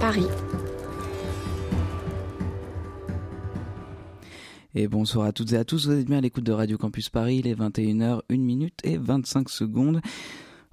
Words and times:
Paris. 0.00 0.26
Et 4.74 4.88
bonsoir 4.88 5.26
à 5.26 5.32
toutes 5.32 5.52
et 5.52 5.56
à 5.56 5.64
tous, 5.64 5.86
vous 5.86 5.92
êtes 5.92 6.06
bien 6.06 6.18
à 6.18 6.20
l'écoute 6.20 6.44
de 6.44 6.52
Radio 6.52 6.78
Campus 6.78 7.10
Paris, 7.10 7.42
il 7.44 7.46
est 7.46 7.54
21h, 7.54 8.20
1 8.30 8.36
minute 8.38 8.78
et 8.84 8.96
25 8.96 9.50
secondes. 9.50 10.00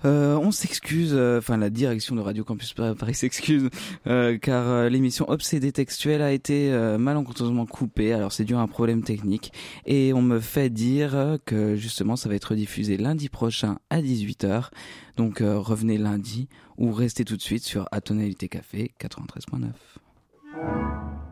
Euh, 0.05 0.37
on 0.37 0.51
s'excuse, 0.51 1.11
euh, 1.13 1.39
enfin 1.39 1.57
la 1.57 1.69
direction 1.69 2.15
de 2.15 2.21
Radio 2.21 2.43
Campus 2.43 2.73
Paris 2.73 3.13
s'excuse, 3.13 3.69
euh, 4.07 4.37
car 4.37 4.67
euh, 4.67 4.89
l'émission 4.89 5.29
Obsédé 5.29 5.71
textuelle 5.71 6.21
a 6.21 6.31
été 6.31 6.71
euh, 6.71 6.97
malencontreusement 6.97 7.65
coupée. 7.65 8.13
Alors 8.13 8.31
c'est 8.31 8.45
dû 8.45 8.55
à 8.55 8.59
un 8.59 8.67
problème 8.67 9.03
technique 9.03 9.51
et 9.85 10.13
on 10.13 10.21
me 10.21 10.39
fait 10.39 10.69
dire 10.69 11.37
que 11.45 11.75
justement 11.75 12.15
ça 12.15 12.29
va 12.29 12.35
être 12.35 12.55
diffusé 12.55 12.97
lundi 12.97 13.29
prochain 13.29 13.79
à 13.89 14.01
18h. 14.01 14.69
Donc 15.17 15.39
revenez 15.39 15.97
lundi 15.97 16.47
ou 16.77 16.91
restez 16.91 17.25
tout 17.25 17.35
de 17.35 17.41
suite 17.41 17.63
sur 17.63 17.87
Atonalité 17.91 18.47
Café 18.47 18.93
93.9. 18.99 21.28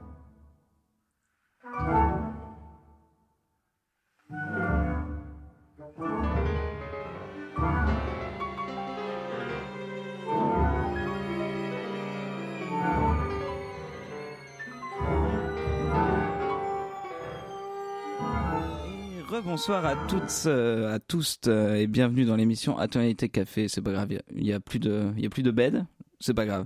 Rebonsoir 19.37 19.85
à 19.85 19.95
toutes, 20.07 20.47
euh, 20.47 20.95
à 20.95 20.99
tous 20.99 21.39
euh, 21.45 21.75
et 21.75 21.85
bienvenue 21.85 22.25
dans 22.25 22.35
l'émission 22.35 22.75
Atonalité 22.79 23.29
Café. 23.29 23.67
C'est 23.67 23.83
pas 23.83 23.91
grave, 23.91 24.07
il 24.35 24.43
y, 24.43 24.51
a 24.51 24.59
plus 24.59 24.79
de, 24.79 25.11
il 25.15 25.21
y 25.21 25.27
a 25.27 25.29
plus 25.29 25.43
de 25.43 25.51
bed. 25.51 25.85
C'est 26.19 26.33
pas 26.33 26.47
grave. 26.47 26.65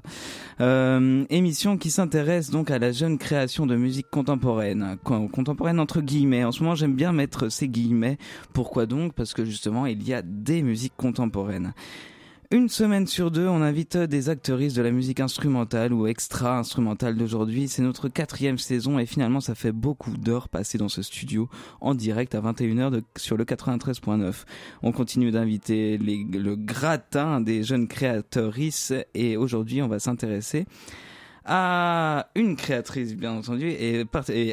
Euh, 0.61 1.25
émission 1.29 1.77
qui 1.77 1.91
s'intéresse 1.91 2.49
donc 2.49 2.71
à 2.71 2.79
la 2.79 2.93
jeune 2.93 3.17
création 3.17 3.65
de 3.65 3.75
musique 3.75 4.09
contemporaine, 4.09 4.95
contemporaine 5.03 5.81
entre 5.81 5.99
guillemets. 5.99 6.45
En 6.45 6.53
ce 6.53 6.63
moment, 6.63 6.75
j'aime 6.75 6.95
bien 6.95 7.11
mettre 7.11 7.49
ces 7.49 7.67
guillemets. 7.67 8.17
Pourquoi 8.53 8.85
donc? 8.85 9.15
Parce 9.15 9.33
que 9.33 9.43
justement, 9.43 9.85
il 9.85 10.07
y 10.07 10.13
a 10.13 10.21
des 10.21 10.63
musiques 10.63 10.95
contemporaines. 10.95 11.73
Une 12.53 12.67
semaine 12.67 13.07
sur 13.07 13.31
deux, 13.31 13.47
on 13.47 13.61
invite 13.61 13.95
des 13.95 14.27
actrices 14.27 14.73
de 14.73 14.81
la 14.81 14.91
musique 14.91 15.21
instrumentale 15.21 15.93
ou 15.93 16.05
extra-instrumentale 16.05 17.15
d'aujourd'hui. 17.15 17.69
C'est 17.69 17.81
notre 17.81 18.09
quatrième 18.09 18.57
saison 18.57 18.99
et 18.99 19.05
finalement 19.05 19.39
ça 19.39 19.55
fait 19.55 19.71
beaucoup 19.71 20.17
d'heures 20.17 20.49
passées 20.49 20.77
dans 20.77 20.89
ce 20.89 21.01
studio 21.01 21.47
en 21.79 21.95
direct 21.95 22.35
à 22.35 22.41
21h 22.41 23.03
sur 23.15 23.37
le 23.37 23.45
93.9. 23.45 24.43
On 24.83 24.91
continue 24.91 25.31
d'inviter 25.31 25.97
le 25.97 26.55
gratin 26.57 27.39
des 27.39 27.63
jeunes 27.63 27.87
créatrices 27.87 28.91
et 29.13 29.37
aujourd'hui 29.37 29.81
on 29.81 29.87
va 29.87 29.99
s'intéresser 29.99 30.65
à 31.53 32.27
une 32.35 32.55
créatrice 32.55 33.13
bien 33.13 33.33
entendu 33.33 33.67
et, 33.67 34.05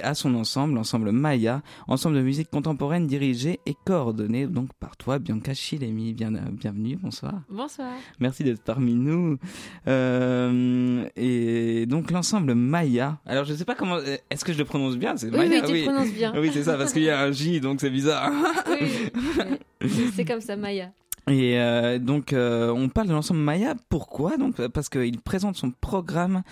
à 0.02 0.14
son 0.14 0.34
ensemble, 0.34 0.74
l'ensemble 0.74 1.12
Maya, 1.12 1.62
ensemble 1.86 2.16
de 2.16 2.22
musique 2.22 2.50
contemporaine 2.50 3.06
dirigé 3.06 3.60
et 3.66 3.76
coordonné 3.86 4.48
donc 4.48 4.70
par 4.80 4.96
toi 4.96 5.20
Bianca 5.20 5.54
Chilemi. 5.54 6.12
Bien, 6.12 6.32
bienvenue, 6.32 6.96
bonsoir. 6.96 7.34
Bonsoir. 7.48 7.92
Merci 8.18 8.42
d'être 8.42 8.62
parmi 8.62 8.94
nous. 8.94 9.38
Euh, 9.86 11.08
et 11.14 11.86
donc 11.86 12.10
l'ensemble 12.10 12.56
Maya. 12.56 13.18
Alors 13.26 13.44
je 13.44 13.54
sais 13.54 13.64
pas 13.64 13.76
comment, 13.76 13.98
est-ce 14.28 14.44
que 14.44 14.52
je 14.52 14.58
le 14.58 14.64
prononce 14.64 14.96
bien 14.96 15.16
C'est 15.16 15.30
oui, 15.30 15.46
Oui, 15.48 15.62
tu 15.64 15.72
oui. 15.72 15.84
prononces 15.84 16.12
bien. 16.12 16.32
oui, 16.36 16.50
c'est 16.52 16.64
ça 16.64 16.76
parce 16.76 16.92
qu'il 16.92 17.04
y 17.04 17.10
a 17.10 17.20
un 17.20 17.30
J 17.30 17.60
donc 17.60 17.80
c'est 17.80 17.90
bizarre. 17.90 18.32
oui, 19.82 20.10
c'est 20.16 20.24
comme 20.24 20.40
ça 20.40 20.56
Maya. 20.56 20.90
Et 21.28 21.60
euh, 21.60 21.98
donc, 21.98 22.32
euh, 22.32 22.70
on 22.70 22.88
parle 22.88 23.08
de 23.08 23.12
l'ensemble 23.12 23.40
Maya. 23.40 23.74
Pourquoi 23.90 24.38
Donc, 24.38 24.66
parce 24.68 24.88
qu'il 24.88 25.20
présente 25.20 25.56
son 25.56 25.70
programme. 25.70 26.42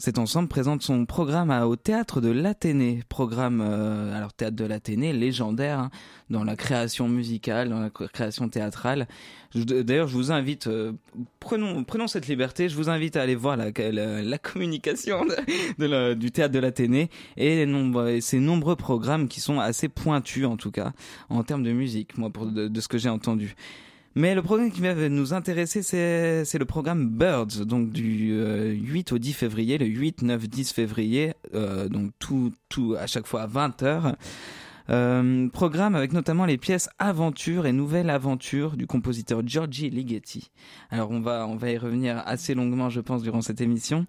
Cet 0.00 0.18
ensemble 0.18 0.48
présente 0.48 0.80
son 0.80 1.04
programme 1.04 1.50
au 1.50 1.76
théâtre 1.76 2.22
de 2.22 2.30
l'Athénée. 2.30 3.02
Programme, 3.10 3.60
euh, 3.60 4.16
alors 4.16 4.32
théâtre 4.32 4.56
de 4.56 4.64
l'Athénée, 4.64 5.12
légendaire 5.12 5.78
hein, 5.78 5.90
dans 6.30 6.42
la 6.42 6.56
création 6.56 7.06
musicale, 7.06 7.68
dans 7.68 7.80
la 7.80 7.90
création 7.90 8.48
théâtrale. 8.48 9.06
D'ailleurs, 9.54 10.08
je 10.08 10.14
vous 10.14 10.32
invite, 10.32 10.70
prenons, 11.38 11.84
prenons 11.84 12.06
cette 12.06 12.28
liberté. 12.28 12.70
Je 12.70 12.76
vous 12.76 12.88
invite 12.88 13.16
à 13.16 13.20
aller 13.20 13.34
voir 13.34 13.58
la, 13.58 13.72
la, 14.22 14.38
communication 14.38 15.26
de, 15.78 16.14
du 16.14 16.30
théâtre 16.32 16.54
de 16.54 16.60
l'Athénée 16.60 17.10
et, 17.36 17.64
et 17.64 18.20
ces 18.22 18.40
nombreux 18.40 18.76
programmes 18.76 19.28
qui 19.28 19.42
sont 19.42 19.60
assez 19.60 19.90
pointus 19.90 20.46
en 20.46 20.56
tout 20.56 20.70
cas 20.70 20.92
en 21.28 21.42
termes 21.42 21.62
de 21.62 21.72
musique. 21.72 22.16
Moi, 22.16 22.30
pour 22.30 22.46
de 22.46 22.80
ce 22.80 22.88
que 22.88 22.96
j'ai 22.96 23.10
entendu. 23.10 23.54
Mais 24.16 24.34
le 24.34 24.42
programme 24.42 24.72
qui 24.72 24.80
va 24.80 25.08
nous 25.08 25.34
intéresser, 25.34 25.82
c'est 25.82 26.58
le 26.58 26.64
programme 26.64 27.08
Birds, 27.08 27.64
donc 27.64 27.90
du 27.90 28.34
8 28.34 29.12
euh, 29.12 29.14
au 29.14 29.18
10 29.18 29.32
février, 29.32 29.78
le 29.78 29.86
8, 29.86 30.22
9, 30.22 30.48
10 30.48 30.72
février, 30.72 31.34
euh, 31.54 31.88
donc 31.88 32.10
tout, 32.18 32.52
tout 32.68 32.96
à 32.98 33.06
chaque 33.06 33.26
fois 33.26 33.42
à 33.42 33.46
20 33.46 33.82
heures. 33.84 34.16
Euh, 34.88 35.48
programme 35.48 35.94
avec 35.94 36.12
notamment 36.12 36.44
les 36.44 36.58
pièces 36.58 36.88
Aventure 36.98 37.66
et 37.66 37.72
Nouvelle 37.72 38.10
Aventure 38.10 38.76
du 38.76 38.88
compositeur 38.88 39.42
Giorgi 39.46 39.88
Ligeti. 39.88 40.50
Alors 40.90 41.12
on 41.12 41.20
va 41.20 41.46
on 41.46 41.54
va 41.54 41.70
y 41.70 41.78
revenir 41.78 42.20
assez 42.26 42.54
longuement, 42.54 42.90
je 42.90 43.00
pense, 43.00 43.22
durant 43.22 43.42
cette 43.42 43.60
émission 43.60 44.06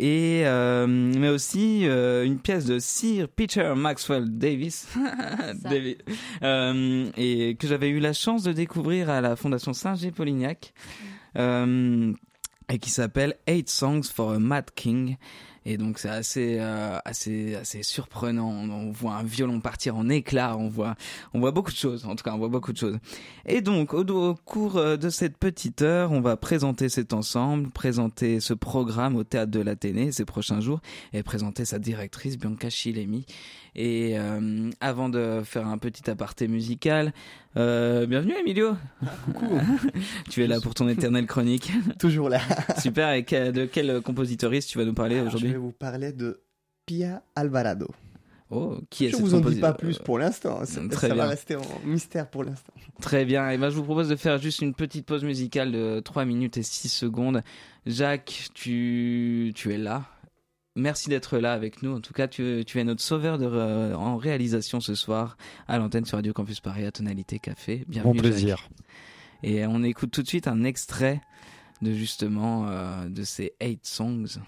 et 0.00 0.46
euh, 0.46 0.86
mais 0.86 1.28
aussi 1.28 1.86
euh, 1.86 2.24
une 2.24 2.38
pièce 2.38 2.64
de 2.64 2.78
Sir 2.78 3.28
Peter 3.28 3.74
Maxwell 3.76 4.24
Davis, 4.38 4.88
euh, 6.42 7.10
et 7.18 7.54
que 7.56 7.66
j'avais 7.68 7.90
eu 7.90 8.00
la 8.00 8.14
chance 8.14 8.42
de 8.42 8.52
découvrir 8.52 9.10
à 9.10 9.20
la 9.20 9.36
Fondation 9.36 9.74
Saint-G-Polignac, 9.74 10.72
euh, 11.36 12.14
et 12.70 12.78
qui 12.78 12.88
s'appelle 12.88 13.36
Eight 13.46 13.68
Songs 13.68 14.04
for 14.04 14.32
a 14.32 14.38
Mad 14.38 14.70
King. 14.74 15.16
Et 15.66 15.76
donc 15.76 15.98
c'est 15.98 16.08
assez 16.08 16.56
euh, 16.58 16.98
assez 17.04 17.54
assez 17.54 17.82
surprenant. 17.82 18.48
On, 18.48 18.90
voit 18.92 19.14
un 19.14 19.22
violon 19.22 19.60
partir 19.60 19.96
en 19.96 20.08
éclats, 20.08 20.56
on 20.56 20.68
voit 20.68 20.94
on 21.34 21.40
voit 21.40 21.50
beaucoup 21.50 21.70
de 21.70 21.76
choses. 21.76 22.06
En 22.06 22.16
tout 22.16 22.24
cas, 22.24 22.32
on 22.32 22.38
voit 22.38 22.48
beaucoup 22.48 22.72
de 22.72 22.78
choses. 22.78 22.98
Et 23.46 23.60
donc 23.60 23.92
au, 23.92 24.02
au 24.02 24.34
cours 24.34 24.76
euh, 24.76 24.96
de 24.96 25.10
cette 25.10 25.36
petite 25.36 25.82
heure, 25.82 26.12
on 26.12 26.20
va 26.20 26.36
présenter 26.36 26.88
cet 26.88 27.12
ensemble, 27.12 27.70
présenter 27.70 28.40
ce 28.40 28.54
programme 28.54 29.16
au 29.16 29.24
théâtre 29.24 29.50
de 29.50 29.60
l'Athénée 29.60 30.12
ces 30.12 30.24
prochains 30.24 30.60
jours 30.60 30.80
et 31.12 31.22
présenter 31.22 31.64
sa 31.64 31.78
directrice 31.78 32.38
Bianca 32.38 32.70
Chilemi 32.70 33.26
et 33.74 34.18
euh, 34.18 34.70
avant 34.80 35.08
de 35.08 35.42
faire 35.44 35.66
un 35.66 35.78
petit 35.78 36.10
aparté 36.10 36.48
musical, 36.48 37.12
euh, 37.56 38.06
bienvenue 38.06 38.34
Emilio. 38.38 38.76
Ah, 39.04 39.10
coucou. 39.24 39.60
tu 40.30 40.42
es 40.42 40.46
là 40.46 40.60
pour 40.60 40.74
ton 40.74 40.88
éternelle 40.88 41.26
chronique. 41.26 41.72
Toujours 41.98 42.28
là. 42.28 42.40
Super. 42.78 43.12
Et 43.12 43.22
de 43.22 43.66
quel 43.66 44.00
compositoriste 44.02 44.70
tu 44.70 44.78
vas 44.78 44.84
nous 44.84 44.94
parler 44.94 45.20
aujourd'hui 45.20 45.48
Je 45.48 45.54
vais 45.54 45.58
vous 45.58 45.72
parler 45.72 46.12
de 46.12 46.40
Pia 46.86 47.22
Alvarado. 47.36 47.88
Oh, 48.50 48.78
qui 48.90 49.06
est 49.06 49.10
Je 49.10 49.16
vous 49.16 49.34
en 49.34 49.40
dis 49.40 49.60
pas 49.60 49.72
plus 49.72 49.98
pour 49.98 50.18
l'instant. 50.18 50.64
Ça, 50.64 50.80
ça 50.90 51.14
va 51.14 51.28
rester 51.28 51.54
en 51.54 51.62
mystère 51.84 52.28
pour 52.28 52.42
l'instant. 52.42 52.72
Très 53.00 53.24
bien. 53.24 53.48
Et 53.50 53.58
ben, 53.58 53.70
je 53.70 53.76
vous 53.76 53.84
propose 53.84 54.08
de 54.08 54.16
faire 54.16 54.38
juste 54.38 54.60
une 54.60 54.74
petite 54.74 55.06
pause 55.06 55.22
musicale 55.22 55.70
de 55.70 56.00
3 56.00 56.24
minutes 56.24 56.56
et 56.56 56.64
6 56.64 56.88
secondes. 56.88 57.42
Jacques, 57.86 58.48
tu, 58.54 59.52
tu 59.54 59.72
es 59.72 59.78
là. 59.78 60.04
Merci 60.76 61.08
d'être 61.08 61.38
là 61.38 61.52
avec 61.52 61.82
nous. 61.82 61.96
En 61.96 62.00
tout 62.00 62.12
cas, 62.12 62.28
tu, 62.28 62.62
tu 62.66 62.78
es 62.78 62.84
notre 62.84 63.02
sauveur 63.02 63.38
de, 63.38 63.94
en 63.94 64.16
réalisation 64.16 64.80
ce 64.80 64.94
soir 64.94 65.36
à 65.66 65.78
l'antenne 65.78 66.04
sur 66.04 66.16
Radio 66.16 66.32
Campus 66.32 66.60
Paris 66.60 66.86
à 66.86 66.92
Tonalité 66.92 67.40
Café. 67.40 67.84
Bienvenue. 67.88 68.14
Bon 68.14 68.20
plaisir. 68.20 68.68
Et 69.42 69.66
on 69.66 69.82
écoute 69.82 70.12
tout 70.12 70.22
de 70.22 70.28
suite 70.28 70.46
un 70.46 70.62
extrait 70.62 71.20
de 71.82 71.92
justement 71.92 72.68
euh, 72.68 73.08
de 73.08 73.24
ces 73.24 73.54
eight 73.60 73.84
songs. 73.84 74.38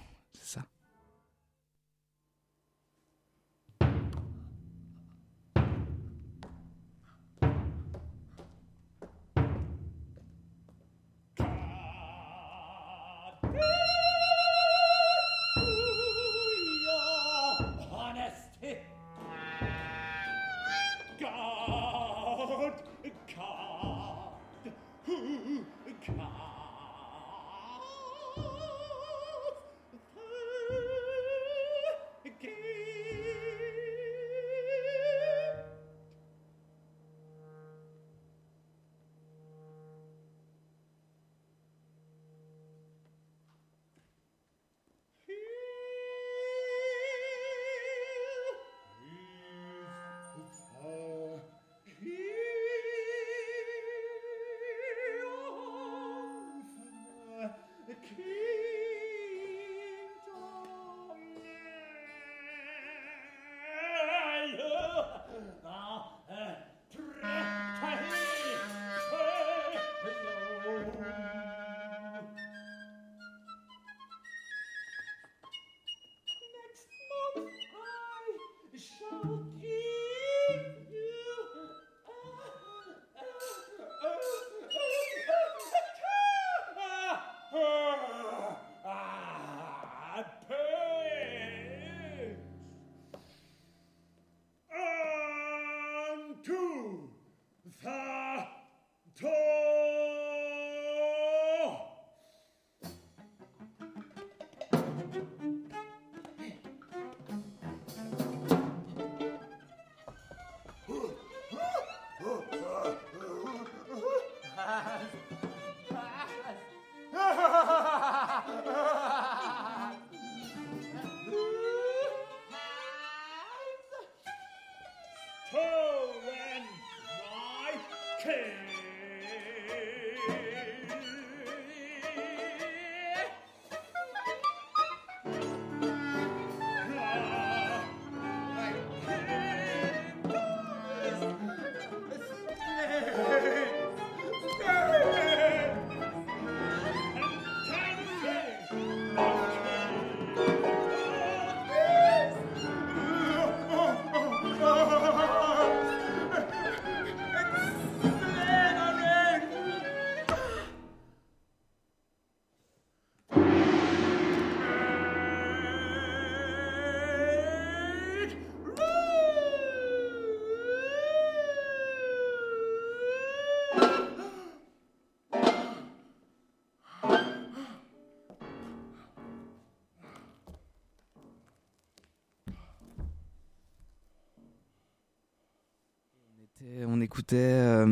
On 186.86 187.00
écoutait 187.00 187.84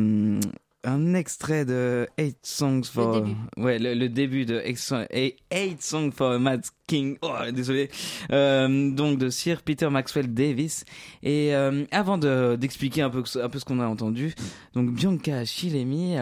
un 0.83 1.13
extrait 1.13 1.65
de 1.65 2.07
Eight 2.17 2.39
Songs 2.43 2.83
for. 2.83 3.15
Le 3.15 3.21
début. 3.21 3.35
Ouais, 3.57 3.79
le, 3.79 4.09
début 4.09 4.45
de 4.45 4.61
Eight 4.63 5.81
Songs 5.81 6.11
for 6.11 6.39
Mad 6.39 6.65
King. 6.87 7.17
Oh, 7.21 7.33
désolé. 7.51 7.89
Euh, 8.31 8.91
donc 8.91 9.17
de 9.19 9.29
Sir 9.29 9.61
Peter 9.61 9.89
Maxwell 9.89 10.33
Davis. 10.33 10.85
Et 11.21 11.53
euh, 11.55 11.85
avant 11.91 12.17
d'expliquer 12.17 13.01
un 13.01 13.09
peu 13.09 13.23
un 13.41 13.49
peu 13.49 13.59
ce 13.59 13.65
qu'on 13.65 13.79
a 13.79 13.85
entendu, 13.85 14.33
donc 14.73 14.91
Bianca 14.91 15.45
Chilemi, 15.45 16.15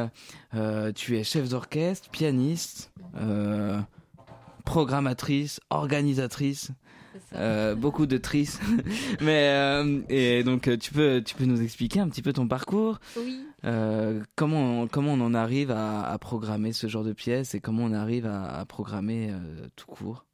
euh, 0.55 0.91
tu 0.93 1.17
es 1.17 1.23
chef 1.23 1.49
d'orchestre, 1.49 2.09
pianiste, 2.09 2.91
programmatrice, 4.65 5.59
organisatrice. 5.69 6.71
Euh, 7.35 7.75
beaucoup 7.75 8.05
de 8.05 8.17
tristes. 8.17 8.61
Mais 9.21 9.49
euh, 9.49 10.01
et 10.09 10.43
donc 10.43 10.67
euh, 10.67 10.77
tu 10.77 10.93
peux 10.93 11.21
tu 11.23 11.35
peux 11.35 11.45
nous 11.45 11.61
expliquer 11.61 11.99
un 11.99 12.09
petit 12.09 12.21
peu 12.21 12.33
ton 12.33 12.47
parcours? 12.47 12.99
Oui. 13.17 13.39
comment 14.35 14.87
comment 14.87 15.13
on 15.13 15.21
en 15.21 15.33
arrive 15.33 15.71
à, 15.71 16.17
programmer 16.19 16.73
ce 16.73 16.87
genre 16.87 17.03
de 17.03 17.13
pièces 17.13 17.55
et 17.55 17.59
comment 17.59 17.83
on 17.83 17.93
arrive 17.93 18.25
à, 18.25 18.65
programmer 18.65 19.31
tout 19.75 19.87
court? 19.87 20.25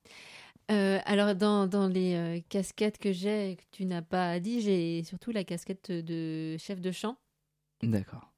alors 0.68 1.36
dans, 1.36 1.68
dans 1.68 1.88
les 1.88 2.44
casquettes 2.50 2.98
que 2.98 3.12
j'ai 3.12 3.58
que 3.58 3.64
tu 3.72 3.86
n'as 3.86 4.02
pas 4.02 4.40
dit, 4.40 4.62
j'ai 4.62 5.04
surtout 5.04 5.32
la 5.32 5.44
casquette 5.44 5.92
de 5.92 6.58
chef 6.58 6.82
de 6.82 6.92
chant. 6.92 7.18
D'accord. 7.84 8.35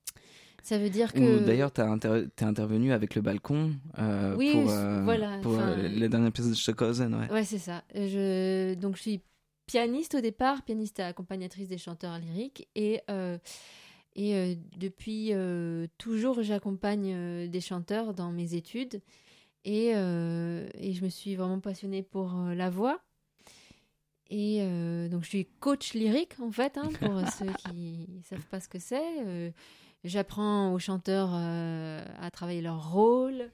Ça 0.68 0.78
veut 0.78 0.90
dire 0.90 1.14
que. 1.14 1.40
D'ailleurs, 1.46 1.72
tu 1.72 1.80
es 1.80 2.44
intervenu 2.44 2.92
avec 2.92 3.16
le 3.16 3.22
balcon 3.22 3.72
euh, 4.00 4.34
pour, 4.34 4.70
euh, 4.70 5.02
voilà, 5.02 5.38
pour 5.38 5.58
euh, 5.58 5.78
les 5.78 6.10
dernières 6.10 6.34
pièces 6.34 6.50
de 6.50 6.54
Stockhausen. 6.56 7.16
Ouais, 7.16 7.32
ouais 7.32 7.46
c'est 7.46 7.58
ça. 7.58 7.86
Je... 7.96 8.74
Donc, 8.74 8.98
je 8.98 9.02
suis 9.02 9.22
pianiste 9.66 10.16
au 10.16 10.20
départ, 10.20 10.64
pianiste 10.64 11.00
accompagnatrice 11.00 11.70
des 11.70 11.78
chanteurs 11.78 12.20
lyriques. 12.20 12.68
Et, 12.76 13.00
et 14.18 14.58
depuis 14.78 15.32
toujours, 15.98 16.44
j'accompagne 16.44 17.48
des 17.48 17.62
chanteurs 17.62 18.14
dans 18.14 18.34
mes 18.34 18.54
études. 18.54 19.00
Et, 19.64 19.92
et, 19.92 19.94
je 20.94 21.02
me 21.02 21.08
suis 21.08 21.38
vraiment 21.38 21.62
passionnée 21.62 22.04
pour 22.04 22.34
la 22.54 22.70
voix. 22.70 23.00
Et 24.30 24.60
donc, 25.10 25.24
je 25.24 25.30
suis 25.30 25.46
coach 25.62 25.94
lyrique, 25.94 26.38
en 26.42 26.52
fait, 26.52 26.78
hein, 26.78 26.90
pour 27.00 27.22
ceux 27.40 27.54
qui 27.70 28.06
ne 28.10 28.22
savent 28.24 28.46
pas 28.48 28.60
ce 28.60 28.68
que 28.68 28.80
c'est. 28.80 29.54
J'apprends 30.04 30.74
aux 30.74 30.80
chanteurs 30.80 31.32
euh, 31.34 32.06
à 32.22 32.32
travailler 32.32 32.62
leur 32.62 32.92
rôle. 32.92 33.50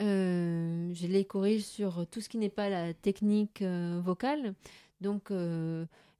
Euh, 0.00 0.90
je 0.92 1.06
les 1.06 1.24
corrige 1.24 1.62
sur 1.62 2.06
tout 2.10 2.20
ce 2.20 2.28
qui 2.28 2.38
n'est 2.38 2.50
pas 2.50 2.68
la 2.68 2.92
technique 2.92 3.62
euh, 3.62 4.00
vocale. 4.04 4.54
Donc, 5.00 5.30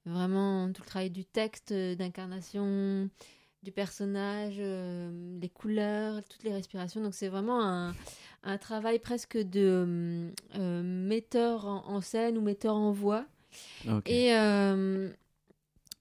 vraiment, 0.05 0.71
tout 0.71 0.81
le 0.83 0.87
travail 0.87 1.09
du 1.09 1.25
texte, 1.25 1.73
d'incarnation, 1.73 3.09
du 3.63 3.71
personnage, 3.71 4.59
les 4.59 5.49
couleurs, 5.49 6.21
toutes 6.29 6.43
les 6.43 6.53
respirations. 6.53 7.01
Donc, 7.01 7.15
c'est 7.15 7.27
vraiment 7.27 7.59
un, 7.63 7.95
un, 8.43 8.57
travail 8.59 8.99
presque 8.99 9.37
de 9.37 10.31
metteur 10.83 11.65
en, 11.65 12.01
scène 12.01 12.37
ou 12.37 12.41
metteur 12.41 12.75
en 12.75 12.91
voix. 12.91 13.25
Et 14.05 14.31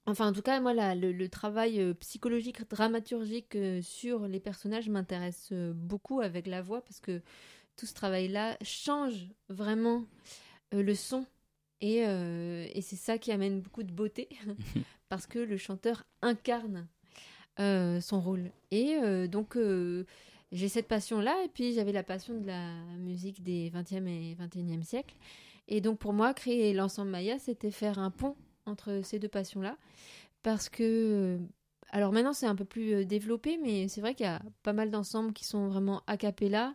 Enfin, 0.08 0.28
en 0.28 0.32
tout 0.32 0.42
cas, 0.42 0.60
moi, 0.60 0.72
le, 0.72 1.26
travail 1.28 1.80
euh, 1.80 1.92
psychologique, 1.94 2.68
dramaturgique 2.70 3.56
euh, 3.56 3.82
sur 3.82 4.28
les 4.28 4.38
personnages 4.38 4.88
m'intéresse 4.88 5.48
euh, 5.50 5.72
beaucoup 5.74 6.20
avec 6.20 6.46
la 6.46 6.62
voix 6.62 6.80
parce 6.80 7.00
que 7.00 7.20
tout 7.76 7.86
ce 7.86 7.94
travail-là 7.94 8.56
change 8.62 9.28
vraiment 9.48 10.04
le 10.72 10.94
son. 10.94 11.26
Et, 11.80 12.04
c'est 12.80 12.96
ça 12.96 13.18
qui 13.18 13.32
amène 13.32 13.60
beaucoup 13.60 13.82
de 13.82 13.92
beauté 13.92 14.28
parce 15.08 15.26
que 15.26 15.38
le 15.38 15.58
chanteur 15.58 16.04
incarne 16.22 16.86
son 17.58 18.20
rôle. 18.20 18.50
Et 18.70 18.96
donc, 19.28 19.58
j'ai 20.52 20.68
cette 20.68 20.88
passion-là. 20.88 21.36
Et 21.44 21.48
puis, 21.48 21.74
j'avais 21.74 21.92
la 21.92 22.02
passion 22.02 22.40
de 22.40 22.46
la 22.46 22.72
musique 22.96 23.42
des 23.42 23.70
20e 23.70 24.06
et 24.06 24.36
21e 24.36 24.82
siècles. 24.82 25.16
Et 25.68 25.82
donc, 25.82 25.98
pour 25.98 26.14
moi, 26.14 26.32
créer 26.32 26.72
l'ensemble 26.72 27.10
Maya, 27.10 27.38
c'était 27.38 27.70
faire 27.70 27.98
un 27.98 28.10
pont 28.10 28.36
entre 28.66 29.00
ces 29.02 29.18
deux 29.18 29.28
passions-là. 29.28 29.76
Parce 30.42 30.68
que. 30.68 30.82
Euh, 30.82 31.38
alors 31.90 32.12
maintenant, 32.12 32.32
c'est 32.32 32.46
un 32.46 32.56
peu 32.56 32.64
plus 32.64 32.94
euh, 32.94 33.04
développé, 33.04 33.58
mais 33.62 33.88
c'est 33.88 34.00
vrai 34.00 34.14
qu'il 34.14 34.26
y 34.26 34.28
a 34.28 34.42
pas 34.62 34.72
mal 34.72 34.90
d'ensembles 34.90 35.32
qui 35.32 35.44
sont 35.44 35.68
vraiment 35.68 36.02
a 36.06 36.16
cappella. 36.16 36.74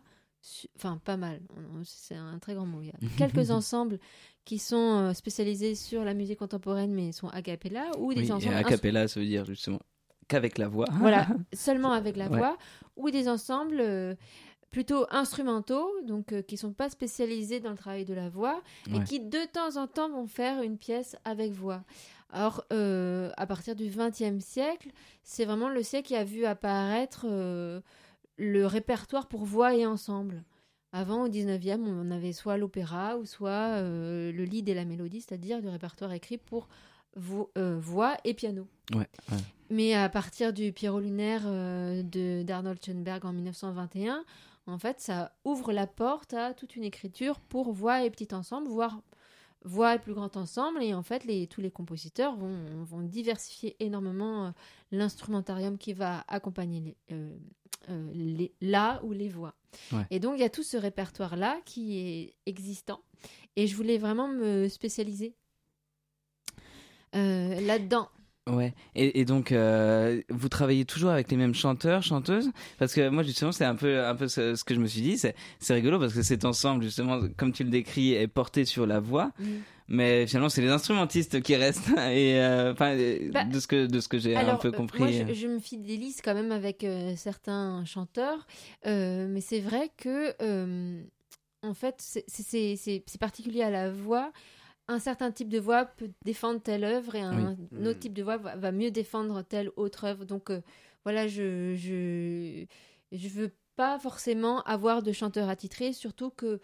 Enfin, 0.76 1.00
pas 1.04 1.16
mal, 1.16 1.40
c'est 1.84 2.16
un 2.16 2.38
très 2.38 2.54
grand 2.54 2.66
mot. 2.66 2.80
Il 2.82 2.88
y 2.88 2.90
a 2.90 2.98
quelques 3.18 3.50
ensembles 3.50 3.98
qui 4.44 4.58
sont 4.58 4.76
euh, 4.76 5.12
spécialisés 5.12 5.74
sur 5.74 6.04
la 6.04 6.14
musique 6.14 6.38
contemporaine, 6.38 6.92
mais 6.92 7.12
sont 7.12 7.28
a 7.28 7.42
cappella. 7.42 7.90
Ou 7.98 8.12
des 8.14 8.32
ensembles. 8.32 8.54
a 8.54 8.64
cappella, 8.64 9.06
ça 9.06 9.20
veut 9.20 9.26
dire 9.26 9.44
justement 9.44 9.80
qu'avec 10.28 10.58
la 10.58 10.68
voix. 10.68 10.86
Voilà, 10.98 11.28
seulement 11.52 11.92
avec 11.92 12.16
la 12.16 12.28
voix. 12.28 12.56
Ou 12.96 13.10
des 13.10 13.28
ensembles 13.28 14.16
plutôt 14.72 15.06
instrumentaux, 15.10 15.88
donc 16.04 16.34
qui 16.46 16.56
sont 16.56 16.72
pas 16.72 16.90
spécialisés 16.90 17.60
dans 17.60 17.70
le 17.70 17.76
travail 17.76 18.04
de 18.04 18.14
la 18.14 18.28
voix, 18.28 18.60
et 18.92 19.04
qui 19.04 19.20
de 19.20 19.38
temps 19.52 19.80
en 19.80 19.86
temps 19.86 20.10
vont 20.10 20.26
faire 20.26 20.62
une 20.62 20.78
pièce 20.78 21.14
avec 21.24 21.52
voix. 21.52 21.84
Alors, 22.32 22.64
euh, 22.72 23.30
à 23.36 23.46
partir 23.46 23.76
du 23.76 23.88
XXe 23.88 24.42
siècle, 24.42 24.88
c'est 25.22 25.44
vraiment 25.44 25.68
le 25.68 25.82
siècle 25.82 26.08
qui 26.08 26.16
a 26.16 26.24
vu 26.24 26.46
apparaître 26.46 27.26
euh, 27.28 27.80
le 28.38 28.66
répertoire 28.66 29.28
pour 29.28 29.44
voix 29.44 29.74
et 29.74 29.84
ensemble. 29.84 30.42
Avant, 30.92 31.24
au 31.24 31.28
XIXe, 31.28 31.78
on 31.86 32.10
avait 32.10 32.32
soit 32.32 32.56
l'opéra 32.56 33.18
ou 33.18 33.26
soit 33.26 33.76
euh, 33.76 34.32
le 34.32 34.44
lead 34.44 34.68
et 34.68 34.74
la 34.74 34.86
mélodie, 34.86 35.20
c'est-à-dire 35.20 35.60
du 35.60 35.68
répertoire 35.68 36.12
écrit 36.12 36.38
pour 36.38 36.68
voix 37.14 38.16
et 38.24 38.32
piano. 38.32 38.66
Mais 39.68 39.94
à 39.94 40.08
partir 40.08 40.54
du 40.54 40.72
Pierrot 40.72 41.00
lunaire 41.00 41.42
de 41.44 42.42
d'Arnold 42.42 42.78
Schoenberg 42.82 43.24
en 43.26 43.34
1921, 43.34 44.24
en 44.66 44.78
fait, 44.78 45.00
ça 45.00 45.34
ouvre 45.44 45.72
la 45.72 45.86
porte 45.86 46.34
à 46.34 46.54
toute 46.54 46.76
une 46.76 46.84
écriture 46.84 47.40
pour 47.40 47.72
voix 47.72 48.04
et 48.04 48.10
petit 48.10 48.32
ensemble, 48.34 48.68
voire 48.68 49.00
voix 49.64 49.94
et 49.94 49.98
plus 49.98 50.14
grand 50.14 50.36
ensemble. 50.36 50.82
Et 50.82 50.94
en 50.94 51.02
fait, 51.02 51.24
les, 51.24 51.46
tous 51.46 51.60
les 51.60 51.70
compositeurs 51.70 52.36
vont, 52.36 52.84
vont 52.84 53.00
diversifier 53.00 53.76
énormément 53.80 54.46
euh, 54.46 54.50
l'instrumentarium 54.90 55.78
qui 55.78 55.92
va 55.92 56.24
accompagner 56.28 56.80
les, 56.80 56.96
euh, 57.12 57.36
euh, 57.90 58.12
les, 58.14 58.52
la 58.60 59.00
ou 59.04 59.12
les 59.12 59.28
voix. 59.28 59.54
Et 60.10 60.20
donc, 60.20 60.34
il 60.36 60.40
y 60.40 60.44
a 60.44 60.50
tout 60.50 60.62
ce 60.62 60.76
répertoire-là 60.76 61.58
qui 61.64 61.98
est 61.98 62.34
existant. 62.44 63.00
Et 63.56 63.66
je 63.66 63.74
voulais 63.74 63.98
vraiment 63.98 64.28
me 64.28 64.68
spécialiser 64.68 65.34
là-dedans. 67.14 68.08
Ouais, 68.50 68.74
et, 68.96 69.20
et 69.20 69.24
donc 69.24 69.52
euh, 69.52 70.20
vous 70.28 70.48
travaillez 70.48 70.84
toujours 70.84 71.10
avec 71.10 71.30
les 71.30 71.36
mêmes 71.36 71.54
chanteurs, 71.54 72.02
chanteuses? 72.02 72.50
Parce 72.76 72.92
que 72.92 73.08
moi 73.08 73.22
justement 73.22 73.52
c'est 73.52 73.64
un 73.64 73.76
peu 73.76 74.04
un 74.04 74.16
peu 74.16 74.26
ce, 74.26 74.64
que 74.64 74.74
je 74.74 74.80
me 74.80 74.86
suis 74.88 75.00
dit, 75.00 75.16
c'est 75.16 75.34
rigolo 75.72 76.00
parce 76.00 76.12
que 76.12 76.22
cet 76.22 76.44
ensemble 76.44 76.82
justement 76.82 77.20
comme 77.36 77.52
tu 77.52 77.62
le 77.62 77.70
décris 77.70 78.14
est 78.14 78.26
porté 78.26 78.64
sur 78.64 78.84
la 78.84 78.98
voix, 78.98 79.30
mais 79.86 80.26
finalement 80.26 80.48
c'est 80.48 80.60
les 80.60 80.70
instrumentistes 80.70 81.40
qui 81.40 81.54
restent. 81.54 81.90
Et 82.10 82.40
euh, 82.40 82.72
enfin 82.72 82.96
bah, 83.32 83.44
de 83.44 83.60
ce 83.60 83.68
que 83.68 83.86
de 83.86 84.00
ce 84.00 84.08
que 84.08 84.18
j'ai 84.18 84.36
un 84.36 84.56
peu 84.56 84.72
compris. 84.72 84.98
moi 84.98 85.08
je, 85.28 85.34
je, 85.34 85.46
me 85.46 85.60
fidélise 85.60 86.20
quand 86.20 86.34
même 86.34 86.50
avec 86.50 86.82
euh, 86.82 87.14
certains 87.14 87.84
chanteurs, 87.84 88.48
mais 88.84 89.40
c'est 89.40 89.60
vrai 89.60 89.88
que 89.96 90.34
en 91.62 91.74
fait 91.74 91.94
c'est 92.26 92.74
c'est 92.76 93.20
particulier 93.20 93.62
à 93.62 93.70
la 93.70 93.92
voix 93.92 94.32
un 94.92 94.98
certain 94.98 95.30
type 95.30 95.48
de 95.48 95.58
voix 95.58 95.84
peut 95.84 96.10
défendre 96.24 96.60
telle 96.60 96.84
œuvre 96.84 97.14
et 97.14 97.20
un, 97.20 97.56
autre 97.84 97.98
type 97.98 98.12
de 98.12 98.22
voix 98.22 98.36
va, 98.36 98.72
mieux 98.72 98.90
défendre 98.90 99.42
telle 99.42 99.70
autre 99.76 100.04
œuvre. 100.04 100.24
Donc 100.24 100.50
euh, 100.50 100.60
voilà, 101.04 101.26
je, 101.26 101.74
je 101.74 102.64
je 103.12 103.28
veux 103.28 103.52
pas 103.76 103.98
forcément 103.98 104.62
avoir 104.62 105.02
de 105.02 105.12
chanteur 105.12 105.48
attitré, 105.48 105.92
surtout 105.92 106.30
que 106.30 106.60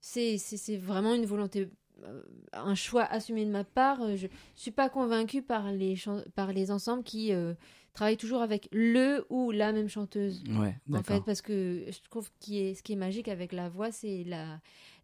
c'est 0.00 0.38
c'est 0.38 0.76
vraiment 0.76 1.14
une 1.14 1.26
volonté 1.26 1.68
euh, 2.04 2.22
un 2.52 2.74
choix 2.74 3.04
assumé 3.04 3.44
de 3.44 3.50
ma 3.50 3.64
part. 3.64 4.16
Je 4.16 4.26
suis 4.54 4.70
pas 4.70 4.88
convaincue 4.88 5.42
par 5.42 5.72
les 5.72 5.96
par 6.34 6.52
les 6.52 6.70
ensembles 6.70 7.02
qui 7.02 7.32
euh, 7.32 7.54
travaillent 7.92 8.16
toujours 8.16 8.42
avec 8.42 8.68
le 8.72 9.26
ou 9.30 9.50
la 9.50 9.72
même 9.72 9.88
chanteuse. 9.88 10.42
Ouais, 10.50 10.76
en 10.92 11.02
fait, 11.02 11.22
parce 11.24 11.42
que 11.42 11.84
je 11.88 12.00
trouve 12.08 12.28
que 12.30 12.74
ce 12.74 12.82
qui 12.82 12.92
est 12.92 12.96
magique 12.96 13.28
avec 13.28 13.52
la 13.52 13.68
voix, 13.68 13.92
c'est 13.92 14.24
la 14.24 14.60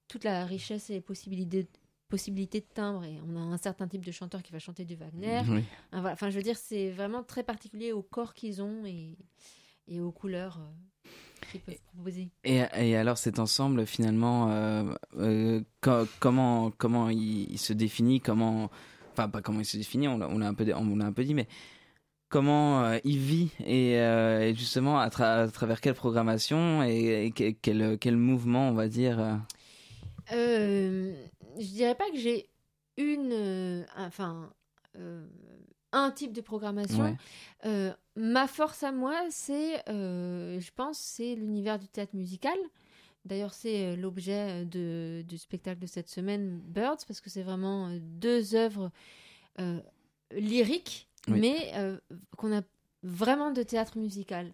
toute 0.09 0.25
la 0.25 0.45
richesse 0.45 0.91
et 0.91 0.95
les 0.95 1.01
possibilités 1.01 1.67
possibilité 2.09 2.61
de 2.61 2.67
timbre 2.73 3.05
et 3.05 3.19
on 3.29 3.37
a 3.37 3.41
un 3.41 3.57
certain 3.57 3.89
type 3.89 4.05
de 4.05 4.13
chanteur 4.13 4.43
qui 4.43 4.53
va 4.53 4.59
chanter 4.59 4.85
du 4.85 4.95
Wagner. 4.95 5.43
Enfin, 5.93 6.31
je 6.31 6.37
veux 6.37 6.43
dire, 6.43 6.57
c'est 6.57 6.91
vraiment 6.91 7.23
très 7.23 7.43
particulier 7.43 7.93
au 7.93 8.03
corps 8.03 8.35
qu'ils 8.35 8.63
ont 8.63 8.85
et, 8.85 9.17
et 9.89 10.01
aux 10.01 10.13
couleurs 10.13 10.61
euh, 10.61 11.09
qu'ils 11.51 11.61
peuvent 11.61 11.75
proposer. 11.95 12.29
Et, 12.45 12.63
et, 12.77 12.97
alors 12.97 13.19
cet 13.19 13.39
ensemble, 13.39 13.87
finalement, 13.87 14.51
euh, 14.51 14.85
euh, 15.19 15.63
comment 16.21 16.71
comment 16.71 17.11
il, 17.11 17.59
se 17.59 17.73
définit 17.73 18.21
Comment, 18.21 18.71
enfin 19.13 19.29
pas 19.29 19.43
comment 19.43 19.61
il 19.61 19.67
se 19.67 19.77
définit, 19.77 20.09
on 20.09 20.19
l'a 20.19 20.49
un 20.49 20.55
peu 20.55 20.73
on 20.75 20.97
l'a 20.97 21.07
un 21.07 21.13
peu 21.13 21.25
dit, 21.25 21.35
mais 21.35 21.49
comment 22.29 22.93
il 23.05 23.19
vit 23.19 23.51
et, 23.65 24.53
justement 24.57 24.99
à, 24.99 25.11
travers 25.11 25.81
quelle 25.81 25.95
programmation 25.95 26.83
et, 26.83 27.33
quel, 27.63 27.99
quel 27.99 28.17
mouvement, 28.17 28.69
on 28.69 28.75
va 28.75 28.89
dire 28.89 29.41
je 31.59 31.67
dirais 31.67 31.95
pas 31.95 32.11
que 32.11 32.19
j'ai 32.19 32.49
une, 32.97 33.33
euh, 33.33 33.85
enfin, 33.97 34.51
euh, 34.99 35.27
un 35.93 36.11
type 36.11 36.33
de 36.33 36.41
programmation. 36.41 37.17
Euh, 37.65 37.93
ma 38.17 38.47
force 38.47 38.83
à 38.83 38.93
moi, 38.93 39.19
c'est, 39.31 39.83
je 39.87 40.71
pense, 40.75 40.99
c'est 40.99 41.35
l'univers 41.35 41.79
du 41.79 41.89
théâtre 41.89 42.15
musical. 42.15 42.57
D'ailleurs, 43.25 43.55
c'est 43.55 43.97
l'objet 43.97 44.65
de, 44.67 45.25
du 45.27 45.37
spectacle 45.37 45.81
de 45.81 45.87
cette 45.87 46.09
semaine, 46.09 46.61
Birds, 46.65 46.99
parce 47.07 47.21
que 47.21 47.31
c'est 47.31 47.43
vraiment 47.43 47.91
deux 48.01 48.55
œuvres 48.55 48.91
lyriques, 50.33 51.09
mais 51.29 51.73
qu'on 52.37 52.57
a 52.57 52.63
vraiment 53.03 53.51
de 53.51 53.63
théâtre 53.63 53.99
musical. 53.99 54.53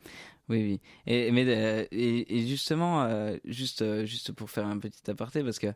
Oui, 0.49 0.63
oui. 0.63 0.81
Et, 1.07 1.31
mais, 1.33 1.89
et, 1.91 2.47
justement, 2.47 3.35
juste, 3.45 4.05
juste 4.05 4.33
pour 4.33 4.51
faire 4.51 4.67
un 4.67 4.79
petit 4.79 5.11
aparté, 5.11 5.43
parce 5.43 5.59
que 5.59 5.73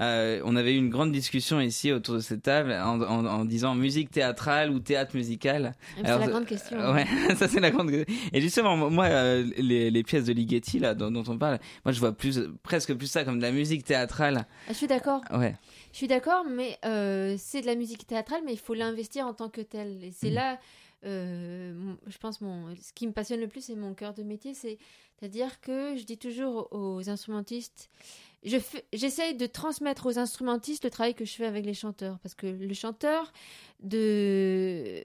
euh, 0.00 0.40
on 0.44 0.56
avait 0.56 0.74
eu 0.74 0.78
une 0.78 0.88
grande 0.88 1.12
discussion 1.12 1.60
ici 1.60 1.92
autour 1.92 2.14
de 2.14 2.20
cette 2.20 2.42
table 2.42 2.72
en, 2.72 3.44
disant 3.44 3.74
musique 3.74 4.10
théâtrale 4.10 4.70
ou 4.70 4.78
théâtre 4.78 5.14
musical. 5.14 5.74
C'est 5.96 6.02
la 6.02 6.26
grande 6.26 6.46
question. 6.46 6.78
Euh, 6.78 6.94
ouais, 6.94 7.06
ça 7.36 7.46
c'est 7.46 7.60
la 7.60 7.70
grande. 7.70 7.90
Et 7.90 8.40
justement, 8.40 8.76
moi, 8.90 9.06
euh, 9.06 9.44
les, 9.58 10.02
pièces 10.02 10.24
de 10.24 10.32
Ligeti 10.32 10.78
là 10.78 10.94
dont, 10.94 11.22
on 11.28 11.38
parle, 11.38 11.58
moi 11.84 11.92
je 11.92 12.00
vois 12.00 12.12
plus, 12.12 12.40
presque 12.62 12.94
plus 12.94 13.06
ça 13.06 13.24
comme 13.24 13.36
de 13.36 13.42
la 13.42 13.52
musique 13.52 13.84
théâtrale. 13.84 14.46
Ah, 14.66 14.72
je 14.72 14.74
suis 14.74 14.86
d'accord. 14.86 15.20
Ouais. 15.30 15.54
Je 15.92 15.98
suis 15.98 16.08
d'accord, 16.08 16.44
mais 16.48 16.78
c'est 17.38 17.60
de 17.60 17.66
la 17.66 17.74
musique 17.74 18.06
théâtrale, 18.06 18.40
mais 18.46 18.52
il 18.54 18.58
faut 18.58 18.74
l'investir 18.74 19.26
en 19.26 19.34
tant 19.34 19.50
que 19.50 19.60
tel. 19.60 20.02
Et 20.02 20.10
c'est 20.10 20.30
mm. 20.30 20.34
là. 20.34 20.58
je 21.04 22.18
pense 22.18 22.40
mon 22.40 22.74
ce 22.80 22.94
qui 22.94 23.06
me 23.06 23.12
passionne 23.12 23.40
le 23.40 23.48
plus 23.48 23.60
c'est 23.60 23.74
mon 23.74 23.92
cœur 23.92 24.14
de 24.14 24.22
métier 24.22 24.54
c'est 24.54 24.78
à 25.20 25.28
dire 25.28 25.60
que 25.60 25.96
je 25.96 26.04
dis 26.04 26.18
toujours 26.18 26.68
aux 26.72 27.08
instrumentistes 27.08 27.90
j'essaye 28.44 29.34
de 29.34 29.46
transmettre 29.46 30.06
aux 30.06 30.18
instrumentistes 30.18 30.84
le 30.84 30.90
travail 30.90 31.14
que 31.14 31.24
je 31.24 31.32
fais 31.32 31.46
avec 31.46 31.64
les 31.64 31.74
chanteurs. 31.74 32.18
Parce 32.20 32.34
que 32.34 32.46
le 32.46 32.74
chanteur, 32.74 33.32
de, 33.80 35.02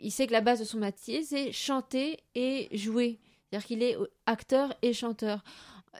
il 0.00 0.10
sait 0.10 0.26
que 0.26 0.32
la 0.32 0.40
base 0.40 0.60
de 0.60 0.64
son 0.64 0.78
métier, 0.78 1.22
c'est 1.22 1.52
chanter 1.52 2.18
et 2.34 2.68
jouer. 2.76 3.18
C'est-à-dire 3.50 3.66
qu'il 3.66 3.82
est 3.82 3.96
acteur 4.26 4.74
et 4.82 4.92
chanteur. 4.92 5.44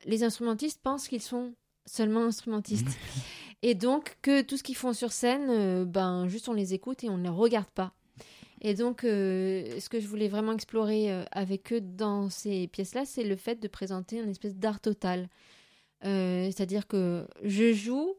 Les 0.04 0.25
instrumentistes 0.25 0.80
pensent 0.82 1.08
qu'ils 1.08 1.22
sont 1.22 1.54
seulement 1.87 2.25
instrumentistes. 2.25 2.99
et 3.62 3.75
donc 3.75 4.16
que 4.22 4.42
tout 4.42 4.56
ce 4.56 4.62
qu'ils 4.62 4.76
font 4.76 4.92
sur 4.92 5.12
scène, 5.12 5.49
euh, 5.50 5.84
ben 5.84 6.28
juste 6.28 6.49
on 6.49 6.54
les 6.54 6.75
écoute 6.75 7.04
et 7.04 7.11
on 7.11 7.18
ne 7.18 7.25
les 7.25 7.28
regarde 7.28 7.70
pas. 7.70 7.92
Et 8.64 8.75
donc, 8.75 9.02
euh, 9.02 9.80
ce 9.80 9.88
que 9.88 9.99
je 9.99 10.06
voulais 10.06 10.28
vraiment 10.28 10.52
explorer 10.52 11.12
euh, 11.12 11.25
avec 11.32 11.72
eux 11.72 11.80
dans 11.80 12.30
ces 12.30 12.68
pièces-là, 12.68 13.04
c'est 13.04 13.25
le 13.25 13.34
fait 13.34 13.56
de 13.56 13.66
présenter 13.66 14.20
une 14.20 14.30
espèce 14.30 14.54
d'art 14.54 14.80
total. 14.80 15.28
Euh, 16.04 16.47
c'est-à-dire 16.47 16.87
que 16.87 17.26
je 17.42 17.73
joue, 17.73 18.16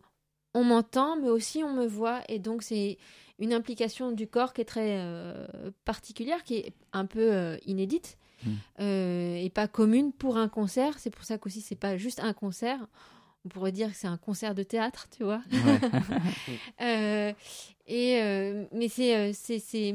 on 0.54 0.64
m'entend, 0.64 1.18
mais 1.18 1.30
aussi 1.30 1.64
on 1.64 1.74
me 1.74 1.86
voit. 1.86 2.22
Et 2.30 2.40
donc, 2.40 2.64
c'est 2.64 2.98
une 3.40 3.54
implication 3.54 4.12
du 4.12 4.28
corps 4.28 4.54
qui 4.54 4.62
est 4.62 4.66
très 4.66 5.00
euh, 5.00 5.48
particulière, 5.86 6.44
qui 6.44 6.56
est 6.56 6.74
un 6.94 7.06
peu 7.06 7.34
euh, 7.34 7.58
inédite 7.66 8.18
hmm. 8.46 8.56
et 8.80 9.52
pas 9.54 9.68
commune 9.68 10.14
pour 10.14 10.38
un 10.38 10.48
concert. 10.48 11.00
C'est 11.00 11.10
pour 11.10 11.26
ça 11.26 11.38
qu'aussi, 11.38 11.62
c'est 11.62 11.76
pas 11.76 11.98
juste 11.98 12.20
un 12.22 12.34
concert. 12.34 12.80
On 13.46 13.50
pourrait 13.50 13.74
dire 13.74 13.90
que 13.90 13.98
c'est 13.98 14.08
un 14.08 14.18
concert 14.18 14.56
de 14.56 14.64
théâtre, 14.64 15.08
tu 15.16 15.26
vois. 15.26 15.42
et, 16.80 17.34
mais 18.72 18.88
c'est, 18.88 19.34
c'est, 19.34 19.94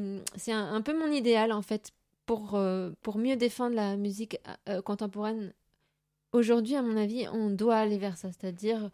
un, 0.53 0.75
un, 0.75 0.83
peu 0.83 0.99
mon 0.99 1.11
idéal, 1.11 1.53
en 1.53 1.63
fait, 1.63 1.93
pour, 2.27 2.61
pour 3.01 3.17
mieux 3.17 3.37
défendre 3.37 3.75
la 3.75 3.97
musique 3.97 4.37
contemporaine 4.85 5.55
aujourd'hui, 6.39 6.77
à 6.77 6.83
mon 6.83 6.97
avis, 6.97 7.27
on 7.33 7.51
doit 7.51 7.77
aller 7.77 7.99
vers 7.99 8.17
ça, 8.17 8.29
c'est-à-dire 8.33 8.91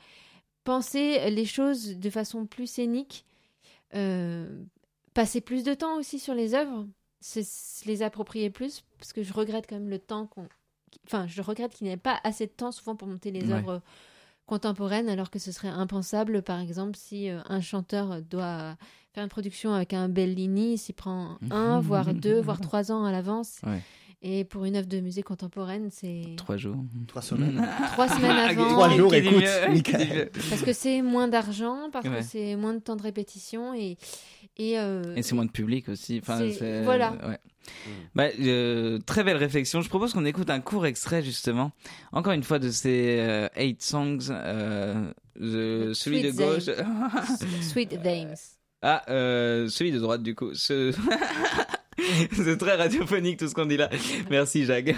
penser 0.65 1.31
les 1.31 1.45
choses 1.45 1.97
de 1.97 2.11
façon 2.11 2.47
plus 2.47 2.67
scénique, 2.67 3.25
euh, 3.95 4.65
passer 5.13 5.41
plus 5.41 5.63
de 5.63 5.75
temps 5.75 5.97
aussi 5.99 6.19
sur 6.19 6.35
les 6.35 6.55
œuvres, 6.55 6.87
se, 7.21 7.41
les 7.87 8.03
approprier 8.03 8.51
plus, 8.51 8.83
parce 8.99 9.13
que 9.13 9.23
je 9.23 9.33
regrette 9.33 9.67
quand 9.69 9.77
même 9.77 9.91
le 9.91 9.99
temps 9.99 10.27
qu'on... 10.27 10.49
Enfin, 11.07 11.27
je 11.27 11.43
regrette 11.43 11.75
qu'il 11.75 11.87
n'y 11.87 11.93
ait 11.93 11.99
pas 11.99 12.19
assez 12.25 12.47
de 12.47 12.53
temps 12.53 12.73
souvent 12.73 12.97
pour 12.97 13.09
monter 13.09 13.31
les 13.31 13.51
œuvres 13.51 13.83
contemporaines, 14.47 15.09
alors 15.09 15.31
que 15.31 15.39
ce 15.39 15.53
serait 15.53 15.69
impensable, 15.69 16.43
par 16.43 16.61
exemple, 16.61 16.97
si 16.97 17.29
euh, 17.29 17.41
un 17.47 17.61
chanteur 17.61 18.23
doit 18.23 18.77
faire 19.13 19.25
une 19.25 19.31
production 19.31 19.73
avec 19.73 19.93
un 19.93 20.09
Bellini, 20.09 20.79
s'il 20.79 20.95
prend 20.95 21.39
un, 21.51 21.81
voire 21.81 22.15
deux, 22.15 22.41
voire 22.41 22.61
trois 22.61 22.93
ans 22.93 23.05
à 23.05 23.13
l'avance. 23.13 23.61
Et 24.27 24.45
pour 24.45 24.65
une 24.65 24.75
œuvre 24.75 24.89
de 24.89 25.01
musée 25.01 25.23
contemporaine, 25.23 25.91
c'est. 25.91 26.23
Trois 26.39 26.57
jours. 26.57 26.77
Trois 27.07 27.21
semaines. 27.21 27.63
Trois 27.93 28.09
semaines 28.09 28.31
avant. 28.31 28.69
Trois 28.71 28.89
jours, 28.89 29.13
écoute, 29.13 29.45
Parce 30.49 30.63
que 30.63 30.73
c'est 30.73 31.03
moins 31.03 31.29
d'argent, 31.29 31.91
parce 31.93 32.09
que 32.09 32.23
c'est 32.23 32.57
moins 32.57 32.73
de 32.73 32.79
temps 32.79 32.97
de 32.97 33.03
répétition 33.03 33.75
et. 33.75 33.99
Et, 34.57 34.79
euh, 34.79 35.17
et 35.17 35.23
c'est 35.23 35.35
moins 35.35 35.45
de 35.45 35.51
public 35.51 35.89
aussi. 35.89 36.21
Enfin, 36.23 36.41
voilà. 36.85 37.13
Ouais. 37.27 37.39
Bah, 38.15 38.29
euh, 38.41 38.99
très 39.05 39.25
belle 39.25 39.37
réflexion. 39.37 39.81
Je 39.81 39.89
propose 39.89 40.15
qu'on 40.15 40.25
écoute 40.25 40.49
un 40.49 40.61
court 40.61 40.87
extrait 40.87 41.23
justement, 41.23 41.73
encore 42.13 42.33
une 42.33 42.45
fois 42.45 42.59
de 42.59 42.71
ces 42.71 43.17
euh, 43.19 43.49
eight 43.57 43.83
songs, 43.83 44.31
euh, 44.31 45.13
celui 45.35 46.23
de 46.23 46.31
gauche. 46.31 46.71
Sweet 47.63 48.01
Dames. 48.03 48.37
Ah, 48.81 49.03
celui 49.07 49.93
de 49.93 49.99
droite 49.99 50.23
du 50.23 50.35
coup. 50.35 50.55
Ce... 50.55 50.95
C'est 52.33 52.57
très 52.57 52.77
radiophonique 52.77 53.39
tout 53.39 53.49
ce 53.49 53.55
qu'on 53.55 53.67
dit 53.67 53.77
là. 53.77 53.91
Merci 54.31 54.65
Jacques. 54.65 54.95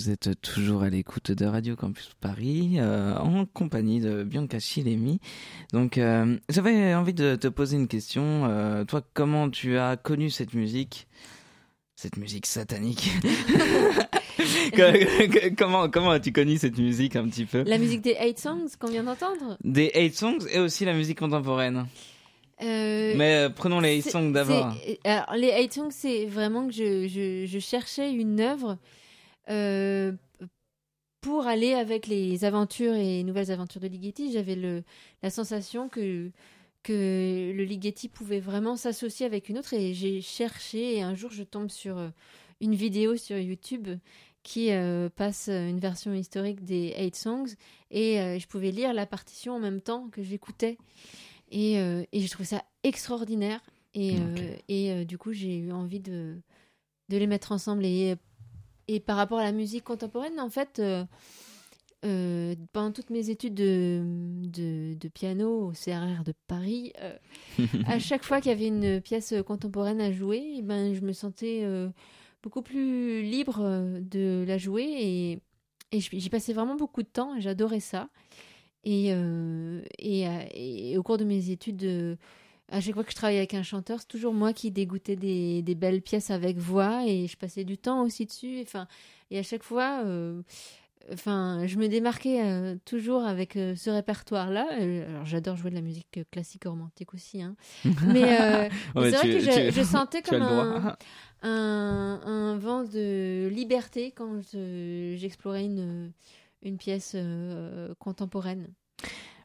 Vous 0.00 0.08
êtes 0.08 0.40
toujours 0.40 0.82
à 0.82 0.88
l'écoute 0.88 1.30
de 1.30 1.44
Radio 1.44 1.76
Campus 1.76 2.12
Paris 2.22 2.76
euh, 2.78 3.14
en 3.18 3.44
compagnie 3.44 4.00
de 4.00 4.24
Bianca 4.24 4.58
Chilemi. 4.58 5.20
Donc 5.74 5.98
euh, 5.98 6.38
j'avais 6.48 6.94
envie 6.94 7.12
de 7.12 7.36
te 7.36 7.48
poser 7.48 7.76
une 7.76 7.86
question. 7.86 8.46
Euh, 8.46 8.84
toi, 8.84 9.02
comment 9.12 9.50
tu 9.50 9.76
as 9.76 9.98
connu 9.98 10.30
cette 10.30 10.54
musique? 10.54 11.06
Cette 11.96 12.16
musique 12.16 12.46
satanique 12.46 13.10
comment 15.58 15.90
comment 15.90 16.12
as-tu 16.12 16.32
connu 16.32 16.56
cette 16.56 16.78
musique 16.78 17.14
un 17.14 17.28
petit 17.28 17.44
peu? 17.44 17.62
La 17.64 17.76
musique 17.76 18.00
des 18.00 18.16
Eight 18.18 18.38
Songs 18.38 18.68
qu'on 18.78 18.88
vient 18.88 19.04
d'entendre? 19.04 19.58
Des 19.62 19.90
Eight 19.92 20.16
Songs 20.16 20.46
et 20.50 20.60
aussi 20.60 20.86
la 20.86 20.94
musique 20.94 21.18
contemporaine. 21.18 21.84
Euh, 22.62 23.12
Mais 23.16 23.48
prenons 23.54 23.80
les 23.80 23.98
Eight 23.98 24.10
Songs 24.10 24.30
d'abord. 24.30 24.74
les 25.36 25.48
Eight 25.48 25.74
Songs, 25.74 25.90
c'est 25.90 26.24
vraiment 26.24 26.68
que 26.68 26.72
je, 26.72 27.06
je, 27.06 27.44
je, 27.46 27.58
cherchais 27.58 28.10
une 28.12 28.40
œuvre 28.40 28.78
euh, 29.48 30.12
pour 31.20 31.46
aller 31.46 31.74
avec 31.74 32.06
les 32.06 32.44
aventures 32.44 32.94
et 32.94 33.22
nouvelles 33.22 33.50
aventures 33.50 33.80
de 33.80 33.88
Ligeti, 33.88 34.32
j'avais 34.32 34.56
le, 34.56 34.82
la 35.22 35.30
sensation 35.30 35.88
que, 35.88 36.30
que 36.82 37.52
le 37.54 37.64
Ligeti 37.64 38.08
pouvait 38.08 38.40
vraiment 38.40 38.76
s'associer 38.76 39.26
avec 39.26 39.48
une 39.48 39.58
autre 39.58 39.74
et 39.74 39.92
j'ai 39.94 40.20
cherché 40.20 40.96
et 40.96 41.02
un 41.02 41.14
jour 41.14 41.30
je 41.30 41.42
tombe 41.42 41.70
sur 41.70 41.98
euh, 41.98 42.08
une 42.60 42.74
vidéo 42.74 43.16
sur 43.16 43.38
YouTube 43.38 43.88
qui 44.42 44.72
euh, 44.72 45.10
passe 45.10 45.48
une 45.48 45.80
version 45.80 46.14
historique 46.14 46.64
des 46.64 46.94
Eight 46.96 47.14
Songs 47.14 47.54
et 47.90 48.38
je 48.38 48.46
pouvais 48.46 48.70
lire 48.70 48.94
la 48.94 49.04
partition 49.04 49.54
en 49.54 49.58
même 49.58 49.82
temps 49.82 50.08
que 50.08 50.22
j'écoutais 50.22 50.78
et, 51.50 51.74
et 51.74 52.20
je 52.20 52.30
trouvais 52.30 52.46
ça 52.46 52.64
extraordinaire 52.82 53.60
et, 53.92 54.16
et 54.68 55.04
du 55.04 55.18
coup 55.18 55.34
j'ai 55.34 55.58
eu 55.58 55.72
envie 55.72 56.00
de, 56.00 56.36
de 57.10 57.16
les 57.18 57.26
mettre 57.26 57.52
ensemble 57.52 57.84
et 57.84 58.16
et 58.92 58.98
par 58.98 59.16
rapport 59.16 59.38
à 59.38 59.44
la 59.44 59.52
musique 59.52 59.84
contemporaine, 59.84 60.40
en 60.40 60.50
fait, 60.50 60.80
euh, 60.80 61.04
euh, 62.04 62.56
pendant 62.72 62.90
toutes 62.90 63.10
mes 63.10 63.30
études 63.30 63.54
de, 63.54 64.02
de, 64.42 65.08
piano 65.08 65.68
au 65.68 65.70
CRR 65.70 66.24
de 66.24 66.32
Paris, 66.48 66.92
euh, 67.00 67.16
à 67.86 68.00
chaque 68.00 68.24
fois 68.24 68.40
qu'il 68.40 68.50
y 68.50 68.54
avait 68.54 68.66
une 68.66 69.00
pièce 69.00 69.32
contemporaine 69.46 70.00
à 70.00 70.10
jouer, 70.10 70.54
eh 70.56 70.62
ben, 70.62 70.92
je 70.92 71.02
me 71.02 71.12
sentais 71.12 71.64
beaucoup 72.42 72.62
plus 72.62 73.22
libre 73.22 73.60
de 74.00 74.44
la 74.44 74.58
jouer 74.58 74.88
et, 74.88 75.40
et 75.92 76.00
j'y 76.00 76.28
passais 76.28 76.52
vraiment 76.52 76.74
beaucoup 76.74 77.04
de 77.04 77.08
temps 77.08 77.36
et 77.36 77.40
j'adorais 77.40 77.78
ça. 77.78 78.08
Et, 78.82 79.14
et, 79.98 80.26
et, 80.54 80.98
au 80.98 81.02
cours 81.04 81.18
de 81.18 81.24
mes 81.24 81.50
études 81.50 82.18
à 82.70 82.80
chaque 82.80 82.94
fois 82.94 83.04
que 83.04 83.10
je 83.10 83.16
travaillais 83.16 83.40
avec 83.40 83.54
un 83.54 83.62
chanteur, 83.62 84.00
c'est 84.00 84.08
toujours 84.08 84.32
moi 84.32 84.52
qui 84.52 84.70
dégoûtais 84.70 85.16
des, 85.16 85.62
des, 85.62 85.74
belles 85.74 86.02
pièces 86.02 86.30
avec 86.30 86.56
voix 86.56 87.04
et 87.06 87.26
je 87.26 87.36
passais 87.36 87.64
du 87.64 87.76
temps 87.76 88.02
aussi 88.02 88.26
dessus. 88.26 88.60
Enfin, 88.62 88.86
et 89.30 89.38
à 89.38 89.42
chaque 89.42 89.64
fois, 89.64 90.02
euh, 90.04 90.40
enfin, 91.12 91.66
je 91.66 91.76
me 91.78 91.88
démarquais 91.88 92.42
euh, 92.42 92.76
toujours 92.84 93.24
avec 93.24 93.56
euh, 93.56 93.74
ce 93.74 93.90
répertoire-là. 93.90 94.68
alors, 94.70 95.26
j'adore 95.26 95.56
jouer 95.56 95.70
de 95.70 95.74
la 95.74 95.80
musique 95.80 96.20
classique 96.30 96.64
romantique 96.64 97.12
aussi, 97.12 97.42
hein. 97.42 97.56
mais 97.84 98.70
c'est 98.94 99.10
vrai 99.10 99.28
que 99.28 99.70
je, 99.70 99.82
sentais 99.82 100.22
comme 100.22 100.42
un, 100.42 100.96
un, 101.42 102.20
un, 102.24 102.58
vent 102.58 102.84
de 102.84 103.48
liberté 103.48 104.12
quand 104.12 104.40
j'explorais 105.16 105.64
une, 105.64 106.12
une 106.62 106.78
pièce 106.78 107.16
contemporaine. 107.98 108.68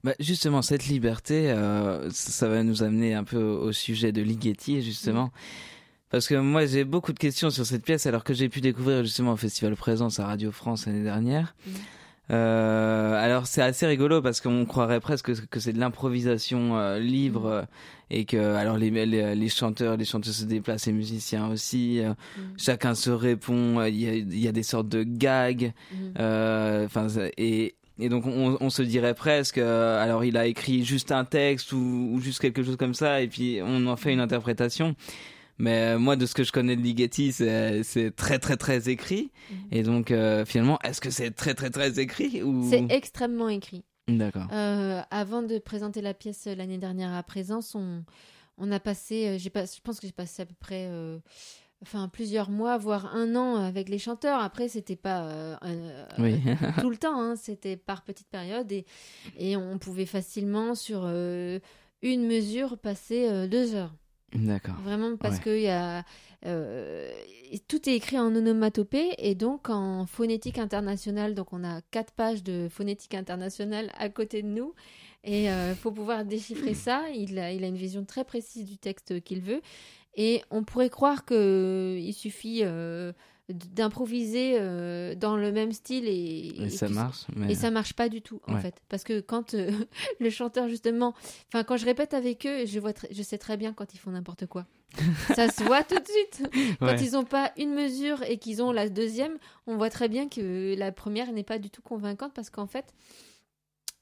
Bah 0.03 0.13
justement, 0.19 0.61
cette 0.61 0.87
liberté, 0.87 1.51
euh, 1.51 2.09
ça 2.11 2.47
va 2.47 2.63
nous 2.63 2.83
amener 2.83 3.13
un 3.13 3.23
peu 3.23 3.37
au, 3.37 3.71
sujet 3.71 4.11
de 4.11 4.21
Ligeti, 4.21 4.81
justement. 4.81 5.31
Parce 6.09 6.27
que 6.27 6.35
moi, 6.35 6.65
j'ai 6.65 6.83
beaucoup 6.83 7.11
de 7.11 7.19
questions 7.19 7.49
sur 7.49 7.65
cette 7.65 7.83
pièce, 7.83 8.05
alors 8.05 8.23
que 8.23 8.33
j'ai 8.33 8.47
pu 8.47 8.61
découvrir 8.61 9.03
justement 9.03 9.33
au 9.33 9.37
Festival 9.37 9.75
Présence 9.75 10.19
à 10.19 10.27
Radio 10.27 10.51
France 10.51 10.85
l'année 10.85 11.03
dernière. 11.03 11.55
Euh, 12.31 13.23
alors 13.23 13.45
c'est 13.45 13.61
assez 13.61 13.85
rigolo 13.85 14.19
parce 14.19 14.41
qu'on 14.41 14.65
croirait 14.65 14.99
presque 14.99 15.47
que, 15.47 15.59
c'est 15.59 15.73
de 15.73 15.79
l'improvisation 15.79 16.75
euh, 16.75 16.97
libre 16.97 17.67
et 18.09 18.25
que 18.25 18.55
alors 18.55 18.77
les, 18.77 18.89
les, 18.89 19.35
les, 19.35 19.49
chanteurs, 19.49 19.95
les 19.95 20.05
chanteuses 20.05 20.37
se 20.37 20.45
déplacent, 20.45 20.87
les 20.87 20.93
musiciens 20.93 21.47
aussi. 21.49 22.01
Chacun 22.57 22.95
se 22.95 23.11
répond. 23.11 23.83
Il 23.83 23.95
y 23.95 24.09
a, 24.09 24.13
il 24.15 24.39
y 24.39 24.47
a 24.47 24.51
des 24.51 24.63
sortes 24.63 24.89
de 24.89 25.03
gags. 25.03 25.73
Enfin 26.15 27.07
et 27.37 27.75
et 27.99 28.09
donc 28.09 28.25
on, 28.25 28.57
on, 28.59 28.69
se 28.69 28.81
dirait 28.81 29.13
presque, 29.13 29.57
euh, 29.57 30.03
alors 30.03 30.25
il 30.25 30.35
a 30.37 30.47
écrit 30.47 30.83
juste 30.83 31.11
un 31.11 31.23
texte 31.23 31.71
ou, 31.71 32.09
ou, 32.13 32.19
juste 32.19 32.39
quelque 32.39 32.63
chose 32.63 32.75
comme 32.75 32.93
ça, 32.93 33.21
et 33.21 33.27
puis 33.27 33.59
on 33.63 33.87
en 33.87 33.95
fait 33.95 34.13
une 34.13 34.19
interprétation. 34.19 34.95
Mais 35.57 35.95
euh, 35.95 35.99
moi, 35.99 36.17
de 36.17 36.25
ce 36.25 36.33
que 36.33 36.43
je 36.43 36.51
connais 36.51 36.75
de 36.75 36.81
Ligeti, 36.81 37.31
c'est 37.31 38.13
très 38.15 38.39
très 38.39 38.57
très 38.57 38.89
écrit. 38.89 39.31
Mhm. 39.49 39.57
Et 39.71 39.83
donc 39.83 40.11
euh, 40.11 40.43
finalement, 40.43 40.77
est-ce 40.83 40.99
que 40.99 41.09
c'est 41.09 41.31
très 41.31 41.53
très 41.53 41.69
très 41.69 41.97
écrit 41.99 42.43
ou 42.43 42.69
C'est 42.69 42.85
extrêmement 42.89 43.49
écrit. 43.49 43.83
D'accord. 44.07 44.47
avant 44.51 45.41
de 45.41 45.57
présenter 45.57 45.99
la 45.99 46.13
pièce 46.13 46.45
l'année 46.45 46.77
dernière 46.77 47.11
à 47.11 47.23
Présence, 47.23 47.73
on, 47.73 48.03
on 48.59 48.71
a 48.71 48.79
passé, 48.79 49.39
j'ai 49.39 49.49
pas, 49.49 49.65
je 49.65 49.81
pense 49.83 49.99
que 49.99 50.05
j'ai 50.05 50.13
passé 50.13 50.43
à 50.43 50.45
peu 50.45 50.53
près 50.59 50.87
enfin 51.85 52.09
plusieurs 52.09 52.49
mois, 52.49 52.77
voire 52.77 53.15
un 53.15 53.35
an 53.35 53.57
avec 53.57 53.89
les 53.89 53.99
chanteurs. 53.99 54.39
Après, 54.39 54.67
c'était 54.67 54.95
pas 54.95 55.27
euh, 55.27 55.55
euh, 55.63 56.55
tout 56.81 56.89
le 56.89 56.97
temps, 56.97 57.19
hein. 57.19 57.35
c'était 57.35 57.77
par 57.77 58.03
petites 58.03 58.27
périodes 58.27 58.71
et, 58.71 58.85
et 59.37 59.55
on 59.55 59.77
pouvait 59.77 60.07
facilement 60.07 60.73
sur 60.73 61.03
euh, 61.05 61.59
une 62.01 62.25
mesure 62.25 62.79
passer 62.79 63.47
deux 63.47 63.75
heures. 63.75 63.93
D'accord. 64.33 64.75
Vraiment 64.83 65.15
parce 65.15 65.39
que 65.39 65.57
y 65.57 65.69
a, 65.69 66.03
tout 67.67 67.89
est 67.89 67.95
écrit 67.95 68.17
en 68.17 68.35
onomatopée 68.35 69.13
et 69.19 69.35
donc 69.35 69.69
en 69.69 70.07
phonétique 70.07 70.57
internationale. 70.57 71.35
Donc 71.35 71.53
on 71.53 71.63
a 71.63 71.81
quatre 71.91 72.13
pages 72.13 72.43
de 72.43 72.67
phonétique 72.67 73.13
internationale 73.13 73.91
à 73.97 74.09
côté 74.09 74.41
de 74.41 74.47
nous. 74.47 74.73
Et 75.23 75.45
il 75.45 75.75
faut 75.75 75.91
pouvoir 75.91 76.25
déchiffrer 76.25 76.73
ça. 76.73 77.03
Il 77.15 77.39
a, 77.39 77.51
il 77.53 77.63
a 77.63 77.67
une 77.67 77.77
vision 77.77 78.03
très 78.03 78.25
précise 78.25 78.65
du 78.65 78.77
texte 78.77 79.23
qu'il 79.23 79.41
veut. 79.41 79.61
Et 80.15 80.41
on 80.49 80.63
pourrait 80.63 80.89
croire 80.89 81.25
qu'il 81.25 82.13
suffit 82.13 82.61
euh, 82.63 83.11
d'improviser 83.49 84.55
euh, 84.57 85.13
dans 85.13 85.37
le 85.37 85.51
même 85.51 85.71
style 85.71 86.07
et, 86.07 86.53
et, 86.57 86.69
ça 86.69 86.89
marche. 86.89 87.25
Mais... 87.35 87.51
Et 87.51 87.55
ça 87.55 87.69
marche 87.69 87.93
pas 87.93 88.09
du 88.09 88.21
tout 88.21 88.41
en 88.47 88.57
fait, 88.57 88.81
parce 88.89 89.03
que 89.03 89.19
quand 89.19 89.53
euh, 89.53 89.69
le 90.19 90.29
chanteur 90.29 90.67
justement, 90.67 91.13
enfin 91.49 91.63
quand 91.63 91.77
je 91.77 91.85
répète 91.85 92.13
avec 92.13 92.45
eux, 92.47 92.65
je 92.65 92.79
vois, 92.79 92.93
je 93.11 93.21
sais 93.21 93.37
très 93.37 93.57
bien 93.57 93.73
quand 93.73 93.93
ils 93.93 93.97
font 93.97 94.11
n'importe 94.11 94.47
quoi. 94.47 94.65
ça 95.35 95.49
se 95.49 95.63
voit 95.63 95.83
tout 95.83 95.99
de 95.99 96.07
suite. 96.07 96.77
Quand 96.79 96.95
ils 97.01 97.11
n'ont 97.11 97.25
pas 97.25 97.51
une 97.57 97.73
mesure 97.73 98.23
et 98.23 98.37
qu'ils 98.37 98.63
ont 98.63 98.71
la 98.71 98.87
deuxième, 98.87 99.37
on 99.67 99.75
voit 99.75 99.89
très 99.89 100.07
bien 100.07 100.29
que 100.29 100.73
la 100.77 100.91
première 100.93 101.31
n'est 101.33 101.43
pas 101.43 101.59
du 101.59 101.69
tout 101.69 101.81
convaincante 101.81 102.33
parce 102.33 102.49
qu'en 102.49 102.67
fait, 102.67 102.93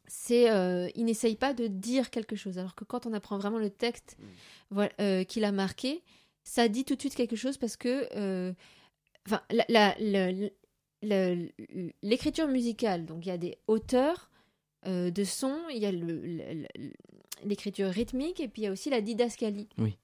c'est 0.07 0.49
euh, 0.49 0.89
il 0.95 1.05
n'essaye 1.05 1.35
pas 1.35 1.53
de 1.53 1.67
dire 1.67 2.09
quelque 2.09 2.35
chose. 2.35 2.57
Alors 2.57 2.75
que 2.75 2.83
quand 2.83 3.05
on 3.05 3.13
apprend 3.13 3.37
vraiment 3.37 3.59
le 3.59 3.69
texte 3.69 4.17
mm. 4.19 4.25
voilà, 4.71 4.91
euh, 4.99 5.23
qu'il 5.23 5.43
a 5.43 5.51
marqué, 5.51 6.03
ça 6.43 6.67
dit 6.67 6.85
tout 6.85 6.95
de 6.95 6.99
suite 6.99 7.15
quelque 7.15 7.35
chose 7.35 7.57
parce 7.57 7.77
que 7.77 8.07
euh, 8.15 8.53
enfin 9.25 9.41
l'écriture 12.01 12.47
musicale, 12.47 13.05
donc 13.05 13.25
il 13.25 13.29
y 13.29 13.31
a 13.31 13.37
des 13.37 13.57
auteurs 13.67 14.29
de 14.85 15.23
sons, 15.23 15.61
il 15.69 15.77
y 15.77 15.85
a 15.85 15.91
l'écriture 17.45 17.87
rythmique 17.87 18.41
et 18.41 18.49
puis 18.49 18.63
il 18.63 18.65
y 18.65 18.67
a 18.67 18.71
aussi 18.71 18.89
la 18.89 18.99
didascalie. 18.99 19.69
Oui. 19.77 19.97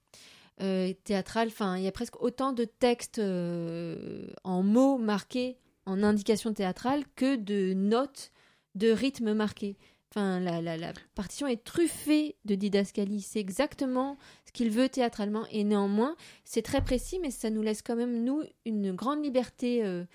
théâtrale, 1.04 1.50
enfin 1.50 1.78
il 1.78 1.84
y 1.84 1.88
a 1.88 1.92
presque 1.92 2.22
autant 2.22 2.54
de 2.54 2.64
textes 2.64 3.20
en 3.20 4.64
mots 4.64 4.98
marqués 4.98 5.58
en 5.86 6.02
indication 6.02 6.54
théâtrale 6.54 7.04
que 7.16 7.36
de 7.36 7.74
notes 7.74 8.32
de 8.80 8.92
rythme 8.92 9.34
marqué. 9.34 9.76
Enfin, 10.12 10.40
la, 10.40 10.62
la, 10.62 10.94
partition 11.14 11.46
est 11.46 11.64
truffée 11.64 12.36
de 12.46 12.56
didascalie. 12.56 13.22
C'est 13.22 13.40
exactement 13.40 14.18
ce 14.46 14.52
qu'il 14.52 14.72
veut 14.72 14.90
théâtralement. 14.90 15.46
Et 15.52 15.64
néanmoins, 15.64 16.16
c'est 16.46 16.64
très 16.64 16.84
précis, 16.84 17.20
mais 17.22 17.30
ça 17.30 17.52
nous 17.52 17.62
laisse 17.62 17.84
quand 17.84 17.96
même, 17.96 18.24
nous, 18.24 18.42
une 18.66 18.92
grande 18.92 19.24
liberté. 19.24 19.86
Euh. 19.86 20.06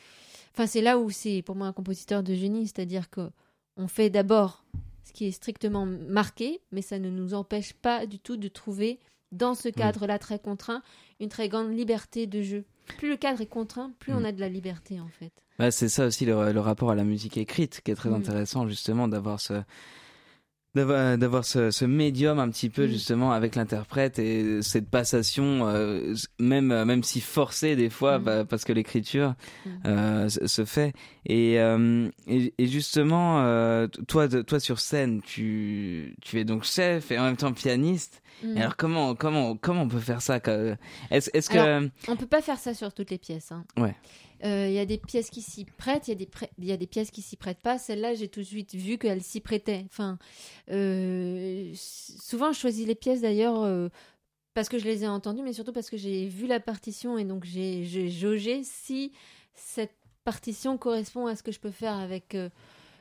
Enfin, 0.53 0.67
c'est 0.67 0.81
là 0.81 0.99
où 0.99 1.11
c'est 1.11 1.43
pour 1.43 1.55
moi 1.55 1.69
un 1.69 1.73
compositeur 1.73 2.25
de 2.25 2.35
génie. 2.35 2.67
C'est-à-dire 2.67 3.09
que 3.09 3.31
on 3.77 3.87
fait 3.87 4.11
d'abord 4.11 4.65
ce 5.05 5.13
qui 5.13 5.27
est 5.27 5.33
strictement 5.33 5.87
marqué, 5.87 6.61
mais 6.73 6.83
ça 6.83 6.99
ne 6.99 7.11
nous 7.11 7.35
empêche 7.35 7.73
pas 7.75 8.07
du 8.07 8.19
tout 8.19 8.37
de 8.37 8.49
trouver, 8.49 8.99
dans 9.31 9.55
ce 9.55 9.69
cadre-là 9.69 10.19
très 10.19 10.39
contraint, 10.39 10.83
une 11.21 11.29
très 11.29 11.49
grande 11.49 11.77
liberté 11.77 12.27
de 12.27 12.41
jeu. 12.41 12.65
Plus 12.99 13.11
le 13.11 13.17
cadre 13.17 13.41
est 13.41 13.47
contraint, 13.47 13.93
plus 13.99 14.13
on 14.13 14.21
mm. 14.21 14.27
a 14.27 14.33
de 14.33 14.41
la 14.41 14.49
liberté, 14.49 15.01
en 15.01 15.09
fait. 15.09 15.44
Bah, 15.59 15.71
c'est 15.71 15.89
ça 15.89 16.07
aussi 16.07 16.25
le, 16.25 16.35
rapport 16.59 16.91
à 16.91 16.95
la 16.95 17.05
musique 17.05 17.37
écrite 17.37 17.81
qui 17.85 17.91
est 17.91 17.95
très 17.95 18.11
mm. 18.11 18.15
intéressant 18.15 18.67
justement 18.67 19.09
d'avoir 19.09 19.41
ce 19.41 19.63
d'avoir 20.75 21.45
ce, 21.45 21.71
ce, 21.71 21.85
médium 21.85 22.41
un 22.41 22.49
petit 22.49 22.69
peu 22.69 22.87
mm. 22.87 22.89
justement 22.89 23.33
avec 23.33 23.55
l'interprète 23.55 24.19
et 24.19 24.61
cette 24.63 24.91
passation 24.91 25.69
euh, 25.69 26.15
même 26.41 26.85
même 26.85 27.05
si 27.05 27.21
forcée 27.21 27.77
des 27.77 27.91
fois 27.91 28.19
mm. 28.19 28.23
bah, 28.25 28.45
parce 28.45 28.65
que 28.65 28.73
l'écriture 28.73 29.35
euh, 29.87 30.29
se 30.29 30.65
fait 30.65 30.93
et, 31.27 31.61
euh, 31.61 32.09
et, 32.27 32.53
et, 32.59 32.67
justement 32.67 33.43
euh, 33.43 33.87
toi 34.09 34.27
toi 34.27 34.59
sur 34.59 34.81
scène 34.81 35.23
tu 35.23 36.17
tu 36.21 36.41
es 36.41 36.45
donc 36.45 36.65
chef 36.65 37.13
et 37.13 37.19
en 37.21 37.23
même 37.23 37.37
temps 37.37 37.53
pianiste 37.53 38.24
alors 38.57 38.77
comment 38.77 39.15
comment 39.15 39.57
comment 39.57 39.83
on 39.83 39.89
peut 39.89 40.01
faire 40.01 40.23
ça 40.23 40.41
est-ce 41.11 41.31
est-ce 41.33 41.51
que 41.51 41.91
on 42.09 42.17
peut 42.17 42.27
pas 42.27 42.43
faire 42.43 42.59
ça 42.59 42.75
sur 42.75 42.93
toutes 42.93 43.11
les 43.11 43.19
pièces 43.19 43.53
hein. 43.53 43.65
ouais 43.77 43.95
Il 44.43 44.73
y 44.73 44.79
a 44.79 44.87
des 44.87 44.99
pièces 44.99 45.31
qui 45.31 45.43
s'y 45.43 45.65
prêtent, 45.65 46.09
il 46.09 46.11
y, 46.11 46.15
a 46.15 46.17
des 46.17 46.29
il 46.59 46.65
y 46.67 46.73
a 46.73 46.77
des 46.77 46.87
pièces 46.87 47.11
qui 47.11 47.23
s'y 47.23 47.37
prêtent 47.37 47.63
pas. 47.63 47.79
Celle-là, 47.79 48.15
j'ai 48.15 48.29
tout 48.29 48.41
de 48.41 48.45
suite 48.45 48.75
vu 48.75 48.99
qu'elle 48.99 49.23
s'y 49.23 49.41
prêtait. 49.41 49.87
Enfin, 49.87 50.19
souvent, 51.75 52.53
je 52.53 52.59
choisis 52.59 52.87
les 52.87 52.95
pièces 52.95 53.23
d'ailleurs 53.23 53.91
parce 54.55 54.69
que 54.69 54.79
je 54.79 54.85
les 54.85 55.05
ai 55.05 55.09
entendues, 55.09 55.43
mais 55.43 55.53
surtout 55.53 55.73
parce 55.73 55.91
que 55.91 55.97
j'ai 55.97 56.27
vu 56.27 56.47
la 56.47 56.61
partition 56.61 57.19
et 57.19 57.25
donc 57.25 57.45
j'ai 57.45 58.11
jaugé 58.11 58.63
si 58.63 59.13
cette 59.55 59.95
partition 60.25 60.79
correspond 60.79 61.27
à 61.27 61.37
ce 61.37 61.43
que 61.43 61.53
je 61.53 61.61
peux 61.61 61.71
faire 61.71 61.95
avec 61.95 62.37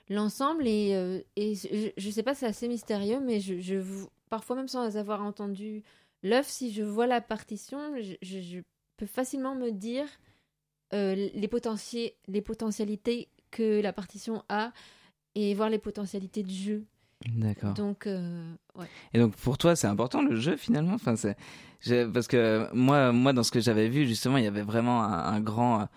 l'ensemble. 0.10 0.68
Et, 0.68 1.22
et 1.36 1.56
je, 1.56 2.08
ne 2.08 2.12
sais 2.12 2.24
pas, 2.24 2.36
c'est 2.36 2.46
assez 2.46 2.68
mystérieux, 2.68 3.20
mais 3.20 3.40
je, 3.40 3.60
je, 3.60 3.76
parfois 4.34 4.56
même 4.56 4.68
sans 4.68 4.98
avoir 4.98 5.22
entendu 5.22 5.84
l'œuvre, 6.24 6.50
si 6.50 6.74
je 6.74 6.82
vois 6.82 7.06
la 7.06 7.22
partition, 7.22 7.78
je, 8.00 8.62
peux 8.98 9.06
facilement 9.06 9.54
me 9.54 9.70
dire 9.70 10.08
euh, 10.96 11.14
les, 11.14 11.48
les 12.28 12.42
potentialités 12.42 13.30
que 13.52 13.80
la 13.80 13.94
partition 13.94 14.44
a 14.50 14.72
et 15.36 15.54
voir 15.54 15.70
les 15.70 15.78
potentialités 15.78 16.42
du 16.42 16.56
jeu. 16.56 16.84
D'accord. 17.28 17.76
Donc, 17.76 18.08
euh, 18.08 18.56
ouais. 18.74 18.88
Et 19.14 19.20
donc 19.20 19.36
pour 19.36 19.60
toi, 19.60 19.76
c'est 19.76 19.86
important 19.86 20.24
le 20.24 20.36
jeu 20.36 20.58
finalement? 20.58 20.96
Enfin, 20.96 21.16
c'est 21.16 21.38
parce 22.12 22.28
que 22.28 22.68
moi, 22.74 23.12
moi, 23.12 23.34
dans 23.34 23.44
ce 23.44 23.52
que 23.52 23.60
j'avais 23.60 23.88
vu 23.88 24.08
justement, 24.08 24.38
il 24.38 24.46
y 24.46 24.48
avait 24.48 24.64
vraiment 24.64 25.04
un, 25.04 25.40
grand. 25.42 25.88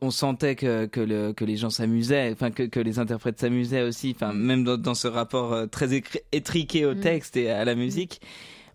On, 0.00 0.10
sentait 0.10 0.56
que, 0.56 0.86
que, 0.86 1.00
le, 1.00 1.32
que 1.32 1.44
les 1.44 1.56
gens 1.56 1.70
s'amusaient, 1.70 2.30
enfin 2.32 2.50
que, 2.50 2.64
que 2.64 2.80
les 2.80 2.98
interprètes 2.98 3.38
s'amusaient 3.38 3.82
aussi, 3.82 4.12
enfin 4.14 4.32
même 4.32 4.64
dans, 4.64 4.94
ce 4.94 5.08
rapport 5.08 5.52
euh, 5.52 5.66
très 5.66 6.02
étriqué 6.32 6.86
au 6.86 6.94
mm. 6.94 7.00
texte 7.00 7.36
et 7.36 7.50
à 7.50 7.64
la 7.64 7.74
musique 7.74 8.20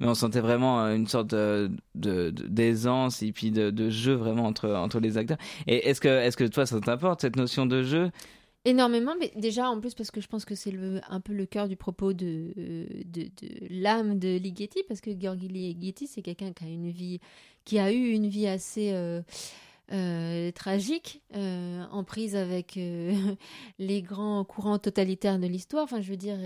mais 0.02 0.08
on 0.08 0.16
sentait 0.16 0.42
vraiment 0.42 0.84
euh, 0.84 0.96
une 0.96 1.08
sorte 1.08 1.28
de, 1.28 1.70
d'aisance 1.94 3.22
et 3.22 3.32
puis 3.32 3.52
de, 3.52 3.70
de, 3.70 3.90
jeu 3.92 4.14
vraiment 4.14 4.46
entre, 4.46 4.68
entre 4.72 5.00
les 5.00 5.18
acteurs. 5.18 5.38
Et 5.68 5.88
est-ce 5.90 6.02
que, 6.02 6.08
est-ce 6.08 6.36
que 6.36 6.44
toi, 6.44 6.66
ça 6.66 6.82
t'importe 6.82 7.22
cette 7.22 7.36
notion 7.36 7.68
de 7.68 7.84
jeu? 7.84 8.10
Énormément, 8.66 9.14
mais 9.20 9.32
déjà 9.36 9.70
en 9.70 9.80
plus 9.80 9.96
parce 9.96 10.12
que 10.12 10.22
je 10.22 10.28
pense 10.28 10.46
que 10.46 10.54
c'est 10.54 10.74
un 11.10 11.20
peu 11.20 11.34
le 11.34 11.48
cœur 11.48 11.68
du 11.68 11.76
propos 11.76 12.14
de, 12.14 12.54
de, 12.56 13.24
de 13.24 13.50
l'âme 13.70 14.20
de 14.20 14.38
Ligeti, 14.38 14.84
parce 14.88 15.02
que 15.02 15.10
Georgi 15.20 15.48
Ligeti, 15.48 16.06
c'est 16.06 16.22
quelqu'un 16.22 16.52
qui 16.52 16.66
a 16.66 16.68
une 16.68 16.92
vie, 16.92 17.20
qui 17.66 17.80
a 17.80 17.92
eu 17.92 18.10
une 18.10 18.28
vie 18.28 18.48
assez 18.48 18.92
euh, 18.94 19.22
euh, 19.92 20.52
tragique, 20.52 21.22
en 21.34 22.04
prise 22.04 22.36
avec 22.36 22.80
les 23.80 24.02
grands 24.02 24.44
courants 24.44 24.80
totalitaires 24.80 25.40
de 25.40 25.48
l'histoire. 25.48 25.84
Enfin, 25.84 26.02
je 26.02 26.10
veux 26.10 26.18
dire, 26.18 26.38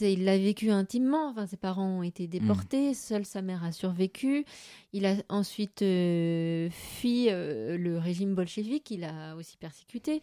il 0.00 0.24
l'a 0.24 0.38
vécu 0.38 0.70
intimement. 0.70 1.28
Enfin, 1.28 1.46
ses 1.46 1.56
parents 1.56 1.98
ont 1.98 2.02
été 2.02 2.26
déportés, 2.26 2.90
mmh. 2.90 2.94
seule 2.94 3.24
sa 3.24 3.42
mère 3.42 3.64
a 3.64 3.72
survécu. 3.72 4.44
Il 4.92 5.06
a 5.06 5.14
ensuite 5.28 5.82
euh, 5.82 6.68
fui 6.70 7.26
euh, 7.28 7.76
le 7.76 7.98
régime 7.98 8.34
bolchevique, 8.34 8.90
il 8.90 9.04
a 9.04 9.36
aussi 9.36 9.56
persécuté. 9.56 10.20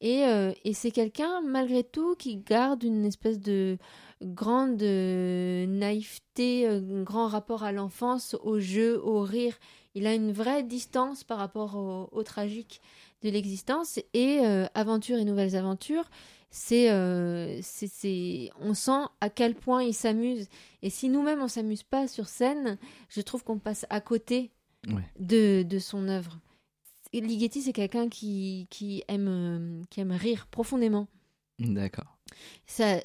Et, 0.00 0.24
euh, 0.24 0.52
et 0.64 0.74
c'est 0.74 0.90
quelqu'un, 0.90 1.40
malgré 1.42 1.84
tout, 1.84 2.14
qui 2.16 2.36
garde 2.36 2.82
une 2.82 3.04
espèce 3.04 3.38
de 3.38 3.78
grande 4.22 4.82
naïveté, 4.82 6.66
un 6.66 7.02
grand 7.02 7.28
rapport 7.28 7.62
à 7.62 7.72
l'enfance, 7.72 8.36
au 8.42 8.58
jeu, 8.60 9.00
au 9.02 9.22
rire. 9.22 9.58
Il 9.94 10.06
a 10.06 10.14
une 10.14 10.32
vraie 10.32 10.62
distance 10.62 11.24
par 11.24 11.38
rapport 11.38 11.76
au, 11.76 12.08
au 12.12 12.22
tragique 12.22 12.80
de 13.22 13.30
l'existence. 13.30 13.98
Et 14.14 14.38
Aventure 14.74 15.18
et 15.18 15.24
Nouvelles 15.24 15.56
Aventures 15.56 16.08
euh, 16.72 17.58
c'est, 17.62 18.50
on 18.60 18.74
sent 18.74 19.02
à 19.20 19.30
quel 19.30 19.54
point 19.54 19.82
il 19.82 19.94
s'amuse. 19.94 20.48
Et 20.82 20.90
si 20.90 21.08
nous-mêmes 21.08 21.40
on 21.40 21.48
s'amuse 21.48 21.82
pas 21.82 22.08
sur 22.08 22.28
scène, 22.28 22.78
je 23.08 23.20
trouve 23.20 23.44
qu'on 23.44 23.58
passe 23.58 23.86
à 23.90 24.00
côté 24.00 24.50
de, 25.18 25.62
de 25.62 25.78
son 25.78 26.08
œuvre. 26.08 26.40
Ligeti, 27.12 27.62
c'est 27.62 27.72
quelqu'un 27.72 28.08
qui, 28.08 28.66
qui, 28.70 29.02
aime, 29.08 29.84
qui 29.90 30.00
aime 30.00 30.12
rire 30.12 30.46
profondément. 30.46 31.08
D'accord. 31.58 32.18
Ça, 32.66 32.98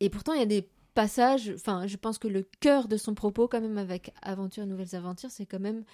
et 0.00 0.10
pourtant, 0.10 0.32
il 0.32 0.40
y 0.40 0.42
a 0.42 0.46
des 0.46 0.68
passages, 0.94 1.52
enfin, 1.54 1.86
je 1.86 1.96
pense 1.96 2.18
que 2.18 2.28
le 2.28 2.46
cœur 2.60 2.88
de 2.88 2.96
son 2.96 3.14
propos, 3.14 3.48
quand 3.48 3.60
même, 3.60 3.78
avec 3.78 4.12
Aventure, 4.22 4.66
Nouvelles 4.66 4.96
Aventures, 4.96 5.30
c'est 5.30 5.46
quand 5.46 5.60
même 5.60 5.84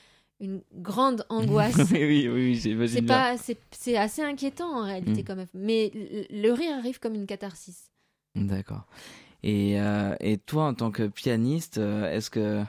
une 0.40 0.60
grande 0.74 1.24
angoisse. 1.30 1.76
oui, 1.90 2.28
oui, 2.28 2.58
oui, 2.74 2.88
c'est 2.88 3.02
pas, 3.02 3.36
c'est 3.70 3.96
assez 3.96 4.22
inquiétant 4.22 4.80
en 4.80 4.84
réalité 4.84 5.22
mm. 5.22 5.24
quand 5.24 5.36
même. 5.36 5.48
Mais 5.54 5.90
le, 6.30 6.50
rire 6.52 6.76
arrive 6.76 6.98
comme 6.98 7.14
une 7.14 7.26
catharsis. 7.26 7.90
D'accord. 8.34 8.86
Et, 9.42 9.80
euh, 9.80 10.14
et 10.20 10.38
toi, 10.38 10.64
en 10.64 10.74
tant 10.74 10.90
que 10.90 11.06
pianiste, 11.06 11.78
euh, 11.78 12.10
est-ce 12.10 12.30
que 12.30 12.62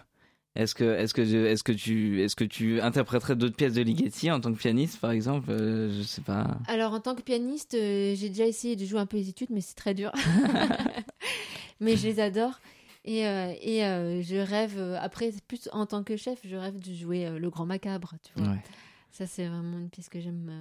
est-ce 0.56 0.74
que 0.74 0.84
est-ce 0.84 1.14
que 1.14 1.22
est-ce 1.22 1.64
que 1.64 1.72
tu 1.72 2.24
est-ce 2.24 2.36
que 2.36 2.44
tu 2.44 2.82
interpréterais 2.82 3.36
d'autres 3.36 3.56
pièces 3.56 3.74
de 3.74 3.82
Ligeti 3.82 4.32
en 4.32 4.40
tant 4.40 4.52
que 4.52 4.58
pianiste, 4.58 5.00
par 5.00 5.12
exemple 5.12 5.52
euh, 5.52 5.96
Je 5.96 6.02
sais 6.02 6.22
pas. 6.22 6.58
Alors, 6.68 6.94
en 6.94 7.00
tant 7.00 7.16
que 7.16 7.22
pianiste, 7.22 7.74
j'ai 7.74 8.30
déjà 8.30 8.46
essayé 8.46 8.76
de 8.76 8.86
jouer 8.86 9.00
un 9.00 9.06
peu 9.06 9.18
les 9.18 9.30
études, 9.30 9.50
mais 9.52 9.62
c'est 9.62 9.76
très 9.76 9.94
dur. 9.94 10.12
mais 11.80 11.96
je 11.96 12.08
les 12.08 12.20
adore. 12.20 12.60
Et, 13.08 13.26
euh, 13.26 13.54
et 13.62 13.86
euh, 13.86 14.22
je 14.22 14.36
rêve, 14.36 14.76
euh, 14.78 14.98
après, 15.00 15.32
plus 15.48 15.70
en 15.72 15.86
tant 15.86 16.04
que 16.04 16.18
chef, 16.18 16.40
je 16.44 16.58
rêve 16.58 16.78
de 16.78 16.94
jouer 16.94 17.30
Le 17.40 17.50
Grand 17.50 17.66
Macabre, 17.66 18.16
tu 18.22 18.34
vois. 18.36 18.56
Ça, 19.12 19.26
c'est 19.26 19.48
vraiment 19.48 19.80
une 19.80 19.90
pièce 19.90 20.10
que 20.10 20.20
j'aime 20.20 20.52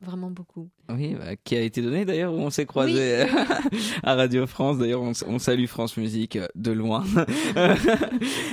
vraiment 0.00 0.30
beaucoup. 0.30 0.68
Oui, 0.88 1.14
bah, 1.14 1.36
qui 1.36 1.54
a 1.54 1.60
été 1.60 1.80
donnée 1.80 2.04
d'ailleurs, 2.04 2.32
où 2.32 2.38
on 2.38 2.50
s'est 2.50 2.66
croisé 2.66 3.26
à 4.02 4.14
Radio 4.14 4.46
France. 4.48 4.78
D'ailleurs, 4.78 5.02
on, 5.02 5.38
salue 5.38 5.66
France 5.66 5.96
Musique 5.96 6.38
de 6.56 6.72
loin. 6.72 7.04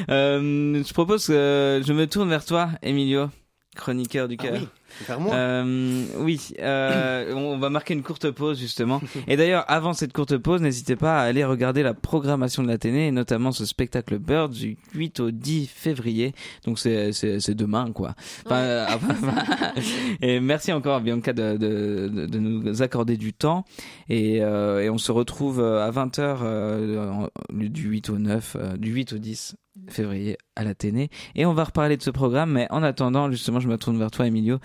je 0.10 0.94
propose 0.94 1.26
que 1.26 1.82
je 1.84 1.94
me 1.94 2.06
tourne 2.06 2.30
vers 2.30 2.46
toi, 2.46 2.70
Emilio, 2.84 3.30
chroniqueur 3.76 4.28
du 4.28 4.36
ah 4.40 4.44
cœur. 4.44 4.62
Euh, 5.10 6.06
oui, 6.18 6.54
euh, 6.60 7.34
on 7.34 7.58
va 7.58 7.70
marquer 7.70 7.94
une 7.94 8.04
courte 8.04 8.30
pause 8.32 8.60
justement. 8.60 9.02
Et 9.28 9.38
d'ailleurs, 9.38 9.66
avant 9.68 9.94
cette 9.94 10.14
courte 10.14 10.38
pause, 10.38 10.62
n'hésitez 10.62 10.96
pas 10.96 11.20
à 11.20 11.24
aller 11.24 11.44
regarder 11.44 11.84
la 11.84 11.94
programmation 11.94 12.64
de 12.64 12.68
l'Athénée, 12.68 13.08
et 13.08 13.12
notamment 13.12 13.52
ce 13.52 13.66
spectacle 13.66 14.18
Bird 14.20 14.52
du 14.52 14.78
8 14.94 15.20
au 15.20 15.32
10 15.32 15.68
février. 15.68 16.34
Donc 16.66 16.80
c'est 16.80 17.12
c'est 17.12 17.56
demain 17.56 17.92
quoi. 17.94 18.16
Euh, 18.52 18.86
et 20.22 20.40
merci 20.40 20.72
encore 20.72 21.02
Bianca 21.02 21.34
de, 21.34 21.58
de, 21.58 22.28
de, 22.28 22.40
nous 22.40 22.82
accorder 22.82 23.18
du 23.18 23.34
temps. 23.34 23.66
Et, 24.10 24.38
et 24.38 24.90
on 24.90 24.98
se 24.98 25.12
retrouve 25.12 25.62
à 25.62 25.90
20h 25.92 27.30
du 27.52 27.88
8 27.88 28.10
au 28.10 28.18
9, 28.18 28.58
du 28.78 28.92
8 28.92 29.14
au 29.14 29.18
10 29.18 29.56
février 29.88 30.38
à 30.56 30.64
l'Athénée. 30.64 31.10
Et 31.36 31.46
on 31.46 31.54
va 31.54 31.64
reparler 31.64 31.98
de 31.98 32.02
ce 32.02 32.10
programme, 32.10 32.52
mais 32.52 32.68
en 32.72 32.84
attendant, 32.84 33.32
justement, 33.32 33.60
je 33.60 33.68
me 33.68 33.78
tourne 33.78 33.98
vers 33.98 34.12
toi, 34.12 34.28
Emilio. 34.28 34.60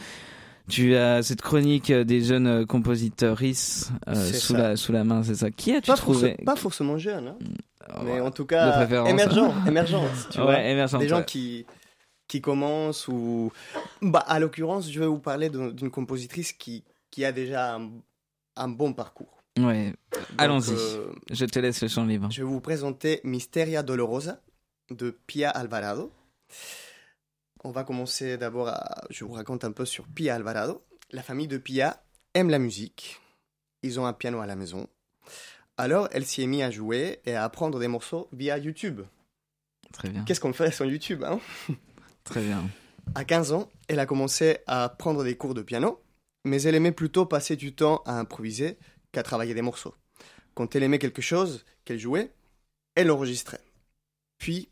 Tu 0.69 0.97
as 0.97 1.23
cette 1.23 1.43
chronique 1.43 1.93
des 1.93 2.23
jeunes 2.23 2.67
compositeurs 2.67 3.39
euh, 3.43 3.53
sous, 3.53 4.55
la, 4.55 4.77
sous 4.77 4.93
la 4.93 5.05
main, 5.05 5.23
c'est 5.23 5.37
ça. 5.37 5.51
Qui 5.51 5.73
as-tu 5.73 5.93
trouvé 5.93 6.37
Pas 6.45 6.57
forcément 6.57 6.99
jeunes, 6.99 7.29
hein. 7.29 7.37
mm. 7.41 8.05
mais 8.05 8.21
en 8.21 8.31
tout 8.31 8.47
cas 8.47 8.87
tu 10.31 10.41
vois. 10.41 10.99
Des 10.99 11.09
gens 11.09 11.23
qui 11.23 11.67
qui 12.29 12.41
commencent 12.41 13.07
ou 13.07 13.53
bah 14.03 14.25
à 14.27 14.41
l'occurrence, 14.41 14.91
je 14.91 14.99
vais 14.99 15.07
vous 15.07 15.21
parler 15.21 15.49
d'une 15.51 15.91
compositrice 15.91 16.53
qui 16.53 16.83
qui 17.11 17.25
a 17.25 17.33
déjà 17.33 17.79
un, 18.57 18.69
bon 18.69 18.93
parcours. 18.93 19.43
Ouais. 19.59 19.95
Allons-y. 20.37 20.73
Euh, 20.73 21.13
je 21.31 21.47
te 21.47 21.59
laisse 21.59 21.81
le 21.81 21.89
champ 21.89 22.05
libre. 22.05 22.29
Je 22.31 22.43
vais 22.43 22.49
vous 22.49 22.61
présenter 22.61 23.21
Mysteria 23.25 23.83
Dolorosa 23.83 24.41
de 24.91 25.17
Pia 25.27 25.49
Alvarado. 25.51 26.13
On 27.67 27.73
va 27.73 27.83
commencer 27.83 28.37
d'abord 28.37 28.69
à... 28.69 29.03
Je 29.11 29.25
vous 29.25 29.33
raconte 29.33 29.65
un 29.65 29.73
peu 29.73 29.85
sur 29.85 30.07
Pia 30.07 30.37
Alvarado. 30.37 30.85
La 31.11 31.25
famille 31.25 31.49
de 31.49 31.59
Pia 31.59 32.01
aime 32.33 32.49
la 32.49 32.61
musique. 32.61 33.21
Ils 33.83 33.99
ont 33.99 34.07
un 34.07 34.13
piano 34.13 34.41
à 34.41 34.47
la 34.47 34.55
maison. 34.55 34.87
Alors, 35.77 36.09
elle 36.13 36.25
s'y 36.25 36.43
est 36.43 36.47
mise 36.47 36.63
à 36.63 36.71
jouer 36.71 37.19
et 37.25 37.35
à 37.35 37.43
apprendre 37.43 37.81
des 37.81 37.89
morceaux 37.89 38.29
via 38.33 38.57
YouTube. 38.57 39.01
Très 39.93 40.11
bien. 40.11 40.23
Qu'est-ce 40.23 40.39
qu'on 40.39 40.53
fait 40.53 40.71
sur 40.71 40.85
YouTube 40.85 41.25
hein? 41.25 41.41
Très 42.23 42.41
bien. 42.41 42.71
À 43.17 43.25
15 43.25 43.51
ans, 43.51 43.69
elle 43.89 43.99
a 43.99 44.07
commencé 44.07 44.59
à 44.69 44.89
prendre 44.89 45.25
des 45.25 45.37
cours 45.37 45.55
de 45.55 45.63
piano, 45.63 46.01
mais 46.45 46.63
elle 46.63 46.77
aimait 46.77 46.93
plutôt 46.93 47.27
passer 47.27 47.57
du 47.57 47.75
temps 47.75 48.01
à 48.07 48.17
improviser 48.17 48.79
qu'à 49.11 49.25
travailler 49.25 49.55
des 49.55 49.63
morceaux. 49.63 49.97
Quand 50.55 50.77
elle 50.77 50.85
aimait 50.85 51.01
quelque 51.01 51.21
chose 51.21 51.65
qu'elle 51.85 51.99
jouait, 51.99 52.33
elle 52.95 53.09
l'enregistrait. 53.09 53.65
Puis, 54.39 54.69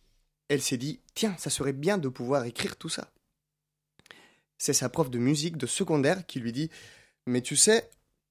elle 0.49 0.63
s'est 0.63 0.77
dit 0.77 1.01
Tiens, 1.15 1.35
ça 1.39 1.51
serait 1.51 1.73
bien 1.73 1.99
de 1.99 2.09
pouvoir 2.09 2.45
écrire 2.45 2.77
tout 2.77 2.89
ça. 2.89 3.11
C'est 4.59 4.73
sa 4.73 4.89
prof 4.89 5.11
de 5.11 5.19
musique 5.19 5.57
de 5.57 5.67
secondaire 5.67 6.27
qui 6.27 6.41
lui 6.41 6.53
dit 6.53 6.71
Mais 7.27 7.41
tu 7.41 7.57
sais, 7.57 7.91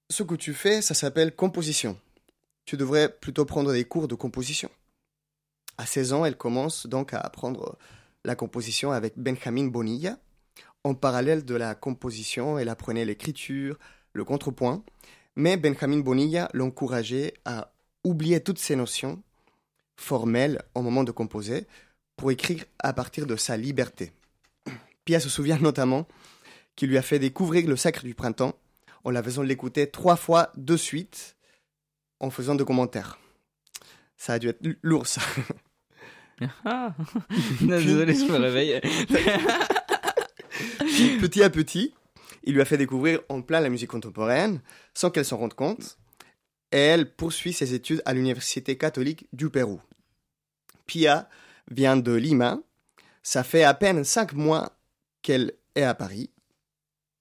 ce 0.10 0.24
que 0.24 0.36
tu 0.36 0.54
fais, 0.54 0.82
ça 0.82 0.94
s'appelle 0.94 1.36
composition. 1.36 2.00
Tu 2.66 2.78
devrais 2.78 3.10
plutôt 3.10 3.46
prendre 3.46 3.74
des 3.74 3.86
cours 3.86 4.08
de 4.08 4.16
composition. 4.16 4.70
À 5.78 5.86
16 5.86 6.14
ans, 6.14 6.26
elle 6.26 6.38
commence 6.38 6.88
donc 6.88 7.14
à 7.14 7.20
apprendre 7.20 7.78
la 8.24 8.36
composition 8.36 8.92
avec 8.92 9.18
Benjamin 9.18 9.68
Bonilla. 9.68 10.18
En 10.84 10.94
parallèle 10.94 11.46
de 11.46 11.56
la 11.56 11.76
composition, 11.76 12.60
elle 12.60 12.70
apprenait 12.70 13.06
l'écriture, 13.06 13.80
le 14.14 14.24
contrepoint, 14.24 14.84
mais 15.36 15.58
Benjamin 15.58 16.00
Bonilla 16.00 16.50
l'encourageait 16.54 17.34
à 17.46 17.74
oublier 18.04 18.42
toutes 18.42 18.60
ces 18.60 18.76
notions 18.76 19.22
formelles 19.96 20.62
au 20.76 20.82
moment 20.82 21.04
de 21.04 21.12
composer 21.12 21.68
pour 22.16 22.32
écrire 22.32 22.64
à 22.80 22.94
partir 22.94 23.26
de 23.26 23.36
sa 23.36 23.58
liberté. 23.58 24.12
Pia 25.06 25.20
se 25.20 25.30
souvient 25.30 25.58
notamment 25.58 26.08
qu'il 26.76 26.90
lui 26.90 26.98
a 26.98 27.02
fait 27.02 27.20
découvrir 27.20 27.68
le 27.68 27.76
sacre 27.76 28.04
du 28.04 28.16
printemps 28.16 28.58
en 29.04 29.12
la 29.12 29.22
faisant 29.22 29.44
l'écouter 29.44 29.90
trois 29.90 30.16
fois 30.16 30.52
de 30.56 30.78
suite 30.78 31.36
en 32.20 32.30
faisant 32.30 32.56
de 32.56 32.64
commentaires. 32.64 33.20
Ça 34.18 34.34
a 34.34 34.40
dû 34.40 34.48
être 34.48 34.62
lourd, 34.82 35.08
ça. 35.08 35.22
Ah 36.66 36.94
Désolé, 37.62 38.16
je 38.16 38.26
me 38.26 38.38
réveille. 38.38 38.82
petit 41.22 41.44
à 41.44 41.50
petit, 41.50 41.94
il 42.44 42.54
lui 42.54 42.62
a 42.62 42.66
fait 42.66 42.78
découvrir 42.78 43.22
en 43.30 43.42
plein 43.42 43.60
la 43.60 43.70
musique 43.70 43.92
contemporaine, 43.92 44.62
sans 44.94 45.10
qu'elle 45.10 45.26
s'en 45.26 45.38
rende 45.38 45.54
compte, 45.54 45.98
et 46.72 46.78
elle 46.78 47.14
poursuit 47.14 47.54
ses 47.54 47.74
études 47.74 48.02
à 48.06 48.14
l'Université 48.14 48.78
catholique 48.78 49.28
du 49.32 49.50
Pérou. 49.50 49.82
Pia 50.86 51.30
vient 51.70 51.98
de 51.98 52.14
Lima, 52.14 52.60
ça 53.22 53.44
fait 53.44 53.64
à 53.64 53.74
peine 53.74 54.04
cinq 54.04 54.34
mois 54.34 54.78
qu'elle 55.22 55.54
est 55.76 55.84
à 55.84 55.96
Paris. 55.96 56.30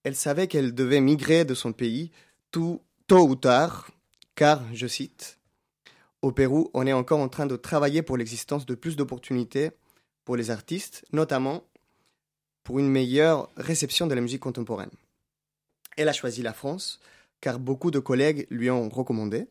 Elle 0.05 0.17
savait 0.17 0.49
qu'elle 0.49 0.75
devait 0.75 1.01
migrer 1.01 1.45
de 1.45 1.55
son 1.55 1.73
pays 1.73 2.11
tout, 2.51 2.81
tôt 3.07 3.27
ou 3.27 3.37
tard, 3.37 3.91
car, 4.35 4.63
je 4.75 4.87
cite, 4.87 5.39
au 6.23 6.33
Pérou, 6.33 6.71
on 6.75 6.87
est 6.87 6.93
encore 6.93 7.21
en 7.21 7.29
train 7.29 7.47
de 7.47 7.57
travailler 7.57 8.03
pour 8.03 8.17
l'existence 8.17 8.67
de 8.67 8.75
plus 8.75 8.97
d'opportunités 8.97 9.71
pour 10.25 10.37
les 10.37 10.51
artistes, 10.51 11.05
notamment 11.13 11.65
pour 12.63 12.79
une 12.79 12.89
meilleure 12.89 13.49
réception 13.57 14.07
de 14.07 14.15
la 14.15 14.21
musique 14.21 14.41
contemporaine. 14.41 14.91
Elle 15.97 16.09
a 16.09 16.13
choisi 16.13 16.43
la 16.43 16.53
France, 16.53 17.01
car 17.41 17.59
beaucoup 17.59 17.91
de 17.91 17.99
collègues 17.99 18.47
lui 18.51 18.71
ont 18.71 18.89
recommandé, 18.89 19.49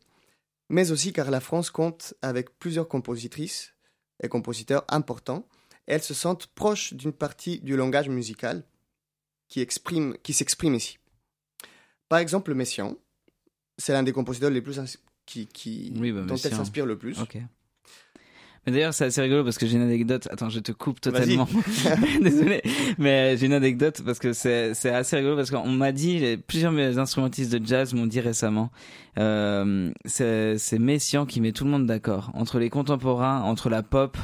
mais 0.69 0.91
aussi 0.91 1.11
car 1.11 1.29
la 1.29 1.41
France 1.41 1.69
compte 1.69 2.13
avec 2.21 2.57
plusieurs 2.57 2.87
compositrices 2.87 3.73
et 4.21 4.29
compositeurs 4.29 4.85
importants. 4.89 5.47
Elles 5.87 6.03
se 6.03 6.13
sentent 6.13 6.47
proches 6.47 6.93
d'une 6.93 7.11
partie 7.11 7.59
du 7.59 7.75
langage 7.75 8.07
musical 8.09 8.63
qui, 9.47 9.59
exprime, 9.61 10.15
qui 10.23 10.33
s'exprime 10.33 10.75
ici. 10.75 10.99
Par 12.07 12.19
exemple, 12.19 12.53
Messiaen, 12.53 12.95
c'est 13.77 13.93
l'un 13.93 14.03
des 14.03 14.13
compositeurs 14.13 14.51
les 14.51 14.61
plus 14.61 14.79
qui, 15.25 15.47
qui 15.47 15.93
Oui, 15.97 16.11
bah, 16.11 16.19
dont 16.21 16.27
elle 16.27 16.31
Messiaen. 16.33 16.57
s'inspire 16.57 16.85
le 16.85 16.97
plus. 16.97 17.19
Mais 18.65 18.73
d'ailleurs, 18.73 18.93
c'est 18.93 19.05
assez 19.05 19.21
rigolo 19.21 19.43
parce 19.43 19.57
que 19.57 19.65
j'ai 19.65 19.75
une 19.77 19.81
anecdote. 19.81 20.27
Attends, 20.31 20.49
je 20.49 20.59
te 20.59 20.71
coupe 20.71 21.01
totalement. 21.01 21.47
Désolé. 22.21 22.61
Mais 22.99 23.35
j'ai 23.37 23.47
une 23.47 23.53
anecdote 23.53 24.01
parce 24.05 24.19
que 24.19 24.33
c'est, 24.33 24.73
c'est 24.75 24.91
assez 24.91 25.15
rigolo 25.17 25.35
parce 25.35 25.49
qu'on 25.49 25.67
m'a 25.67 25.91
dit, 25.91 26.37
plusieurs 26.47 26.71
instrumentistes 26.99 27.51
de 27.51 27.65
jazz 27.65 27.93
m'ont 27.95 28.05
dit 28.05 28.19
récemment, 28.19 28.69
euh, 29.17 29.91
c'est, 30.05 30.57
c'est 30.59 30.77
Messiaen 30.79 31.25
qui 31.25 31.41
met 31.41 31.51
tout 31.53 31.63
le 31.65 31.71
monde 31.71 31.85
d'accord. 31.87 32.31
Entre 32.35 32.59
les 32.59 32.69
contemporains, 32.69 33.41
entre 33.41 33.69
la 33.69 33.81
pop, 33.83 34.15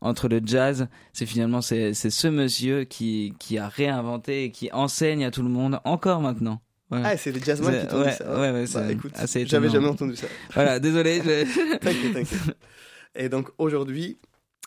entre 0.00 0.28
le 0.28 0.40
jazz, 0.44 0.88
c'est 1.12 1.24
finalement, 1.26 1.60
c'est, 1.62 1.94
c'est 1.94 2.10
ce 2.10 2.26
monsieur 2.28 2.84
qui, 2.84 3.32
qui 3.38 3.58
a 3.58 3.68
réinventé 3.68 4.44
et 4.44 4.50
qui 4.50 4.70
enseigne 4.72 5.24
à 5.24 5.30
tout 5.30 5.42
le 5.42 5.48
monde 5.48 5.78
encore 5.84 6.20
maintenant. 6.20 6.60
Ouais. 6.90 7.00
Ah, 7.02 7.16
c'est 7.16 7.32
les 7.32 7.40
jazzman 7.40 7.72
C'est- 7.72 7.80
qui 7.82 7.86
t'ont 7.86 8.00
ouais, 8.02 8.10
dit 8.10 8.16
ça. 8.16 8.24
ouais, 8.40 8.50
ouais, 8.50 8.64
Bah, 8.64 8.66
c'est 8.66 8.92
écoute, 8.92 9.12
j'avais 9.48 9.70
jamais 9.70 9.88
entendu 9.88 10.16
ça. 10.16 10.26
Voilà, 10.52 10.78
désolé. 10.80 11.22
je- 11.24 11.76
T'inquiète, 11.78 12.12
t'inquiète. 12.12 12.56
Et 13.14 13.28
donc 13.28 13.50
aujourd'hui, 13.58 14.18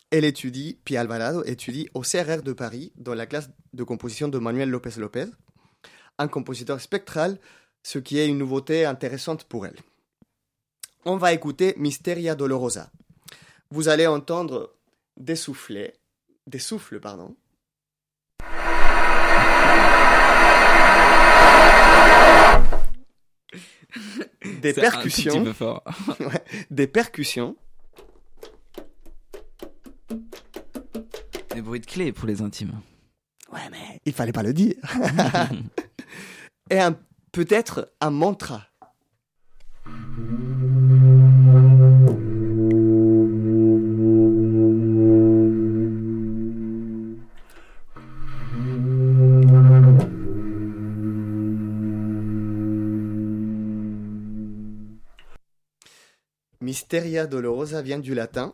elle 0.10 0.24
étudie, 0.24 0.80
Pia 0.86 1.02
Alvarado 1.02 1.44
étudie 1.44 1.90
au 1.94 2.02
CRR 2.02 2.44
de 2.44 2.54
Paris 2.54 2.94
dans 2.96 3.14
la 3.14 3.26
classe 3.26 3.50
de 3.74 3.84
composition 3.84 4.30
de 4.30 4.38
Manuel 4.38 4.70
López 4.70 4.98
López, 4.98 5.26
un 6.18 6.30
compositeur 6.30 6.80
spectral, 6.80 7.40
ce 7.84 8.00
qui 8.00 8.18
est 8.18 8.28
une 8.28 8.38
nouveauté 8.38 8.86
intéressante 8.86 9.44
pour 9.44 9.66
elle. 9.66 9.76
On 11.04 11.18
va 11.18 11.34
écouter 11.34 11.74
Mysteria 11.78 12.36
Dolorosa. 12.36 12.90
Vous 13.70 13.90
allez 13.90 14.08
entendre 14.08 14.74
des 15.18 15.36
soufflets, 15.36 15.94
des 16.48 16.60
souffles, 16.60 17.00
pardon. 17.00 17.36
Des 24.62 24.74
c'est 24.74 24.80
un 24.80 24.92
percussions 24.92 25.34
petit 25.34 25.44
peu 25.44 25.54
fort. 25.54 25.84
des 26.72 26.88
percussions 26.88 27.56
Des 31.58 31.64
bruits 31.64 31.80
de 31.80 31.88
clés 31.88 32.12
pour 32.12 32.28
les 32.28 32.44
intimes. 32.44 32.82
Ouais, 33.52 33.68
mais 33.72 34.00
il 34.06 34.14
fallait 34.14 34.32
pas 34.32 34.44
le 34.44 34.54
dire. 34.54 34.76
Et 36.70 36.78
peut-être 37.32 37.92
un 38.00 38.12
mantra. 38.12 38.68
Mysteria 56.62 57.26
dolorosa 57.26 57.82
vient 57.82 57.98
du 57.98 58.14
latin 58.14 58.54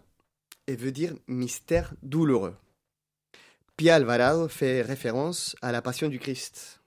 et 0.67 0.77
veut 0.77 0.93
dire 0.93 1.13
mystère 1.27 1.95
douloureux. 2.01 2.55
Pia 3.77 3.95
Alvarado 3.95 4.47
fait 4.47 4.81
référence 4.81 5.55
à 5.61 5.71
la 5.71 5.81
Passion 5.81 6.07
du 6.09 6.19
Christ. 6.19 6.81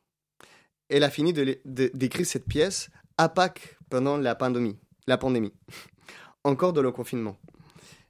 Elle 0.89 1.03
a 1.05 1.11
fini 1.11 1.33
l'é- 1.33 1.61
de- 1.65 1.91
d'écrire 1.95 2.27
cette 2.27 2.47
pièce 2.47 2.91
à 3.19 3.29
Pâques 3.29 3.77
pendant 3.91 4.17
la 4.17 4.35
pandémie, 4.35 4.79
la 5.07 5.19
pandémie, 5.19 5.53
encore 6.45 6.73
dans 6.73 6.83
le 6.83 6.93
confinement. 6.93 7.37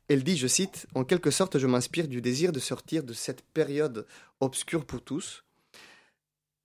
Elle 0.08 0.22
dit, 0.22 0.36
je 0.36 0.46
cite, 0.46 0.86
En 0.94 1.04
quelque 1.04 1.30
sorte, 1.30 1.58
je 1.58 1.66
m'inspire 1.66 2.06
du 2.06 2.20
désir 2.20 2.52
de 2.52 2.60
sortir 2.60 3.02
de 3.02 3.12
cette 3.12 3.42
période 3.42 4.06
obscure 4.40 4.84
pour 4.84 5.02
tous. 5.02 5.42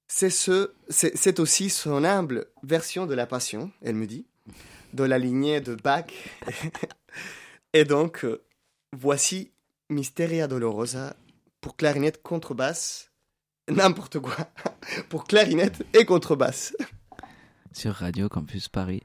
C'est 0.08 0.30
ce, 0.30 0.74
c'est 0.89 1.15
c'est 1.17 1.39
aussi 1.39 1.69
son 1.69 2.04
humble 2.04 2.47
version 2.63 3.06
de 3.08 3.13
la 3.15 3.26
Passion, 3.26 3.71
elle 3.82 3.95
me 3.95 4.06
dit, 4.06 4.26
de 4.93 5.06
la 5.06 5.17
lignée 5.17 5.62
de 5.62 5.74
Bach. 5.76 6.12
Et 7.74 7.86
donc, 7.86 8.26
euh, 8.26 8.43
voici 8.91 9.52
Mysteria 9.89 10.47
Dolorosa 10.47 11.15
pour 11.62 11.78
clarinette, 11.78 12.21
contrebasse, 12.21 13.12
n'importe 13.69 14.19
quoi, 14.19 14.36
pour 15.10 15.26
clarinette 15.26 15.86
et 15.93 16.06
contrebasse. 16.06 16.76
Sur 17.71 17.93
Radio 17.93 18.28
Campus 18.28 18.67
Paris. 18.67 19.04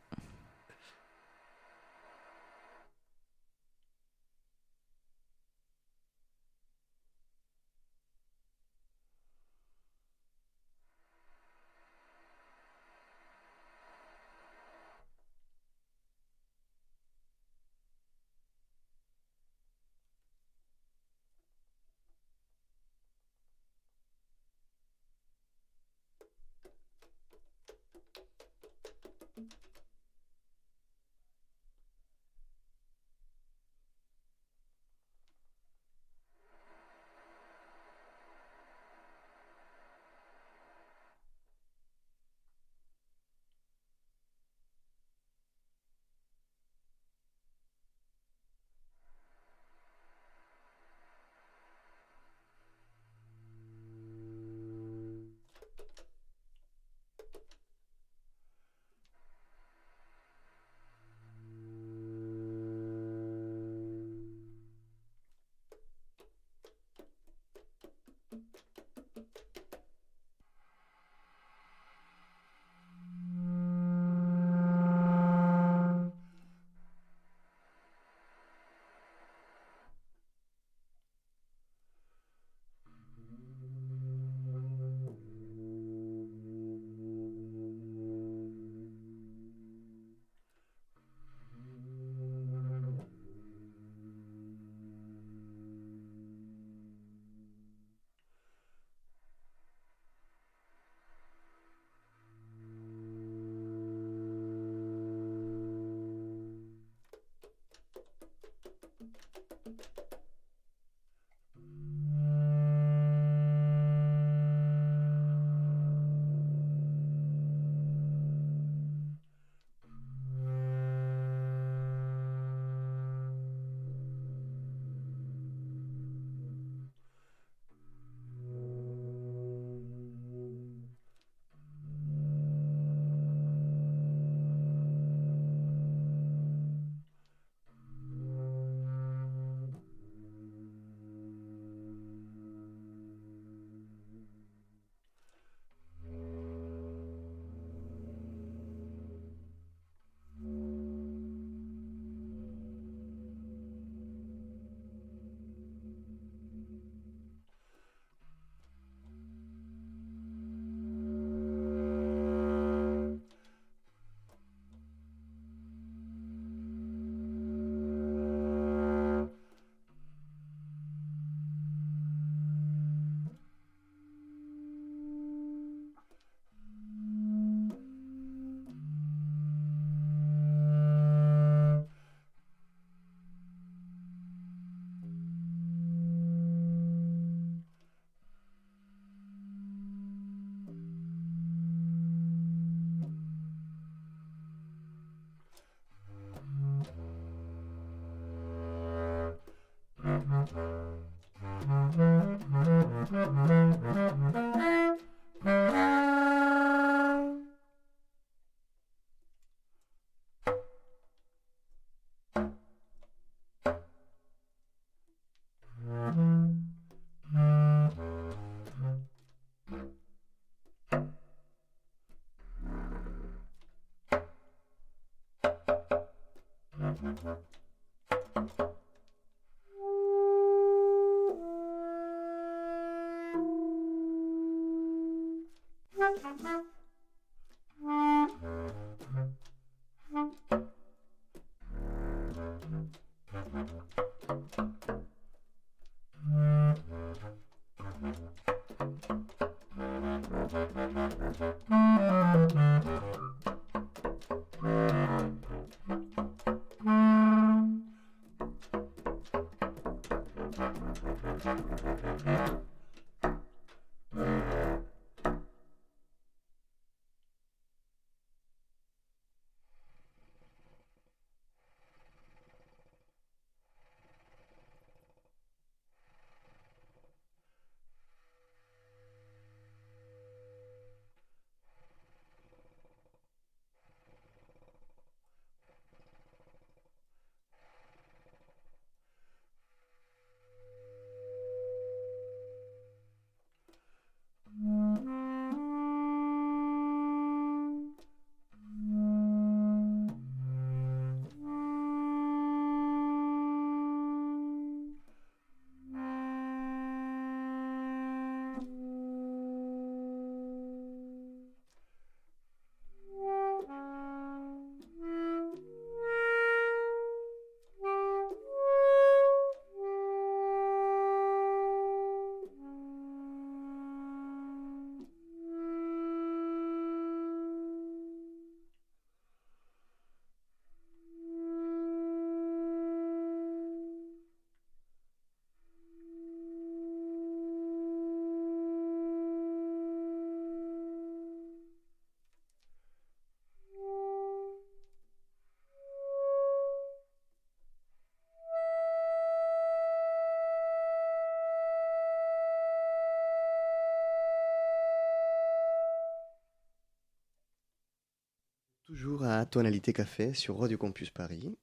Tonalité 359.56 359.94
Café 359.94 360.34
sur 360.34 360.58
Radio 360.58 360.76
Campus 360.76 361.08
Paris. 361.08 361.56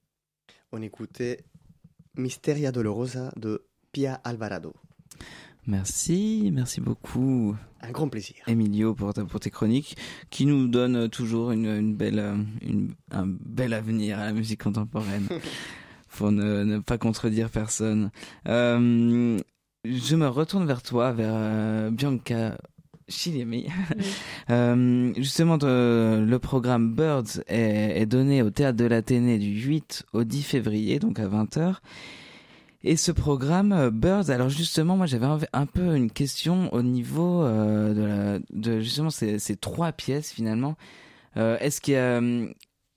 On 0.72 0.82
écoutait 0.82 1.46
Mysteria 2.16 2.72
Dolorosa 2.72 3.32
de 3.36 3.68
Pia 3.91 4.16
Alvarado. 4.24 4.74
Merci, 5.68 6.50
merci 6.52 6.82
beaucoup. 6.82 7.56
Un 7.82 7.91
grand 7.91 8.10
plaisir. 8.10 8.38
Emilio 8.48 8.96
pour, 8.96 9.14
pour 9.14 9.39
tes 9.39 9.52
chroniques 9.52 9.96
qui 10.32 10.48
nous 10.48 10.68
donnent 10.68 11.08
toujours 11.08 11.52
une, 11.52 11.68
une 11.68 11.96
belle, 11.96 12.18
une, 12.64 12.96
un 13.12 13.28
bel 13.28 13.74
avenir 13.74 14.18
à 14.18 14.26
la 14.26 14.34
musique 14.34 14.64
contemporaine. 14.64 15.28
Ne, 16.22 16.64
ne, 16.64 16.78
pas 16.78 17.00
contredire 17.00 17.50
personne. 17.50 18.12
Euh, 18.48 19.39
je 19.84 20.16
me 20.16 20.28
retourne 20.28 20.66
vers 20.68 20.84
toi, 20.84 21.12
vers 21.12 21.34
euh, 21.34 21.89
Bianca 21.89 22.56
Chilemi. 23.08 23.68
Oui. 23.97 24.06
euh, 24.49 25.14
justement, 25.18 25.58
le 25.62 26.38
programme 26.38 26.93
Birds 26.95 27.41
est, 27.47 28.01
est, 28.01 28.06
donné 28.06 28.41
au 28.41 28.49
théâtre 28.49 28.78
de 28.78 28.86
l'Athénée 28.86 29.38
du 29.38 29.51
8 29.62 30.06
au 30.14 30.24
10 30.24 30.43
février, 30.43 30.99
donc 30.99 31.20
à 31.20 31.28
20h. 31.28 31.76
Et 32.86 32.97
ce 32.97 33.12
programme 33.14 33.89
Birds, 33.91 34.30
alors 34.30 34.49
justement, 34.49 34.97
moi 34.97 35.06
j'avais 35.06 35.26
un, 35.26 35.39
un, 35.54 35.66
peu 35.66 35.95
une 35.95 36.12
question 36.12 36.74
au 36.74 36.82
niveau 36.82 37.43
euh, 37.43 37.93
de, 37.93 38.04
la, 38.04 38.39
de 38.51 38.82
justement 38.82 39.10
ces, 39.10 39.39
ces, 39.39 39.56
trois 39.56 39.93
pièces 39.93 40.32
finalement. 40.34 40.76
Euh, 41.38 41.58
Est-ce 41.60 41.80
qu'il 41.80 41.93
y 41.93 41.97
a 41.97 42.20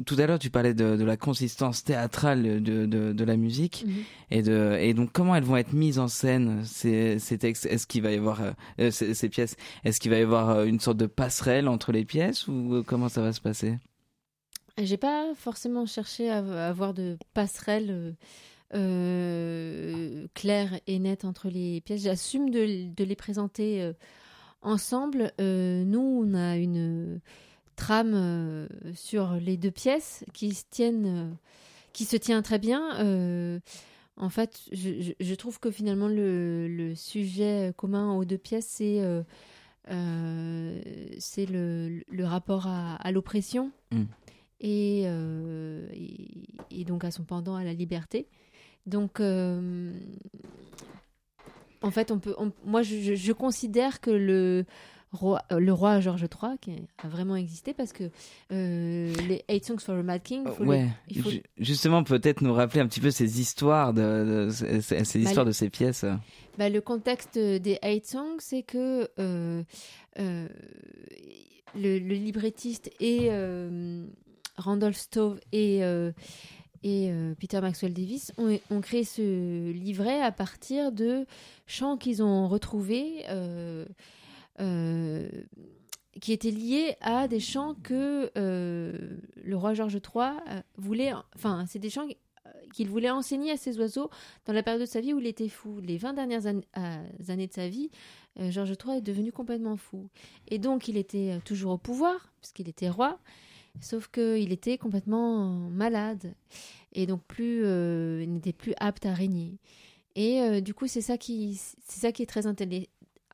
tout 0.05 0.17
à 0.19 0.27
l'heure, 0.27 0.39
tu 0.39 0.51
parlais 0.51 0.75
de, 0.75 0.97
de, 0.97 1.05
la 1.05 1.17
consistance 1.17 1.83
théâtrale 1.83 2.63
de, 2.63 2.85
de, 2.87 3.13
de 3.13 3.25
la 3.25 3.37
musique 3.37 3.85
Mhm. 3.87 3.93
mm 3.93 3.95
-hmm. 3.97 4.05
et, 4.31 4.43
de, 4.43 4.77
et 4.81 4.95
donc 4.95 5.11
comment 5.13 5.35
elles 5.35 5.45
vont 5.45 5.57
être 5.57 5.73
mises 5.73 5.99
en 5.99 6.09
scène 6.09 6.65
ces, 6.65 7.19
ces 7.19 7.39
textes? 7.39 7.67
Est-ce 7.67 7.87
qu'il 7.87 8.03
va 8.03 8.11
y 8.13 8.17
avoir 8.17 8.41
euh, 8.43 8.91
ces, 8.91 9.15
ces, 9.15 9.29
pièces? 9.29 9.57
Est-ce 9.85 9.99
qu'il 10.01 10.11
va 10.11 10.19
y 10.19 10.23
avoir 10.23 10.51
euh, 10.51 10.65
une 10.67 10.81
sorte 10.81 10.99
de 10.99 11.07
passerelle 11.07 11.67
entre 11.69 11.93
les 11.93 12.05
pièces 12.05 12.47
ou 12.49 12.75
euh, 12.75 12.83
comment 12.83 13.09
ça 13.09 13.23
va 13.23 13.33
se 13.33 13.41
passer? 13.41 13.79
J'ai 14.79 14.99
pas 14.99 15.33
forcément 15.35 15.87
cherché 15.87 16.31
à, 16.31 16.69
avoir 16.69 16.93
de 16.93 17.17
passerelle 17.33 18.15
euh, 18.75 20.27
claire 20.35 20.79
et 20.87 20.99
nette 20.99 21.25
entre 21.25 21.49
les 21.49 21.81
pièces. 21.81 22.03
J'assume 22.03 22.51
de, 22.51 23.03
les 23.03 23.17
présenter 23.17 23.83
euh, 23.83 23.93
ensemble. 24.63 25.33
Euh, 25.41 25.85
nous, 25.85 26.01
on 26.01 26.35
a 26.35 26.57
une 26.57 27.21
trame 27.77 28.13
euh, 28.15 28.67
sur 28.95 29.35
les 29.35 29.57
deux 29.57 29.71
pièces 29.71 30.25
qui 30.33 30.55
se 30.55 30.65
tiennent, 30.71 31.07
euh, 31.07 31.35
qui 31.93 32.05
se 32.05 32.17
tient 32.17 32.43
très 32.43 32.59
bien. 32.59 32.99
Euh, 33.01 33.61
en 34.17 34.31
fait, 34.31 34.61
je, 34.73 35.35
trouve 35.35 35.61
que 35.61 35.71
finalement 35.71 36.09
le, 36.09 36.69
le, 36.69 36.95
sujet 36.95 37.75
commun 37.77 38.15
aux 38.15 38.25
deux 38.25 38.39
pièces, 38.39 38.67
c'est 38.67 39.03
euh, 39.91 40.81
c'est 41.19 41.47
le, 41.47 42.03
le, 42.09 42.25
rapport 42.25 42.67
à, 42.67 42.97
à 42.97 43.13
l'oppression 43.13 43.71
mm. 43.93 44.05
et, 44.61 45.03
et, 45.03 46.31
et, 46.71 46.85
donc 46.85 47.05
à 47.05 47.11
son 47.11 47.25
pendant 47.25 47.57
à 47.57 47.63
la 47.63 47.75
liberté. 47.75 48.27
Donc, 48.87 49.19
euh, 49.19 49.93
en 51.83 51.91
fait, 51.91 52.11
on 52.11 52.19
peut, 52.19 52.35
on, 52.39 52.53
moi, 52.65 52.83
je, 52.83 53.15
je, 53.15 53.33
considère 53.33 54.01
que 54.01 54.11
le 54.11 54.65
roi, 55.17 55.43
euh, 55.53 55.59
le 55.59 55.73
roi 55.73 56.01
George 56.01 56.23
III 56.23 56.59
qui 56.61 56.73
a 57.03 57.09
vraiment 57.09 57.37
existé 57.37 57.75
parce 57.75 57.93
que 57.93 58.05
euh, 58.53 59.13
les 59.29 59.45
Eight 59.49 59.65
Songs 59.65 59.79
for 59.79 59.97
a 59.97 60.03
Mad 60.03 60.23
King. 60.23 60.47
Faut 60.47 60.65
ouais. 60.65 60.87
Les, 61.09 61.21
faut... 61.21 61.31
Justement, 61.59 62.05
peut-être 62.05 62.43
nous 62.43 62.55
rappeler 62.55 62.81
un 62.81 62.87
petit 62.87 63.01
peu 63.01 63.11
ces 63.11 63.41
histoires 63.41 63.93
de, 63.93 64.47
de 64.47 64.51
ces, 64.51 65.05
ces 65.05 65.21
histoires 65.21 65.45
bah, 65.45 65.51
de 65.51 65.53
ces 65.53 65.71
pièces. 65.71 66.05
Bah, 66.59 66.69
le 66.69 66.81
contexte 66.81 67.37
des 67.37 67.79
Eight 67.83 68.07
Songs, 68.07 68.39
c'est 68.39 68.63
que 68.63 69.09
euh, 69.19 69.63
le, 70.19 70.49
le, 71.75 72.15
librettiste 72.15 72.91
et 73.01 73.31
Randolph 74.57 74.97
Stove 74.97 75.41
et 75.53 75.83
et 76.87 77.11
euh, 77.11 77.35
Peter 77.39 77.61
Maxwell 77.61 77.93
Davis 77.93 78.33
ont, 78.39 78.57
ont, 78.71 78.81
créé 78.81 79.03
ce 79.03 79.73
livret 79.73 80.23
à 80.23 80.31
partir 80.31 80.93
de 80.93 81.27
chants 81.67 81.97
qu'ils 81.97 82.23
ont 82.23 82.47
retrouvés 82.47 83.25
euh, 83.29 83.87
qui 84.59 86.33
étaient 86.33 86.51
liés 86.51 86.97
à 87.01 87.29
des 87.29 87.41
chants 87.41 87.75
que 87.83 88.31
le 88.37 89.57
roi 89.57 89.75
George 89.75 89.95
III 89.97 90.31
voulait. 90.77 91.13
Enfin, 91.35 91.65
c'est 91.69 91.79
des 91.79 91.91
chants 91.91 92.07
qu'il 92.73 92.89
voulait 92.89 93.11
enseigner 93.11 93.53
à 93.53 93.57
ces 93.57 93.79
oiseaux 93.79 94.11
dans 94.45 94.53
la 94.53 94.63
période 94.63 94.81
de 94.83 94.87
sa 94.87 95.01
vie 95.01 95.13
où 95.15 95.19
il 95.21 95.27
était 95.27 95.49
fou. 95.49 95.81
Les 95.81 95.99
20 95.99 96.15
dernières 96.15 96.47
an- 96.47 96.61
euh, 96.79 97.05
années 97.29 97.47
de 97.47 97.53
sa 97.53 97.69
vie, 97.69 97.91
euh, 98.39 98.51
Georges 98.51 98.73
III 98.85 98.99
est 98.99 99.03
devenu 99.03 99.33
complètement 99.33 99.77
fou. 99.77 100.09
Et 100.49 100.59
donc, 100.59 100.89
il 100.89 100.97
était 100.97 101.33
euh, 101.33 101.39
toujours 101.45 101.73
au 101.73 101.79
pouvoir, 101.79 102.33
puisqu'il 102.41 102.69
était 102.69 102.89
roi, 102.91 103.19
sauf 103.81 104.09
qu'il 104.09 104.53
était 104.53 104.79
complètement 104.79 105.49
malade. 105.71 106.35
Et 106.93 107.07
donc, 107.07 107.23
plus, 107.25 107.63
euh, 107.65 108.25
n'était 108.27 108.53
plus 108.53 108.75
apte 108.79 109.07
à 109.07 109.15
régner. 109.15 109.59
Et 110.15 110.41
euh, 110.41 110.61
du 110.61 110.73
coup, 110.75 110.87
c'est 110.87 111.03
ça, 111.03 111.19
qui, 111.19 111.61
ça 111.87 112.11
qui 112.13 112.23
est 112.23 112.27
très 112.27 112.47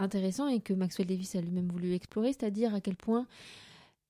intéressant 0.02 0.48
et 0.48 0.60
que 0.60 0.72
Maxwell 0.74 1.06
Davis 1.08 1.34
a 1.34 1.40
lui-même 1.40 1.68
voulu 1.68 1.94
explorer, 1.94 2.28
c'est-à-dire 2.32 2.74
à 2.74 2.80
quel 2.80 2.96
point 2.96 3.26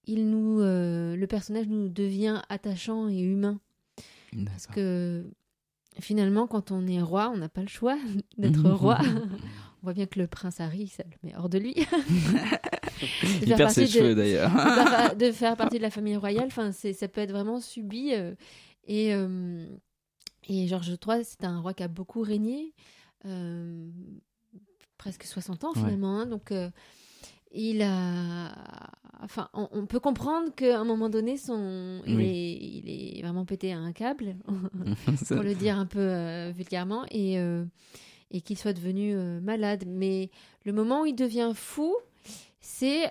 il 0.06 0.28
nous, 0.28 0.60
euh, 0.60 1.14
le 1.14 1.26
personnage 1.26 1.68
nous 1.68 1.88
devient 1.88 2.42
attachant 2.48 3.08
et 3.08 3.20
humain. 3.20 3.60
Parce 4.46 4.66
que 4.66 5.24
finalement, 6.00 6.46
quand 6.46 6.70
on 6.72 6.86
est 6.86 7.00
roi, 7.02 7.30
on 7.32 7.36
n'a 7.36 7.48
pas 7.48 7.60
le 7.60 7.68
choix 7.68 7.98
d'être 8.38 8.68
roi. 8.70 8.98
on 9.82 9.84
voit 9.86 9.92
bien 9.92 10.06
que 10.06 10.18
le 10.18 10.26
prince 10.26 10.60
Harry, 10.60 10.88
ça 10.88 11.02
le 11.04 11.28
met 11.28 11.36
hors 11.36 11.48
de 11.48 11.58
lui. 11.58 11.74
De 11.74 13.44
Il 13.46 13.54
perd 13.54 13.70
ses 13.70 13.86
cheveux 13.86 14.14
d'ailleurs. 14.14 14.50
de 15.16 15.32
faire- 15.32 15.56
partie 15.56 15.78
de 15.78 15.82
la 15.82 15.90
famille 15.90 16.16
royale, 16.16 16.46
enfin, 16.46 16.72
ça 16.72 17.08
peut 17.08 17.20
être 17.20 17.32
vraiment 17.32 17.60
subi. 17.60 18.12
euh, 18.14 18.34
et, 18.86 19.12
euh, 19.14 19.66
et 20.48 20.66
Georges 20.66 20.88
III, 21.06 21.24
c'est 21.24 21.44
un 21.44 21.60
roi 21.60 21.74
qui 21.74 21.82
a 21.82 21.88
beaucoup 21.88 22.22
régné, 22.22 22.72
euh, 23.26 23.88
presque 25.02 25.24
60 25.24 25.64
ans 25.64 25.72
Ouais. 25.72 25.80
finalement. 25.80 26.20
hein, 26.20 26.26
donc, 26.26 26.52
euh, 26.52 26.70
il 27.52 27.82
a. 27.82 28.54
Enfin, 29.20 29.48
on, 29.52 29.68
on 29.72 29.86
peut 29.86 30.00
comprendre 30.00 30.52
qu'à 30.54 30.78
un 30.80 30.84
moment 30.84 31.08
donné, 31.08 31.36
son, 31.36 32.02
il, 32.06 32.16
Oui. 32.16 32.24
est, 32.24 32.52
il 32.78 33.18
est 33.18 33.22
vraiment 33.22 33.44
pété 33.44 33.72
à 33.72 33.78
un 33.78 33.92
câble, 33.92 34.36
pour 35.28 35.42
le 35.42 35.54
dire 35.54 35.76
un 35.78 35.86
peu 35.86 35.98
euh, 36.00 36.52
vulgairement, 36.56 37.04
et, 37.10 37.38
euh, 37.38 37.64
et 38.30 38.40
qu'il 38.40 38.56
soit 38.58 38.72
devenu 38.72 39.14
malade. 39.40 39.84
Mais 39.86 40.30
le 40.64 40.72
moment 40.72 41.02
où 41.02 41.06
il 41.06 41.14
devient 41.16 41.52
fou, 41.54 41.94
c'est 42.60 43.10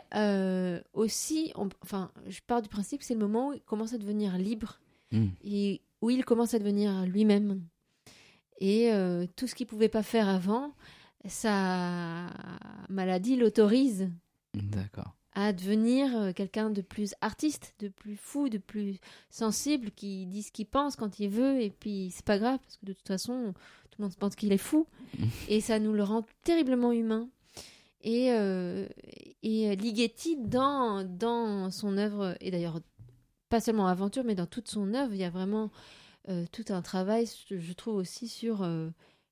aussi, 0.94 1.52
on- 1.56 1.70
enfin, 1.84 2.12
je 2.28 2.40
pars 2.48 2.62
du 2.62 2.70
principe, 2.70 3.04
c'est 3.04 3.14
le 3.14 3.20
moment 3.20 3.50
où 3.50 3.54
il 3.54 3.62
commence 3.62 3.94
à 3.94 3.98
devenir 3.98 4.38
libre 4.38 4.80
Mm. 5.12 5.28
et 5.44 5.82
où 6.02 6.10
il 6.10 6.24
commence 6.24 6.54
à 6.54 6.60
devenir 6.60 7.06
lui-même. 7.06 7.62
Et 8.60 8.92
tout 9.36 9.48
ce 9.48 9.56
qu'il 9.56 9.68
pouvait 9.68 9.90
pas 9.90 10.04
faire 10.04 10.28
avant, 10.30 10.74
sa 11.26 12.28
maladie 12.90 13.36
l'autorise 13.36 14.10
D'accord. 14.54 15.16
à 15.34 15.54
devenir 15.54 16.16
euh, 16.16 16.32
quelqu'un 16.34 16.70
de 16.70 16.82
plus 16.82 17.16
artiste, 17.22 17.76
de 17.80 17.90
plus 17.90 18.16
fou, 18.16 18.50
de 18.50 18.58
plus 18.58 19.00
sensible, 19.30 19.92
qui 19.92 20.26
dit 20.26 20.44
ce 20.44 20.52
qu'il 20.52 20.66
pense 20.66 20.96
quand 20.96 21.20
il 21.20 21.30
veut, 21.30 21.62
et 21.62 21.70
puis 21.70 22.12
c'est 22.12 22.26
pas 22.26 22.40
grave, 22.40 22.60
parce 22.60 22.78
que 22.78 22.86
de 22.86 22.94
toute 22.94 23.08
façon, 23.08 23.54
tout 23.92 24.02
le 24.02 24.06
monde 24.06 24.16
pense 24.16 24.36
qu'il 24.36 24.52
est 24.52 24.58
fou, 24.58 24.88
et 25.48 25.62
ça 25.62 25.80
nous 25.80 25.94
le 25.94 26.04
rend 26.04 26.26
terriblement 26.44 26.92
humain. 26.92 27.30
Et, 28.04 28.32
euh, 28.32 28.88
et 29.44 29.76
Ligeti, 29.76 30.36
dans, 30.38 31.04
dans 31.04 31.70
son 31.70 31.98
œuvre, 31.98 32.36
et 32.42 32.50
d'ailleurs 32.50 32.82
pas 33.52 33.62
seulement 33.62 33.88
Aventure, 33.88 34.24
mais 34.24 34.34
dans 34.34 34.48
toute 34.48 34.70
son 34.70 34.94
œuvre, 34.96 35.14
il 35.14 35.20
y 35.20 35.24
a 35.24 35.30
vraiment 35.30 35.72
euh, 36.30 36.46
tout 36.52 36.66
un 36.70 36.82
travail, 36.82 37.30
je 37.50 37.74
trouve 37.74 37.96
aussi, 37.96 38.28
sur 38.28 38.64
euh, 38.64 38.90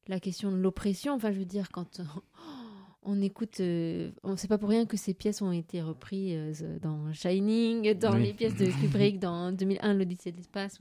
la 0.08 0.20
question 0.20 0.52
de 0.52 0.58
l'oppression. 0.58 1.14
Enfin, 1.14 1.32
je 1.32 1.40
veux 1.40 1.46
dire, 1.46 1.70
quand 1.72 2.02
on 3.04 3.22
écoute, 3.22 3.60
euh, 3.60 4.12
on 4.24 4.36
sait 4.36 4.48
pas 4.48 4.58
pour 4.58 4.70
rien 4.70 4.86
que 4.86 4.98
ces 4.98 5.14
pièces 5.14 5.42
ont 5.42 5.52
été 5.52 5.82
reprises 5.82 6.64
euh, 6.64 6.80
dans 6.80 7.12
Shining, 7.14 7.94
dans 7.94 8.16
Oui. 8.16 8.24
les 8.24 8.34
pièces 8.34 8.56
de 8.56 8.66
Kubrick, 8.82 9.20
dans 9.20 9.52
2001, 9.52 9.94
l'Odyssée 9.94 10.32
de 10.32 10.38
l'espace. 10.38 10.80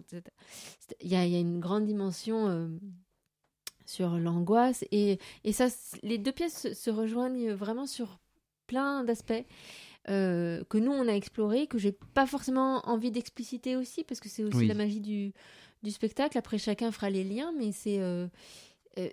Il 1.03 1.09
y 1.09 1.17
a, 1.17 1.25
il 1.27 1.33
y 1.33 1.37
a 1.37 1.41
une 1.41 1.61
grande 1.61 1.85
dimension 1.85 2.49
euh, 2.49 2.69
sur 3.87 4.19
l'angoisse 4.19 4.85
et, 4.91 5.19
et 5.45 5.53
ça, 5.53 5.69
les 6.03 6.19
deux 6.19 6.33
pièces 6.33 6.73
se, 6.73 6.91
rejoignent 6.91 7.53
vraiment 7.53 7.87
sur 7.87 8.19
plein 8.67 9.05
d'aspects. 9.05 9.45
euh, 10.11 10.63
que 10.71 10.79
nous 10.79 10.93
on 10.93 11.07
a 11.09 11.13
exploré, 11.13 11.67
que 11.67 11.79
j'ai 11.79 11.93
pas 11.93 12.27
forcément 12.27 12.81
envie 12.89 13.11
d'expliciter 13.11 13.77
aussi, 13.77 14.05
parce 14.05 14.21
que 14.21 14.29
c'est 14.29 14.43
aussi 14.45 14.57
Oui. 14.59 14.67
la 14.67 14.75
magie 14.75 15.01
du, 15.01 15.33
du 15.83 15.91
spectacle. 15.91 16.37
Après, 16.39 16.57
chacun 16.59 16.91
fera 16.93 17.11
les 17.11 17.25
liens, 17.25 17.53
mais 17.59 17.73
c'est 17.73 17.99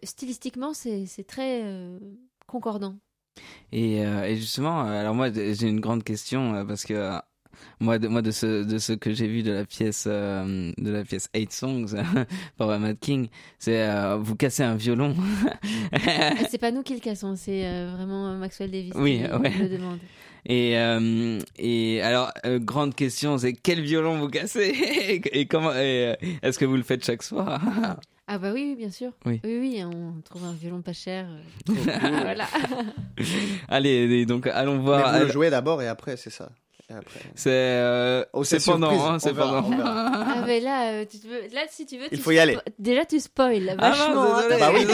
stylistiquement, 0.04 0.74
c'est 0.74 1.08
très 1.28 1.62
euh, 1.64 2.00
concordant. 2.48 2.96
Et, 3.72 4.06
euh, 4.06 4.24
et 4.26 4.38
justement, 4.38 4.82
euh, 4.88 5.02
alors 5.02 5.14
moi 5.16 5.30
j'ai 5.32 5.68
une 5.68 5.82
grande 5.82 6.04
question 6.04 6.56
euh, 6.56 6.64
parce 6.64 6.86
que 6.86 6.94
euh, 6.94 7.18
moi 7.82 8.00
de 8.00 8.08
moi 8.08 8.22
de 8.22 8.32
ce 8.32 8.64
de 8.64 8.78
ce 8.78 8.94
que 8.94 9.14
j'ai 9.14 9.28
vu 9.28 9.44
de 9.44 9.52
la 9.52 9.66
pièce 9.66 10.06
euh, 10.08 10.72
de 10.78 10.90
la 10.90 11.04
pièce 11.04 11.30
Eight 11.34 11.52
Songs 11.52 11.96
par 12.58 12.80
Matt 12.80 13.00
King, 13.00 13.28
c'est 13.60 13.84
euh, 13.84 14.16
vous 14.18 14.36
cassez 14.36 14.64
un 14.64 14.76
violon. 14.76 15.16
C'est 16.50 16.58
pas 16.60 16.72
nous 16.72 16.84
qui 16.84 16.94
le 16.94 17.00
cassons, 17.02 17.36
c'est 17.36 17.66
euh, 17.66 17.92
vraiment 17.96 18.36
Maxwell 18.38 18.72
Davis 18.72 18.94
Oui, 18.96 19.18
qui 19.24 19.32
ouais. 19.32 19.50
le 19.58 19.70
demande. 19.70 20.00
Et 20.46 20.78
euh, 20.78 21.40
et 21.58 22.02
alors 22.02 22.32
euh, 22.46 22.60
grande 22.60 22.94
question, 22.96 23.38
c'est 23.38 23.54
quel 23.54 23.82
violon 23.82 24.20
vous 24.20 24.30
cassez? 24.30 24.74
Et, 25.10 25.22
et 25.40 25.46
comment 25.48 25.72
euh, 25.74 26.16
est-ce 26.42 26.58
que 26.60 26.66
vous 26.66 26.76
le 26.78 26.84
faites 26.84 27.04
chaque 27.04 27.24
soir? 27.24 27.62
Ah 28.28 28.38
bah 28.40 28.50
oui, 28.54 28.64
oui, 28.70 28.76
bien 28.76 28.90
sûr. 28.90 29.12
Oui. 29.26 29.40
oui, 29.44 29.58
oui, 29.60 29.84
on 29.84 30.20
trouve 30.22 30.46
un 30.46 30.54
violon 30.54 30.82
pas 30.82 30.94
cher. 30.94 31.28
euh. 31.70 31.74
Voilà. 32.24 32.46
Allez, 33.70 34.26
donc 34.26 34.48
allons 34.48 34.78
Mais 34.78 34.84
voir. 34.84 35.14
vous 35.14 35.26
le 35.26 35.32
jouez 35.32 35.50
d'abord 35.50 35.82
et 35.82 35.88
après, 35.88 36.18
c'est 36.18 36.30
ça. 36.32 36.50
C'est 37.34 37.50
euh, 37.52 38.24
Oh, 38.34 38.44
c'est 38.44 38.64
pendant, 38.64 38.92
hein, 39.10 39.18
c'est 39.20 39.34
pendant. 39.34 39.62
verra. 39.70 40.12
Ah 40.38 40.44
mais 40.46 40.60
là, 40.60 40.92
euh, 40.92 41.06
tu 41.10 41.18
te 41.20 41.28
veux- 41.28 41.42
là 41.54 41.62
si 41.70 41.86
tu 41.88 41.98
veux, 41.98 42.06
Il 42.12 42.18
tu 42.18 42.24
faut 42.24 42.32
y 42.32 42.38
aller. 42.40 42.58
Déjà 42.78 43.06
tu 43.06 43.20
spoil 43.20 43.76
Ah 43.80 43.90
vachement. 43.90 44.16
mince, 44.24 44.32
hein, 44.34 44.42
désolé, 44.44 44.60
Bah 44.60 44.72
oui, 44.74 44.86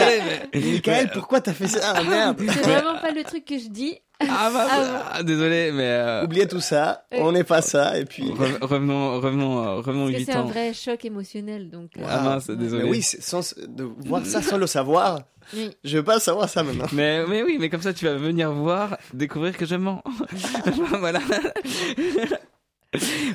mais- 0.54 0.60
Michael, 0.72 1.10
pourquoi 1.12 1.40
t'as 1.42 1.52
fait 1.52 1.68
ça? 1.68 1.92
Ah, 1.96 2.02
Merde 2.02 2.40
C'est 2.48 2.60
vraiment 2.62 2.98
pas 2.98 3.10
le 3.10 3.22
truc 3.24 3.44
que 3.44 3.58
je 3.58 3.68
dis. 3.68 3.98
Ah, 4.30 4.50
bah, 4.52 4.66
Ah, 4.70 5.10
ah, 5.14 5.22
désolé, 5.22 5.70
mais 5.72 5.84
euh, 5.86 6.24
Oubliez 6.24 6.46
tout 6.46 6.60
ça, 6.60 7.04
Oui. 7.12 7.18
on 7.20 7.32
n'est 7.32 7.44
pas 7.44 7.62
ça, 7.62 7.98
et 7.98 8.04
puis... 8.04 8.24
re- 8.24 8.58
revenons, 8.64 9.20
revenons, 9.20 9.58
euh, 9.62 9.74
revenons 9.80 10.04
Parce 10.06 10.12
que 10.14 10.18
8 10.18 10.24
c'est 10.26 10.32
un 10.36 10.42
vrai 10.42 10.72
choc 10.72 11.04
émotionnel. 11.04 11.70
Donc, 11.70 11.90
euh, 11.98 12.02
Ah 12.08 12.20
mince, 12.22 12.48
désolé. 12.50 12.84
Mais 12.84 12.90
oui, 12.90 13.02
sans, 13.02 13.54
de 13.66 13.84
voir 14.06 14.24
ça 14.26 14.42
sans 14.42 14.58
le 14.58 14.66
savoir, 14.66 15.20
Oui. 15.54 15.70
je 15.84 15.98
veux 15.98 16.04
pas 16.04 16.20
savoir 16.20 16.48
ça 16.48 16.62
maintenant. 16.62 16.86
Mais, 16.92 17.24
mais 17.26 17.42
oui, 17.42 17.56
mais 17.60 17.68
comme 17.68 17.82
ça, 17.82 17.92
tu 17.92 18.04
vas 18.04 18.14
venir 18.14 18.50
voir, 18.52 18.96
découvrir 19.14 19.56
que 19.56 19.66
je 19.66 19.74
mens. 19.76 20.02
voilà. 21.00 21.20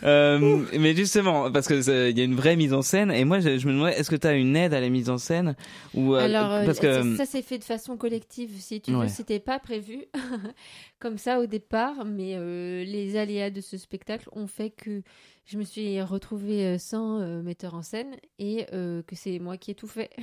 Euh, 0.04 0.66
mais 0.78 0.96
justement, 0.96 1.52
parce 1.52 1.68
que 1.68 2.10
il 2.12 2.18
y 2.18 2.22
a 2.22 2.24
une 2.24 2.36
vraie 2.36 2.56
mise 2.56 2.74
en 2.74 2.82
scène, 2.82 3.12
et 3.12 3.26
moi 3.26 3.40
je, 3.40 3.58
je 3.58 3.68
me 3.68 3.74
demandais, 3.74 3.94
est-ce 3.94 4.10
que 4.10 4.16
tu 4.16 4.28
as 4.28 4.34
une 4.34 4.56
aide 4.56 4.74
à 4.74 4.80
la 4.80 4.90
mise 4.90 5.10
en 5.10 5.18
scène 5.18 5.56
ou 5.94 6.14
euh, 6.14 6.20
Alors, 6.26 6.52
euh, 6.52 6.66
parce 6.66 6.80
que 6.80 7.16
ça, 7.18 7.26
ça 7.26 7.32
s'est 7.32 7.42
fait 7.42 7.58
de 7.58 7.64
façon 7.64 7.98
collective. 7.98 8.52
Si 8.60 8.80
tu 8.82 8.94
Ouais. 8.94 9.04
veux, 9.04 9.08
c'était 9.10 9.40
pas 9.40 9.60
prévu 9.60 10.06
comme 11.00 11.18
ça 11.18 11.40
au 11.40 11.46
départ, 11.48 12.06
mais 12.06 12.34
euh, 12.36 12.84
les 12.84 13.18
aléas 13.18 13.50
de 13.50 13.62
ce 13.62 13.78
spectacle 13.78 14.30
ont 14.32 14.48
fait 14.48 14.70
que 14.70 15.02
je 15.46 15.58
me 15.58 15.64
suis 15.64 16.02
retrouvée 16.02 16.78
sans 16.78 17.20
metteur 17.42 17.74
en 17.74 17.82
scène 17.82 18.16
et 18.38 18.66
que 18.72 19.16
c'est 19.16 19.40
moi 19.40 19.58
qui 19.58 19.72
ai 19.72 19.76
tout 19.76 19.88
fait. 19.88 20.10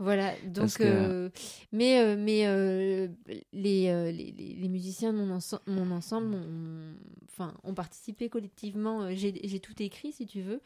voilà. 0.00 0.32
Donc, 0.46 0.72
que- 0.72 0.82
euh, 0.82 1.28
mais 1.72 2.00
euh, 2.00 2.16
mais 2.18 2.46
euh, 2.46 3.06
les, 3.52 4.12
les, 4.12 4.56
les- 4.58 4.68
musiciens 4.68 5.12
de 5.12 5.18
mon, 5.18 5.30
ense- 5.34 5.60
mon 5.68 5.90
ensemble 5.92 6.34
ont, 6.34 6.94
enfin, 7.30 7.54
ont 7.62 7.74
participé 7.74 8.28
collectivement. 8.28 9.08
J'ai 9.14 9.60
tout 9.60 9.80
écrit, 9.80 10.10
si 10.12 10.26
tu 10.26 10.40
veux. 10.40 10.60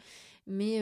Mais 0.47 0.81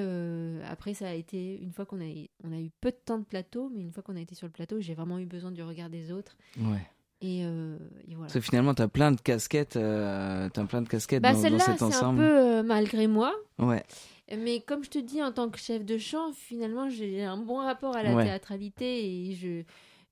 après, 0.69 0.95
ça 0.95 1.09
a 1.09 1.13
été, 1.13 1.61
une 1.63 1.73
fois 1.73 1.87
qu'on 1.87 2.01
a, 2.01 2.05
on 2.45 2.53
a 2.53 2.59
eu 2.61 2.71
peu 2.81 2.91
de 2.91 2.97
temps 3.05 3.19
de 3.19 3.25
plateau, 3.25 3.71
mais 3.75 3.81
une 3.83 3.93
fois 3.93 4.03
qu'on 4.03 4.17
a 4.17 4.21
été 4.21 4.35
sur 4.35 4.47
le 4.47 4.53
plateau, 4.53 4.81
j'ai 4.81 4.95
vraiment 4.95 5.19
eu 5.19 5.27
besoin 5.27 5.51
du 5.51 5.63
regard 5.63 5.89
des 5.91 6.13
autres. 6.13 6.37
ouais. 6.59 6.87
Et, 7.25 7.43
euh, 7.45 7.79
et 8.09 8.17
voilà. 8.17 8.23
Parce 8.23 8.33
que 8.35 8.41
finalement, 8.41 8.75
t'as 8.75 8.89
plein 8.89 9.13
de 9.13 9.21
casquettes, 9.21 9.77
euh, 9.77 10.49
t'as 10.53 10.65
plein 10.65 10.83
de 10.83 10.89
casquettes 10.89 11.23
Bah, 11.23 11.29
dans, 11.31 11.37
dans 11.37 11.43
celle-là, 11.43 11.59
cet 11.61 11.79
c'est 11.79 11.85
un 11.85 11.87
ensemble. 11.87 12.19
peu 12.19 12.25
euh, 12.59 12.63
malgré 12.65 13.07
moi. 13.07 13.33
Ouais. 13.61 13.85
Mais 14.31 14.61
comme 14.61 14.85
je 14.85 14.91
te 14.91 14.99
dis, 14.99 15.23
en 15.23 15.33
tant 15.33 15.51
que 15.51 15.59
chef 15.59 15.85
de 15.85 15.99
chant, 15.99 16.33
finalement, 16.33 16.89
j'ai 16.89 17.23
un 17.25 17.37
bon 17.37 17.57
rapport 17.57 17.97
à 17.97 18.03
la 18.03 18.15
Ouais. 18.15 18.25
théâtralité 18.25 19.29
et 19.29 19.35
je, 19.35 19.63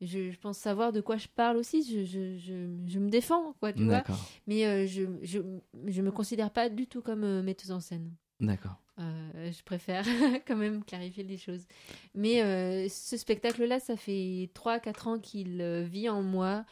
je, 0.01 0.31
je 0.31 0.39
pense 0.39 0.59
savoir 0.59 0.93
de 0.93 1.01
quoi 1.01 1.17
je 1.17 1.29
parle 1.29 1.57
aussi. 1.57 1.83
Je, 1.83 2.05
je, 2.05 2.37
je, 2.37 2.69
je 2.87 2.99
me 2.99 3.09
défends, 3.09 3.55
quoi, 3.61 3.73
tu 3.73 3.85
vois. 3.85 4.03
Mais 4.47 4.67
euh, 4.67 4.87
je, 4.87 5.05
je, 5.23 5.39
je 5.87 6.03
me 6.03 6.11
considère 6.11 6.51
pas 6.51 6.69
du 6.69 6.87
tout 6.87 7.03
comme 7.03 7.25
euh, 7.25 7.43
metteuse 7.43 7.71
en 7.73 7.81
scène. 7.81 8.13
D'accord. 8.41 8.77
Euh, 8.99 9.51
je 9.53 9.63
préfère 9.63 10.05
quand 10.47 10.57
même 10.57 10.85
clarifier 10.85 11.23
les 11.25 11.39
choses. 11.39 11.65
Mais 12.15 12.43
euh, 12.43 12.89
ce 12.91 13.17
spectacle-là, 13.17 13.81
ça 13.81 13.97
fait 13.97 14.51
3-4 14.55 15.09
ans 15.09 15.19
qu'il 15.19 15.63
vit 15.89 16.09
en 16.09 16.23
moi. 16.23 16.65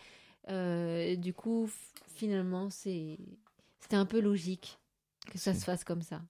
Du 0.49 1.33
coup, 1.35 1.71
finalement, 2.15 2.69
c'est 2.71 3.19
c'était 3.81 3.97
un 3.97 4.07
peu 4.07 4.21
logique 4.21 4.79
que 5.31 5.39
ça 5.39 5.55
se 5.55 5.65
fasse 5.65 5.85
comme 5.85 6.03
ça. 6.03 6.21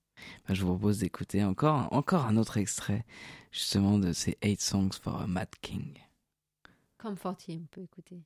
Bah, 0.47 0.55
je 0.55 0.63
vous 0.63 0.69
propose 0.69 0.99
d'écouter 0.99 1.45
encore, 1.45 1.93
encore 1.93 2.27
un 2.27 2.37
autre 2.37 2.57
extrait, 2.57 3.05
justement, 3.53 3.99
de 3.99 4.13
ces 4.13 4.37
Eight 4.43 4.61
Songs 4.61 4.93
for 5.01 5.21
a 5.21 5.27
Mad 5.27 5.51
King. 5.61 5.99
Comme 6.97 7.17
Fortier, 7.17 7.61
on 7.63 7.67
peut 7.67 7.83
écouter. 7.83 8.23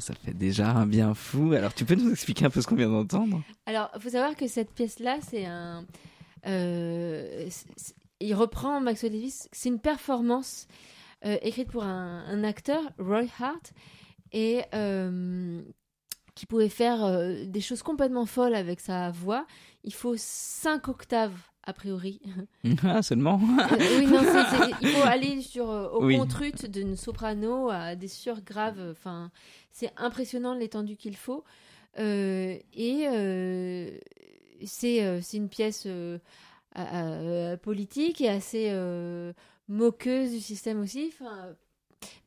Ça 0.00 0.14
fait 0.14 0.34
déjà 0.34 0.70
un 0.70 0.86
bien 0.86 1.14
fou. 1.14 1.52
Alors, 1.52 1.74
tu 1.74 1.84
peux 1.84 1.94
nous 1.94 2.10
expliquer 2.10 2.46
un 2.46 2.50
peu 2.50 2.60
ce 2.60 2.66
qu'on 2.66 2.74
vient 2.74 2.88
d'entendre? 2.88 3.42
Alors, 3.66 3.90
il 3.94 4.00
faut 4.00 4.10
savoir 4.10 4.36
que 4.36 4.48
cette 4.48 4.72
pièce-là, 4.72 5.18
c'est 5.28 5.46
un. 5.46 5.86
euh, 6.46 7.48
il 8.20 8.34
reprend 8.34 8.80
Maxwell 8.80 9.12
Davis. 9.12 9.48
C'est 9.52 9.68
une 9.68 9.80
performance 9.80 10.66
euh, 11.24 11.38
écrite 11.42 11.70
pour 11.70 11.84
un, 11.84 12.44
acteur, 12.44 12.82
Roy 12.98 13.24
Hart, 13.40 13.72
et 14.32 14.62
euh, 14.74 15.62
qui 16.34 16.46
pouvait 16.46 16.68
faire 16.68 17.46
des 17.46 17.60
choses 17.60 17.82
complètement 17.82 18.26
folles 18.26 18.54
avec 18.54 18.80
sa 18.80 19.10
voix. 19.10 19.46
Il 19.84 19.94
faut 19.94 20.14
5 20.16 20.88
octaves, 20.88 21.36
a 21.70 21.72
priori. 21.72 22.20
Ah, 22.84 23.02
seulement 23.02 23.40
Euh, 23.72 23.98
oui, 23.98 24.06
non, 24.06 24.20
c'est- 24.22 24.56
c'est- 24.56 24.72
il 24.82 24.88
faut 24.88 25.02
aller 25.14 25.40
sur, 25.40 25.70
euh, 25.70 25.88
au 25.88 26.04
Oui. 26.04 26.16
contrut 26.18 26.52
d'une 26.68 26.96
soprano 26.96 27.70
à 27.70 27.94
des 27.96 28.08
surgraves. 28.08 28.80
Enfin, 28.92 29.30
c'est 29.70 29.90
impressionnant 29.96 30.54
l'étendue 30.54 30.96
qu'il 30.96 31.16
faut. 31.16 31.44
Euh, 31.98 32.56
et 32.74 33.06
euh, 33.08 33.90
c'est 34.64 35.22
c'est 35.22 35.36
une 35.38 35.48
pièce 35.48 35.84
euh, 35.86 36.18
à- 36.74 37.52
à- 37.52 37.56
politique 37.56 38.20
et 38.20 38.28
assez 38.28 38.70
moqueuse 39.68 40.30
du 40.32 40.40
système 40.40 40.80
aussi. 40.80 41.12
Enfin, 41.12 41.54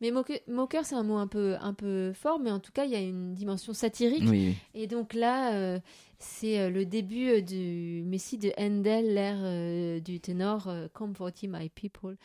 mais 0.01 0.11
moque- 0.11 0.41
moqueur, 0.47 0.85
c'est 0.85 0.95
un 0.95 1.03
mot 1.03 1.17
un 1.17 1.27
peu, 1.27 1.55
un 1.61 1.73
peu 1.73 2.13
fort, 2.13 2.39
mais 2.39 2.51
en 2.51 2.59
tout 2.59 2.71
cas, 2.71 2.85
il 2.85 2.91
y 2.91 2.95
a 2.95 3.01
une 3.01 3.33
dimension 3.33 3.73
satirique. 3.73 4.23
Oui, 4.29 4.47
oui. 4.49 4.55
Et 4.73 4.87
donc 4.87 5.13
là, 5.13 5.53
euh, 5.55 5.79
c'est 6.19 6.59
euh, 6.59 6.69
le 6.69 6.85
début 6.85 7.29
euh, 7.29 7.41
du 7.41 8.03
Messie 8.05 8.37
de 8.37 8.51
Handel, 8.57 9.13
l'ère 9.13 9.39
euh, 9.41 9.99
du 9.99 10.19
ténor 10.19 10.67
euh, 10.67 10.87
Comforting 10.93 11.51
My 11.51 11.69
People. 11.69 12.17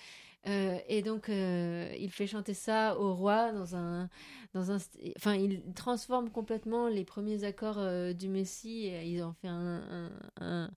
Euh, 0.47 0.79
et 0.89 1.03
donc, 1.03 1.29
euh, 1.29 1.93
il 1.99 2.11
fait 2.11 2.27
chanter 2.27 2.55
ça 2.55 2.99
au 2.99 3.13
roi 3.15 3.53
dans 3.53 3.75
un, 3.77 4.09
dans 4.55 4.71
un, 4.71 4.79
enfin, 5.17 5.35
il 5.35 5.61
transforme 5.75 6.31
complètement 6.31 6.89
les 6.89 7.05
premiers 7.05 7.45
accords 7.45 7.79
euh, 7.79 8.13
du 8.13 8.29
Messie. 8.29 8.87
Et 8.87 9.05
ils 9.09 9.23
en 9.23 9.33
fait 9.33 9.49
un, 9.49 9.83
un, 9.91 10.11
un- 10.41 10.71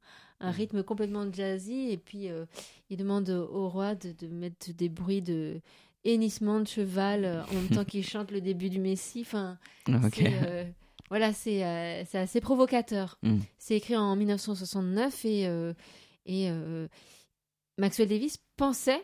un 0.43 0.49
rythme 0.51 0.81
complètement 0.83 1.31
jazzy. 1.31 1.89
Et 1.91 1.97
puis, 1.97 2.27
il 2.89 2.97
demande 2.97 3.29
au 3.29 3.69
roi 3.69 3.93
de, 3.95 4.11
de 4.13 4.27
mettre 4.27 4.73
des 4.73 4.89
bruits 4.89 5.21
de 5.21 5.61
hennissement 6.03 6.59
de 6.59 6.67
cheval 6.67 7.25
euh, 7.25 7.43
en 7.43 7.53
même 7.53 7.69
temps 7.69 7.85
qu'il 7.85 8.05
chante 8.05 8.31
le 8.31 8.41
début 8.41 8.69
du 8.69 8.79
Messie. 8.79 9.21
Enfin, 9.21 9.57
c'est, 10.13 10.33
euh, 10.43 10.63
voilà, 11.09 11.33
c'est 11.33 11.63
euh, 11.65 12.03
c'est 12.09 12.17
assez 12.19 12.41
provocateur. 12.41 13.17
Mm. 13.23 13.37
C'est 13.57 13.75
écrit 13.77 13.95
en 13.95 14.15
1969 14.15 15.25
et, 15.25 15.47
euh, 15.47 15.73
et 16.25 16.49
Maxwell 17.77 18.07
Davis 18.07 18.37
pensait 18.57 19.03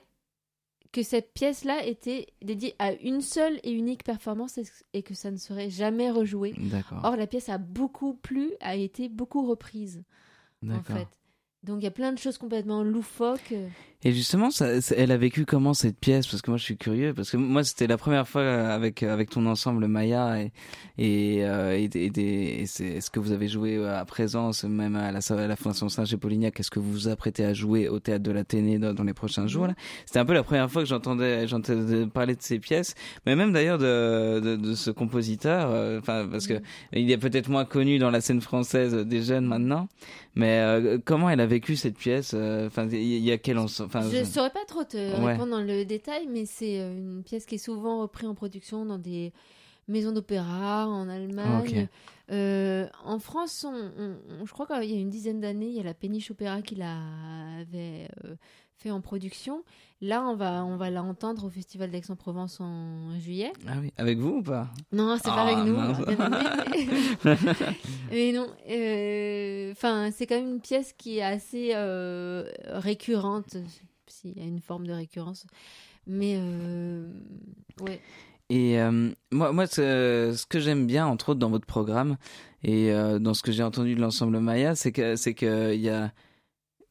que 0.91 1.03
cette 1.03 1.33
pièce-là 1.33 1.85
était 1.85 2.27
dédiée 2.41 2.75
à 2.79 2.93
une 2.93 3.21
seule 3.21 3.59
et 3.63 3.71
unique 3.71 4.03
performance 4.03 4.57
et- 4.93 5.03
que 5.03 5.13
ça 5.13 5.31
ne 5.31 5.37
serait 5.37 5.69
jamais 5.69 6.09
rejoué. 6.09 6.53
D'accord. 6.57 7.01
Or, 7.03 7.15
la 7.17 7.27
pièce 7.27 7.49
a 7.49 7.57
beaucoup 7.57 8.13
plu, 8.13 8.51
a 8.61 8.75
été 8.75 9.09
beaucoup 9.09 9.45
reprise, 9.45 10.03
en 10.67 10.81
fait. 10.83 11.07
Donc, 11.63 11.81
il 11.81 11.83
y 11.83 11.87
a 11.87 11.91
plein 11.91 12.13
de 12.13 12.17
choses 12.17 12.37
complètement 12.37 12.83
loufoques. 12.83 13.53
Et 14.03 14.11
justement, 14.11 14.51
ça, 14.51 14.67
elle 14.95 15.11
a 15.11 15.17
vécu 15.17 15.45
comment 15.45 15.73
cette 15.73 15.97
pièce? 15.97 16.27
Parce 16.27 16.43
que 16.43 16.51
moi, 16.51 16.57
je 16.59 16.63
suis 16.63 16.77
curieux. 16.77 17.15
Parce 17.15 17.31
que 17.31 17.37
moi, 17.37 17.63
c'était 17.63 17.87
la 17.87 17.97
première 17.97 18.27
fois 18.27 18.41
euh, 18.41 18.69
avec 18.75 19.01
euh, 19.01 19.11
avec 19.11 19.31
ton 19.31 19.45
ensemble 19.47 19.87
Maya 19.87 20.39
et 20.39 20.51
et, 20.99 21.43
euh, 21.43 21.75
et, 21.75 21.85
et 21.95 22.61
et 22.61 22.65
c'est 22.67 23.01
ce 23.01 23.09
que 23.09 23.19
vous 23.19 23.31
avez 23.31 23.47
joué 23.47 23.75
euh, 23.75 23.97
à 23.99 24.05
présent, 24.05 24.53
ce- 24.53 24.67
même 24.67 24.95
à 24.95 25.11
la, 25.11 25.19
à 25.27 25.47
la 25.47 25.55
Fondation 25.55 25.89
Saint 25.89 26.05
chez 26.05 26.15
Polignac. 26.17 26.59
Est-ce 26.59 26.69
que 26.69 26.79
vous 26.79 26.91
vous 26.91 27.07
apprêtez 27.07 27.43
à 27.43 27.53
jouer 27.53 27.89
au 27.89 27.99
théâtre 27.99 28.21
de 28.23 28.31
l'Athénée 28.31 28.77
dans, 28.77 28.93
dans 28.93 29.03
les 29.03 29.15
prochains 29.15 29.47
jours 29.47 29.67
C'était 30.05 30.19
un 30.19 30.25
peu 30.25 30.33
la 30.33 30.43
première 30.43 30.69
fois 30.69 30.83
que 30.83 30.87
j'entendais 30.89 31.47
j'entendais 31.47 32.05
parler 32.05 32.35
de 32.35 32.41
ces 32.43 32.59
pièces, 32.59 32.93
mais 33.25 33.35
même 33.35 33.51
d'ailleurs 33.51 33.79
de, 33.79 34.39
de 34.39 34.55
de 34.57 34.75
ce 34.75 34.91
compositeur. 34.91 35.69
euh, 35.71 35.99
Enfin, 35.99 36.27
parce 36.31 36.45
que 36.45 36.53
Mhm. 36.53 36.61
il 36.93 37.11
est 37.11 37.17
peut-être 37.17 37.49
moins 37.49 37.65
connu 37.65 37.97
dans 37.97 38.11
la 38.11 38.21
scène 38.21 38.41
française 38.41 38.93
des 38.93 39.23
jeunes 39.23 39.45
maintenant. 39.47 39.87
Mais 40.35 40.59
euh, 40.59 40.99
comment 41.03 41.31
elle 41.31 41.39
a 41.39 41.47
vécu 41.47 41.75
cette 41.75 41.97
pièce? 41.97 42.35
Enfin, 42.35 42.87
il 42.91 43.01
y 43.25 43.31
a 43.31 43.39
quel 43.39 43.57
ensemble 43.57 43.86
enfin, 43.87 44.01
Je 44.09 44.17
je- 44.17 44.23
saurais 44.23 44.51
pas 44.51 44.63
trop 44.65 44.83
te 44.83 44.95
Ouais. 44.97 45.31
répondre 45.33 45.51
dans 45.51 45.61
le 45.61 45.83
détail, 45.85 46.27
mais 46.27 46.45
c'est 46.45 46.79
euh, 46.79 46.95
une 46.97 47.23
pièce 47.23 47.45
qui 47.45 47.55
est 47.55 47.57
souvent 47.57 48.01
reprise 48.01 48.27
en 48.29 48.35
production 48.35 48.85
dans 48.85 48.99
des 48.99 49.33
maisons 49.87 50.11
d'opéra 50.11 50.87
en 50.87 51.09
Allemagne. 51.09 51.87
Ok. 51.89 51.89
Euh, 52.31 52.87
en 53.05 53.19
France, 53.19 53.65
on- 53.67 53.73
on- 53.97 54.17
on- 54.41 54.45
je 54.45 54.51
crois 54.51 54.65
qu'il 54.67 54.91
y 54.91 54.97
a 54.97 54.99
une 54.99 55.09
dizaine 55.09 55.39
d'années, 55.39 55.67
il 55.67 55.75
y 55.75 55.79
a 55.79 55.83
la 55.83 55.93
Péniche 55.93 56.29
Opéra 56.29 56.61
qui 56.61 56.75
l'avait 56.75 58.09
euh, 58.25 58.35
fait 58.77 58.91
en 58.91 59.01
production. 59.01 59.63
Là, 60.01 60.23
on 60.23 60.35
va, 60.35 60.63
on 60.63 60.77
va 60.77 60.89
la 60.91 61.01
entendre 61.01 61.45
au 61.45 61.49
Festival 61.49 61.89
d'Aix-en-Provence 61.89 62.59
en 62.61 63.19
juillet. 63.19 63.51
Ah 63.67 63.73
oui, 63.81 63.91
avec 63.97 64.19
vous 64.19 64.37
ou 64.37 64.43
pas? 64.43 64.67
Non, 64.91 65.17
c'est 65.17 65.29
Ah, 65.31 65.35
pas 65.35 65.41
avec 65.41 65.57
nous. 65.65 65.75
bien 65.75 66.27
aimé, 66.27 66.87
mais... 68.11 68.31
non. 68.31 68.47
euh, 68.69 69.71
Enfin, 69.71 70.09
c'est 70.11 70.27
quand 70.27 70.35
même 70.35 70.49
une 70.55 70.61
pièce 70.61 70.93
qui 70.93 71.17
est 71.17 71.23
assez 71.23 71.71
euh, 71.73 72.49
récurrente, 72.67 73.57
s'il 74.07 74.37
y 74.37 74.41
a 74.41 74.45
une 74.45 74.61
forme 74.61 74.85
de 74.87 74.93
récurrence. 74.93 75.45
Mais 76.05 76.35
euh, 76.39 77.07
ouais. 77.81 77.99
Et 78.49 78.79
euh, 78.79 79.09
moi, 79.31 79.51
moi 79.51 79.67
ce, 79.67 80.33
ce 80.37 80.45
que 80.45 80.59
j'aime 80.59 80.87
bien, 80.87 81.05
entre 81.07 81.29
autres, 81.29 81.39
dans 81.39 81.49
votre 81.49 81.65
programme 81.65 82.17
et 82.63 82.91
euh, 82.93 83.19
dans 83.19 83.33
ce 83.33 83.41
que 83.43 83.51
j'ai 83.51 83.63
entendu 83.63 83.93
de 83.95 83.99
l'ensemble 83.99 84.39
Maya, 84.39 84.75
c'est 84.75 84.91
que 84.93 85.15
c'est 85.17 85.33
que 85.33 85.73
il 85.73 85.81
y 85.81 85.89
a, 85.89 86.13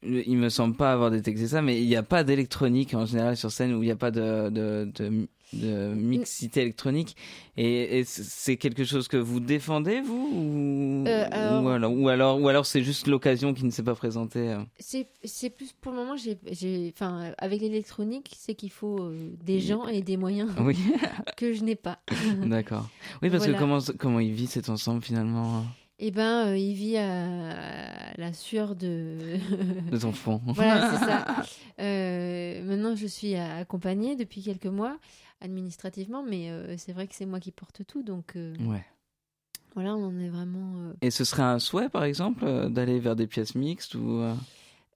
il 0.03 0.37
me 0.37 0.49
semble 0.49 0.75
pas 0.75 0.93
avoir 0.93 1.09
détecté 1.11 1.47
ça, 1.47 1.61
mais 1.61 1.81
il 1.81 1.87
n'y 1.87 1.95
a 1.95 2.03
pas 2.03 2.23
d'électronique 2.23 2.93
en 2.93 3.05
général 3.05 3.35
sur 3.35 3.51
scène 3.51 3.73
où 3.73 3.81
il 3.83 3.87
n'y 3.87 3.91
a 3.91 3.95
pas 3.95 4.11
de 4.11 4.49
de, 4.49 4.91
de, 4.95 5.27
de 5.53 5.93
mixité 5.95 6.61
électronique. 6.61 7.15
Et, 7.57 7.99
et 7.99 8.03
c'est 8.03 8.57
quelque 8.57 8.83
chose 8.83 9.07
que 9.07 9.17
vous 9.17 9.39
défendez 9.39 10.01
vous 10.01 10.29
ou, 10.33 11.07
Euh, 11.07 11.25
alors- 11.31 11.63
ou 11.63 11.67
alors 11.69 11.91
ou 11.93 12.09
alors 12.09 12.41
ou 12.41 12.47
alors 12.47 12.65
c'est 12.67 12.83
juste 12.83 13.07
l'occasion 13.07 13.53
qui 13.55 13.65
ne 13.65 13.71
s'est 13.71 13.81
pas 13.83 13.95
présentée. 13.95 14.49
euh. 14.49 14.59
C'est 14.79 15.49
plus 15.49 15.73
pour 15.73 15.91
le 15.93 15.97
moment, 15.97 16.15
j'ai, 16.15 16.93
enfin, 16.93 17.31
avec 17.39 17.61
l'électronique, 17.61 18.35
c'est 18.37 18.53
qu'il 18.53 18.71
faut 18.71 18.99
euh, 18.99 19.31
des 19.43 19.59
gens 19.59 19.87
et 19.87 20.01
des 20.01 20.17
moyens 20.17 20.51
Oui, 20.59 20.77
que 21.37 21.53
je 21.53 21.63
n'ai 21.63 21.75
pas. 21.75 21.99
d'accord. 22.45 22.87
Oui, 23.23 23.29
parce 23.31 23.43
Voilà. 23.43 23.53
que 23.53 23.59
comment 23.59 23.79
comment 23.97 24.19
il 24.19 24.33
vit 24.33 24.47
cet 24.47 24.69
ensemble 24.69 25.01
finalement 25.01 25.63
Et 25.99 26.11
ben, 26.11 26.49
euh, 26.49 26.57
il 26.57 26.73
vit 26.73 26.97
à 26.97 28.13
la 28.17 28.31
sueur 28.33 28.75
de. 28.75 29.17
de 29.91 29.97
ton 29.97 30.11
fond. 30.11 30.41
voilà, 30.45 30.91
c'est 30.91 31.05
ça. 31.05 31.25
Euh, 31.79 32.63
maintenant, 32.63 32.95
je 32.95 33.07
suis 33.07 33.35
accompagnée 33.35 34.15
depuis 34.15 34.43
quelques 34.43 34.67
mois 34.67 34.97
administrativement, 35.41 36.23
mais 36.23 36.49
euh, 36.51 36.75
c'est 36.77 36.93
vrai 36.93 37.07
que 37.07 37.15
c'est 37.15 37.25
moi 37.25 37.39
qui 37.39 37.51
porte 37.51 37.81
tout, 37.87 38.03
donc 38.03 38.33
Ouais. 38.35 38.85
voilà, 39.73 39.95
on 39.95 40.05
en 40.07 40.19
est 40.19 40.29
vraiment. 40.29 40.91
Et 41.01 41.09
ce 41.11 41.23
serait 41.23 41.43
un 41.43 41.57
souhait, 41.59 41.89
par 41.89 42.03
exemple, 42.03 42.69
d'aller 42.69 42.99
vers 42.99 43.15
des 43.15 43.27
pièces 43.27 43.55
mixtes 43.55 43.95
ou 43.95 44.23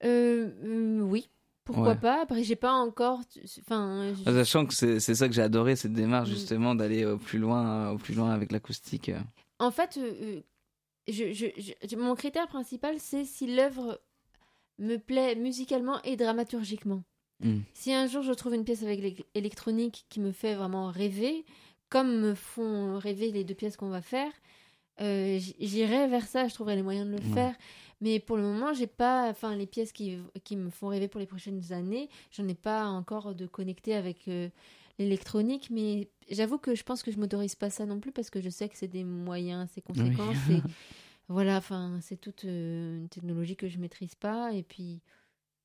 oui, 0.04 1.30
pourquoi 1.64 1.89
Ouais. 1.89 1.95
pas. 1.95 2.22
Après, 2.24 2.43
j'ai 2.43 2.56
pas 2.56 2.74
encore. 2.74 3.22
Enfin, 3.62 4.14
je- 4.18 4.24
Sachant 4.32 4.66
que 4.66 4.74
c'est 4.74 4.99
ça 4.99 5.28
que 5.28 5.34
j'ai 5.34 5.41
adoré, 5.41 5.76
cette 5.76 5.93
démarche 5.93 6.30
Mm. 6.30 6.34
justement 6.34 6.76
d'aller 6.76 7.06
au 7.06 7.18
plus 7.18 7.39
loin, 7.39 7.89
au 7.91 7.97
plus 7.97 8.14
loin 8.14 8.32
avec 8.32 8.52
l'acoustique. 8.52 9.12
En 9.60 9.70
fait, 9.72 9.99
je, 11.08 11.32
je- 11.34 11.74
je- 11.88 11.95
mon 11.95 12.16
critère 12.16 12.47
principal, 12.47 12.99
c'est 12.99 13.26
si 13.26 13.47
l'œuvre 13.47 13.99
me 14.80 14.97
plaît 14.97 15.36
musicalement 15.36 16.02
et 16.04 16.16
dramaturgiquement. 16.16 17.04
Mm. 17.39 17.60
Si 17.74 17.93
un 17.93 18.08
jour 18.08 18.22
je 18.24 18.34
trouve 18.34 18.54
une 18.56 18.64
pièce 18.66 18.84
avec 18.84 18.99
l'électronique 19.36 20.06
qui 20.10 20.20
me 20.20 20.32
fait 20.32 20.56
vraiment 20.56 20.89
rêver, 20.91 21.45
comme 21.89 22.20
me 22.20 22.34
font 22.36 22.97
rêver 22.99 23.32
les 23.32 23.43
deux 23.43 23.56
pièces 23.56 23.78
qu'on 23.78 23.89
va 23.89 24.02
faire, 24.02 24.32
euh, 25.02 25.39
j'irai 25.60 26.08
vers 26.08 26.28
ça, 26.28 26.47
je 26.47 26.54
trouverai 26.54 26.76
les 26.76 26.84
moyens 26.84 27.08
de 27.08 27.12
le 27.12 27.18
Ouais. 27.30 27.34
faire. 27.34 27.56
Mais 27.99 28.20
pour 28.20 28.36
le 28.38 28.43
moment, 28.43 28.74
j'ai 28.74 28.88
pas, 28.88 29.30
enfin, 29.30 29.56
les 29.56 29.68
pièces 29.68 29.91
qui, 29.91 30.18
qui 30.43 30.56
me 30.56 30.70
font 30.72 30.88
rêver 30.88 31.08
pour 31.08 31.20
les 31.20 31.28
prochaines 31.28 31.72
années, 31.72 32.10
j'en 32.32 32.47
ai 32.47 32.56
pas 32.56 32.86
encore 32.86 33.36
de 33.36 33.45
connecté 33.45 33.93
avec 33.95 34.28
euh, 34.28 34.49
l'électronique. 35.02 35.70
Mais 35.72 36.10
j'avoue 36.30 36.58
que 36.58 36.76
je 36.76 36.84
pense 36.84 37.04
que 37.04 37.12
je 37.12 37.18
m'autorise 37.20 37.56
pas 37.56 37.70
ça 37.70 37.86
non 37.86 37.99
plus 37.99 38.12
parce 38.12 38.30
que 38.30 38.41
je 38.41 38.49
sais 38.49 38.70
que 38.70 38.78
c'est 38.78 38.88
des 38.88 39.04
moyens 39.04 39.64
assez 39.64 39.82
conséquents. 39.82 40.32
c'est- 40.47 40.62
voilà, 41.28 41.58
enfin, 41.58 41.99
c'est 42.02 42.18
toute 42.20 42.45
euh, 42.45 42.97
une 42.97 43.10
technologie 43.10 43.56
que 43.56 43.68
je 43.70 43.78
maîtrise 43.78 44.16
pas. 44.16 44.54
Et 44.54 44.64
puis, 44.64 45.02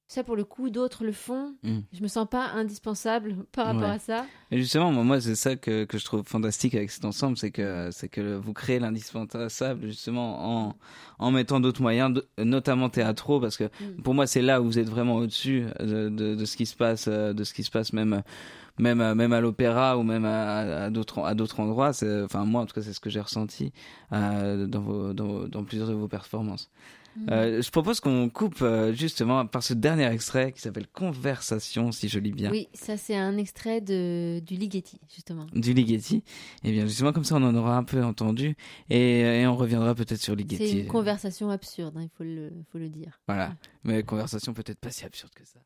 ça 0.09 0.23
pour 0.23 0.37
le 0.37 0.45
coup 0.45 0.71
d'autres 0.71 1.05
le 1.05 1.13
font. 1.13 1.55
Mm. 1.65 1.79
Je 1.93 2.03
me 2.03 2.09
sens 2.09 2.29
pas 2.31 2.47
indispensable 2.53 3.35
par 3.53 3.67
rapport 3.67 3.83
Ouais. 3.83 3.89
à 3.97 3.99
ça. 3.99 4.25
Et 4.53 4.59
justement, 4.59 4.93
moi, 4.93 5.21
c'est 5.21 5.35
ça 5.35 5.57
que, 5.57 5.85
que 5.85 5.99
je 5.99 6.05
trouve 6.05 6.23
fantastique 6.25 6.75
avec 6.77 6.91
cet 6.93 7.05
ensemble, 7.05 7.37
c'est 7.37 7.51
que, 7.51 7.89
c'est 7.91 8.09
que 8.09 8.37
vous 8.37 8.53
créez 8.53 8.79
l'indispensable 8.79 9.87
justement 9.87 10.69
en, 10.69 10.77
en 11.19 11.31
mettant 11.33 11.59
d'autres 11.59 11.83
moyens, 11.83 12.13
de- 12.15 12.27
notamment 12.45 12.89
théâtraux, 12.89 13.41
parce 13.41 13.57
que 13.57 13.65
Mm. 13.65 14.03
pour 14.03 14.15
moi, 14.15 14.27
c'est 14.29 14.43
là 14.43 14.63
où 14.63 14.65
vous 14.67 14.79
êtes 14.79 14.89
vraiment 14.89 15.17
au-dessus 15.17 15.65
de, 15.81 16.09
de, 16.09 16.35
de 16.37 16.45
ce 16.45 16.57
qui 16.57 16.67
se 16.67 16.77
passe, 16.77 17.07
euh, 17.09 17.33
de 17.33 17.43
ce 17.43 17.53
qui 17.53 17.65
se 17.65 17.71
passe 17.73 17.93
même, 17.93 18.23
même, 18.79 19.01
euh, 19.01 19.15
même 19.17 19.33
à 19.33 19.41
l'opéra 19.41 19.99
ou 19.99 20.05
même 20.05 20.25
à, 20.25 20.85
à 20.85 20.91
d'autres, 20.91 21.21
à 21.25 21.35
d'autres 21.35 21.59
endroits. 21.59 21.91
Enfin, 22.25 22.45
moi, 22.45 22.63
en 22.63 22.67
tout 22.67 22.75
cas, 22.75 22.83
c'est 22.83 22.93
ce 22.93 23.01
que 23.01 23.11
j'ai 23.11 23.21
ressenti 23.21 23.73
euh, 24.13 24.67
dans, 24.69 24.81
vos, 24.83 25.13
dans, 25.13 25.49
dans 25.49 25.65
plusieurs 25.65 25.89
de 25.89 25.95
vos 25.95 26.07
performances. 26.09 26.71
Mm. 27.17 27.31
Euh, 27.31 27.63
je 27.63 27.71
propose 27.71 28.01
qu'on 28.01 28.29
coupe 28.29 28.61
euh, 28.63 28.93
justement 28.93 29.47
par 29.47 29.63
ce 29.63 29.75
dernier 29.75 30.07
extrait 30.07 30.53
qui 30.53 30.61
s'appelle 30.61 30.87
Conversation, 30.89 31.93
si 31.93 32.09
je 32.09 32.19
lis 32.19 32.33
bien. 32.33 32.51
Oui, 32.51 32.69
ça 32.75 32.97
c'est 32.97 33.17
un 33.17 33.37
extrait 33.39 33.81
de, 33.81 34.41
du 34.41 34.55
Ligeti, 34.55 35.01
justement. 35.15 35.47
du 35.53 35.73
Ligeti. 35.73 36.23
Et 36.65 36.73
bien 36.73 36.87
justement 36.87 37.13
comme 37.13 37.25
ça 37.25 37.37
on 37.37 37.43
en 37.43 37.55
aura 37.55 37.77
un 37.77 37.85
peu 37.85 38.03
entendu 38.05 38.57
et, 38.91 39.21
et 39.21 39.47
on 39.47 39.57
reviendra 39.57 39.95
peut-être 39.95 40.21
sur 40.21 40.35
Ligeti. 40.35 40.69
C'est 40.69 40.79
une 40.81 40.87
conversation 40.87 41.51
absurde, 41.51 41.97
hein, 41.97 42.03
il 42.03 42.11
faut 42.17 42.25
le, 42.25 42.53
faut 42.71 42.79
le 42.79 42.89
dire. 42.89 43.21
Voilà, 43.27 43.55
mais 43.85 44.03
conversation 44.03 44.53
peut-être 44.53 44.79
pas 44.79 44.91
si 44.91 45.05
absurde 45.05 45.33
que 45.35 45.45
ça. 45.45 45.61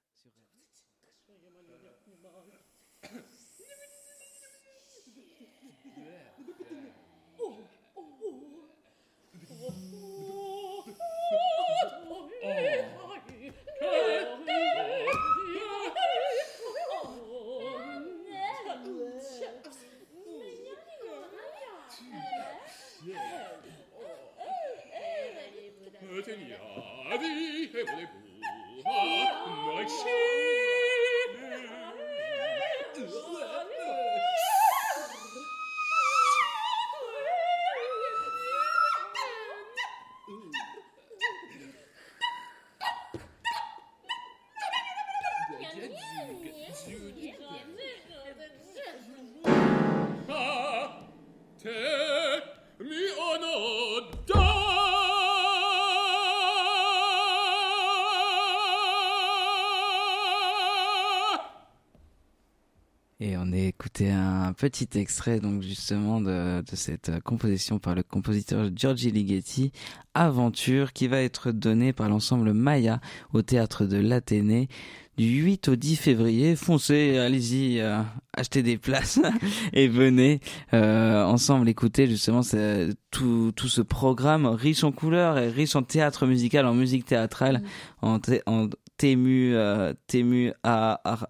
Petit 64.61 64.88
extrait 64.98 65.40
donc 65.40 65.62
justement 65.62 66.20
de, 66.20 66.61
de 66.61 66.76
cette 66.76 67.08
euh, 67.08 67.20
composition 67.20 67.78
par 67.78 67.94
le 67.94 68.02
compositeur 68.02 68.68
Giorgi 68.74 69.11
Ligeti, 69.11 69.72
Aventure, 70.14 70.92
qui 70.92 71.08
va 71.08 71.22
être 71.22 71.50
donnée 71.50 71.92
par 71.94 72.08
l'ensemble 72.11 72.52
Maya 72.52 73.00
au 73.32 73.40
théâtre 73.42 73.86
de 73.86 73.96
l'Athénée 73.96 74.68
du 75.16 75.26
8 75.42 75.68
au 75.68 75.76
10 75.76 75.96
février. 75.96 76.56
Foncez, 76.56 77.18
allez-y, 77.18 77.78
euh, 77.80 78.00
achetez 78.34 78.62
des 78.62 78.76
places 78.78 79.18
et 79.72 79.86
venez 79.88 80.40
euh, 80.74 81.22
ensemble 81.24 81.68
écouter 81.68 82.06
justement 82.06 82.42
ce- 82.42 82.92
tout, 83.11 83.52
tout 83.56 83.68
ce 83.68 83.80
programme 83.82 84.46
riche 84.46 84.84
en 84.84 84.92
couleurs 84.92 85.36
et 85.38 85.48
riche 85.48 85.74
en 85.76 85.82
théâtre 85.82 86.26
musical, 86.26 86.66
en 86.66 86.74
musique 86.74 87.04
théâtrale, 87.06 87.62
Mm. 88.02 88.06
en, 88.06 88.18
thé- 88.18 88.42
en 88.46 88.68
tému, 89.01 89.55
euh, 89.55 89.94
tému 90.07 90.53
à 90.62 91.01
ar-. 91.05 91.28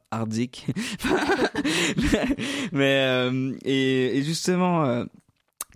Mais 2.72 3.06
euh, 3.06 3.56
et, 3.64 4.22
justement, 4.24 4.84
euh, 4.84 5.04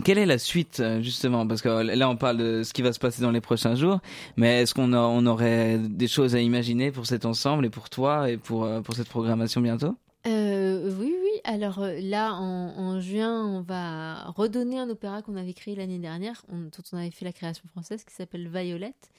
quelle 0.05 0.19
est 0.19 0.27
la 0.27 0.39
suite 0.39 0.81
euh, 0.81 1.01
justement? 1.01 1.47
Parce 1.47 1.63
que 1.63 1.69
là, 1.69 2.09
on 2.11 2.17
parle 2.17 2.39
de 2.39 2.65
ce 2.65 2.73
qui 2.73 2.83
va 2.83 2.93
se 2.93 2.99
passer 2.99 3.23
dans 3.23 3.31
les 3.31 3.41
prochains 3.41 3.77
jours. 3.77 4.01
Mais 4.37 4.63
est-ce 4.63 4.75
qu'on 4.75 4.93
on 4.93 5.25
aurait 5.27 5.79
des 5.79 6.09
choses 6.09 6.35
à 6.35 6.41
imaginer 6.41 6.91
pour 6.91 7.07
cet 7.07 7.25
ensemble 7.25 7.65
et 7.65 7.71
pour 7.71 7.89
toi 7.89 8.29
et 8.29 8.39
pour 8.39 8.69
pour 8.83 8.97
cette 8.97 9.09
programmation 9.09 9.61
bientôt? 9.61 9.95
Oui, 10.27 11.15
oui. 11.23 11.41
Alors 11.45 11.79
là, 12.01 12.35
en, 12.35 12.99
juin, 13.01 13.47
on 13.47 13.61
va 13.63 14.25
redonner 14.31 14.81
un 14.81 14.91
opéra 14.91 15.23
qu'on 15.23 15.37
avait 15.37 15.53
créé 15.53 15.77
l'année 15.77 15.99
dernière, 16.01 16.43
on- 16.51 16.63
dont 16.63 16.85
on 16.93 16.97
avait 16.97 17.11
fait 17.13 17.25
la 17.25 17.33
création 17.33 17.65
française, 17.69 18.03
qui 18.05 18.15
s'appelle 18.15 18.49
Violette, 18.49 19.11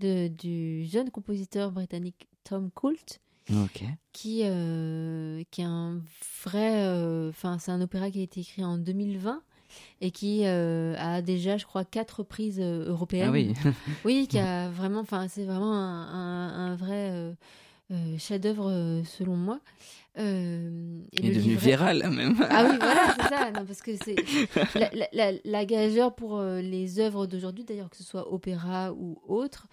de, 0.00 0.28
du 0.28 0.84
jeune 0.86 1.10
compositeur 1.10 1.70
britannique 1.72 2.28
Tom 2.44 2.70
Coult, 2.70 3.20
Ok. 3.50 3.84
qui, 4.12 4.40
euh, 4.44 5.42
qui 5.50 5.60
est 5.60 5.64
un 5.64 6.00
vrai... 6.44 6.84
euh, 6.86 7.30
Enfin, 7.30 7.58
c'est 7.58 7.70
un 7.72 7.80
opéra 7.80 8.10
qui 8.10 8.20
a 8.20 8.22
été 8.22 8.40
écrit 8.40 8.64
en 8.64 8.78
2020 8.78 9.42
et 10.00 10.10
qui 10.10 10.42
euh, 10.46 10.94
a 10.98 11.20
déjà, 11.22 11.56
je 11.56 11.64
crois, 11.66 11.84
quatre 11.84 12.18
reprises 12.20 12.60
européennes. 12.60 13.28
Ah 13.28 13.32
oui. 13.32 13.52
Oui, 14.04 14.26
qui 14.28 14.38
a 14.38 14.68
vraiment, 14.68 15.00
enfin, 15.00 15.26
c'est 15.28 15.44
vraiment 15.44 15.72
un, 15.74 16.08
un- 16.08 16.72
un 16.72 16.76
vrai 16.76 17.10
euh, 17.90 18.16
chef-d'œuvre 18.18 18.70
euh, 18.70 19.04
selon 19.04 19.36
moi. 19.36 19.60
Euh, 20.18 21.00
et 21.12 21.18
Il 21.20 21.26
est 21.30 21.34
devenu 21.34 21.54
livret- 21.54 21.64
viral 21.70 22.10
même. 22.10 22.36
Ah 22.50 22.66
oui, 22.70 22.76
voilà, 22.80 23.14
c'est 23.16 23.28
ça. 23.28 23.50
Non, 23.50 23.64
parce 23.66 23.82
que 23.82 23.92
c'est 23.96 24.16
la, 24.78 24.90
la, 24.92 25.08
la- 25.32 25.38
la 25.44 25.64
gageure 25.64 26.14
pour 26.14 26.40
les 26.40 27.00
œuvres 27.00 27.26
d'aujourd'hui, 27.26 27.64
d'ailleurs 27.64 27.90
que 27.90 27.96
ce 27.96 28.04
soit 28.04 28.32
opéra 28.32 28.92
ou 28.92 29.18
autre, 29.26 29.66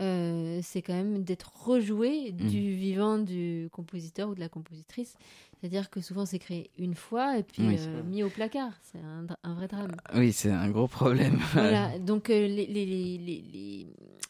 euh, 0.00 0.60
c'est 0.62 0.80
quand 0.82 0.94
même 0.94 1.24
d'être 1.24 1.52
rejoué 1.66 2.32
Mm. 2.32 2.48
du 2.48 2.74
vivant 2.76 3.18
du 3.18 3.68
compositeur 3.72 4.28
ou 4.28 4.34
de 4.36 4.40
la 4.40 4.48
compositrice. 4.48 5.16
C'est-à-dire 5.60 5.90
que 5.90 6.00
souvent 6.00 6.24
c'est 6.26 6.38
créé 6.38 6.70
une 6.78 6.94
fois 6.94 7.38
et 7.38 7.42
puis 7.42 7.62
Oui, 7.66 7.76
euh, 7.78 8.02
mis 8.04 8.22
au 8.22 8.28
placard. 8.28 8.72
C'est 8.82 8.98
un, 9.42 9.54
vrai 9.54 9.66
drame. 9.68 9.92
Oui, 10.14 10.32
c'est 10.32 10.50
un 10.50 10.70
gros 10.70 10.86
problème. 10.88 11.38
Voilà, 11.52 11.98
donc 11.98 12.30
euh, 12.30 12.46
les, 12.46 12.66
les, 12.66 12.86
les, 12.86 13.18
les, 13.18 13.42
les- 13.52 13.86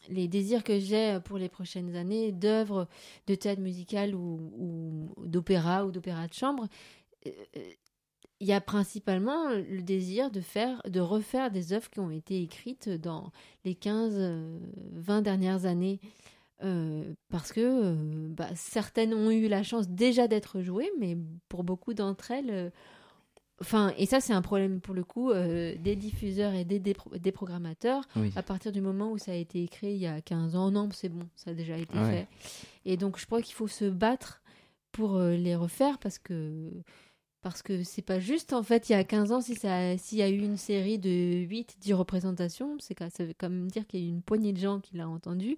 les 0.09 0.27
désirs 0.27 0.63
que 0.63 0.79
j'ai 0.79 1.19
pour 1.23 1.37
les 1.37 1.49
prochaines 1.49 1.95
années 1.95 2.31
d'œuvres 2.31 2.87
de 3.27 3.35
théâtre 3.35 3.61
musical 3.61 4.15
ou, 4.15 5.13
d'opéra 5.23 5.85
ou 5.85 5.91
d'opéra 5.91 6.27
de 6.27 6.33
chambre, 6.33 6.67
euh, 7.27 7.29
euh, 7.57 7.61
il 8.39 8.47
y 8.47 8.53
a 8.53 8.59
principalement 8.61 9.49
le 9.49 9.81
désir 9.83 10.31
de 10.31 10.41
faire, 10.41 10.81
de 10.89 10.99
refaire 10.99 11.51
des 11.51 11.73
œuvres 11.73 11.89
qui 11.91 11.99
ont 11.99 12.09
été 12.09 12.41
écrites 12.41 12.89
dans 12.89 13.31
les 13.65 13.75
15, 13.75 14.13
euh, 14.17 14.57
20 14.93 15.21
dernières 15.21 15.65
années. 15.65 15.99
Euh, 16.63 17.13
parce 17.29 17.53
que 17.53 17.61
euh, 17.61 18.27
bah, 18.29 18.49
certaines 18.55 19.13
ont 19.13 19.31
eu 19.31 19.47
la 19.47 19.63
chance 19.63 19.87
déjà 19.87 20.27
d'être 20.27 20.61
jouées, 20.61 20.91
mais 20.99 21.17
pour 21.47 21.63
beaucoup 21.63 21.93
d'entre 21.93 22.31
elles, 22.31 22.49
euh, 22.51 22.69
Enfin, 23.61 23.91
et 23.97 24.05
ça, 24.05 24.21
c'est 24.21 24.31
un 24.31 24.41
problème 24.41 24.79
pour 24.79 24.93
le 24.95 25.03
coup 25.03 25.33
des 25.33 25.97
diffuseurs 25.97 26.53
et 26.53 26.63
des, 26.63 26.79
dépro- 26.79 27.17
des 27.19 27.33
programmateurs. 27.33 28.05
Oui. 28.15 28.31
À 28.37 28.41
partir 28.41 28.71
du 28.71 28.79
moment 28.79 29.11
où 29.11 29.17
ça 29.17 29.33
a 29.33 29.35
été 29.35 29.61
écrit 29.61 29.91
il 29.91 29.97
y 29.97 30.07
a 30.07 30.21
15 30.21 30.55
ans, 30.55 30.71
non, 30.71 30.87
c'est 30.93 31.09
bon, 31.09 31.27
ça 31.35 31.51
a 31.51 31.53
déjà 31.53 31.77
été 31.77 31.93
Ouais. 31.97 32.25
fait. 32.25 32.27
Et 32.85 32.95
donc, 32.95 33.19
je 33.19 33.25
crois 33.25 33.41
qu'il 33.41 33.55
faut 33.55 33.67
se 33.67 33.83
battre 33.83 34.41
pour 34.93 35.19
les 35.19 35.57
refaire 35.57 35.97
parce 35.97 36.19
que 36.19 36.71
parce 37.41 37.61
que 37.61 37.83
c'est 37.83 38.01
pas 38.01 38.19
juste 38.21 38.53
en 38.53 38.63
fait 38.63 38.87
il 38.89 38.93
y 38.93 38.95
a 38.95 39.03
15 39.03 39.33
ans 39.33 39.41
si 39.41 39.55
ça 39.55 39.97
s'il 39.97 40.17
y 40.19 40.21
a 40.21 40.29
eu 40.29 40.39
une 40.39 40.55
série 40.57 40.97
de 40.97 41.09
8 41.45 41.75
10 41.81 41.93
représentations 41.93 42.77
c'est 42.79 42.95
quand 42.95 43.09
ça 43.11 43.23
veut 43.25 43.33
quand 43.37 43.49
même 43.49 43.69
dire 43.69 43.85
qu'il 43.87 43.99
y 43.99 44.03
a 44.03 44.05
eu 44.07 44.09
une 44.09 44.21
poignée 44.21 44.51
de 44.53 44.57
gens 44.59 44.79
qui 44.79 44.95
l'a 44.97 45.07
entendu 45.07 45.57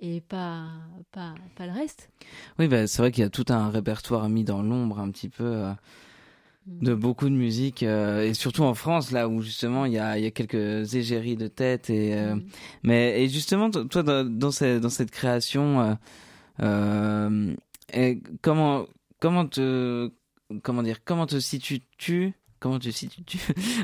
et 0.00 0.20
pas 0.22 0.66
pas 1.12 1.34
pas 1.56 1.66
le 1.66 1.72
reste 1.72 2.10
Oui, 2.58 2.68
bah, 2.68 2.86
c'est 2.86 3.02
vrai 3.02 3.10
qu'il 3.12 3.22
y 3.22 3.26
a 3.26 3.30
tout 3.30 3.44
un 3.50 3.70
répertoire 3.70 4.28
mis 4.28 4.44
dans 4.44 4.62
l'ombre 4.62 4.98
un 4.98 5.10
petit 5.10 5.28
peu 5.28 5.44
euh, 5.44 5.72
de 6.66 6.94
beaucoup 6.94 7.28
de 7.28 7.34
musique 7.34 7.82
euh, 7.82 8.22
et 8.22 8.34
surtout 8.34 8.62
en 8.62 8.74
France 8.74 9.10
là 9.12 9.28
où 9.28 9.40
justement 9.42 9.84
il 9.86 9.92
y 9.92 9.98
a, 9.98 10.18
il 10.18 10.24
y 10.24 10.26
a 10.26 10.30
quelques 10.30 10.94
égéries 10.94 11.36
de 11.36 11.48
tête 11.48 11.90
et 11.90 12.14
euh, 12.14 12.36
Mm. 12.36 12.42
mais 12.84 13.22
et 13.22 13.28
justement 13.28 13.70
to- 13.70 13.84
toi 13.84 14.02
dans, 14.02 14.50
cette, 14.50 14.80
dans 14.80 14.88
cette 14.90 15.10
création 15.10 15.96
et 17.92 18.22
comment 18.42 18.86
comment 19.20 19.46
te 19.46 20.10
comment 20.62 20.82
dire 20.82 21.02
comment 21.04 21.26
te 21.26 21.40
situes-tu 21.40 22.34
comment 22.60 22.78
te 22.78 22.90
situes-tu 22.90 23.38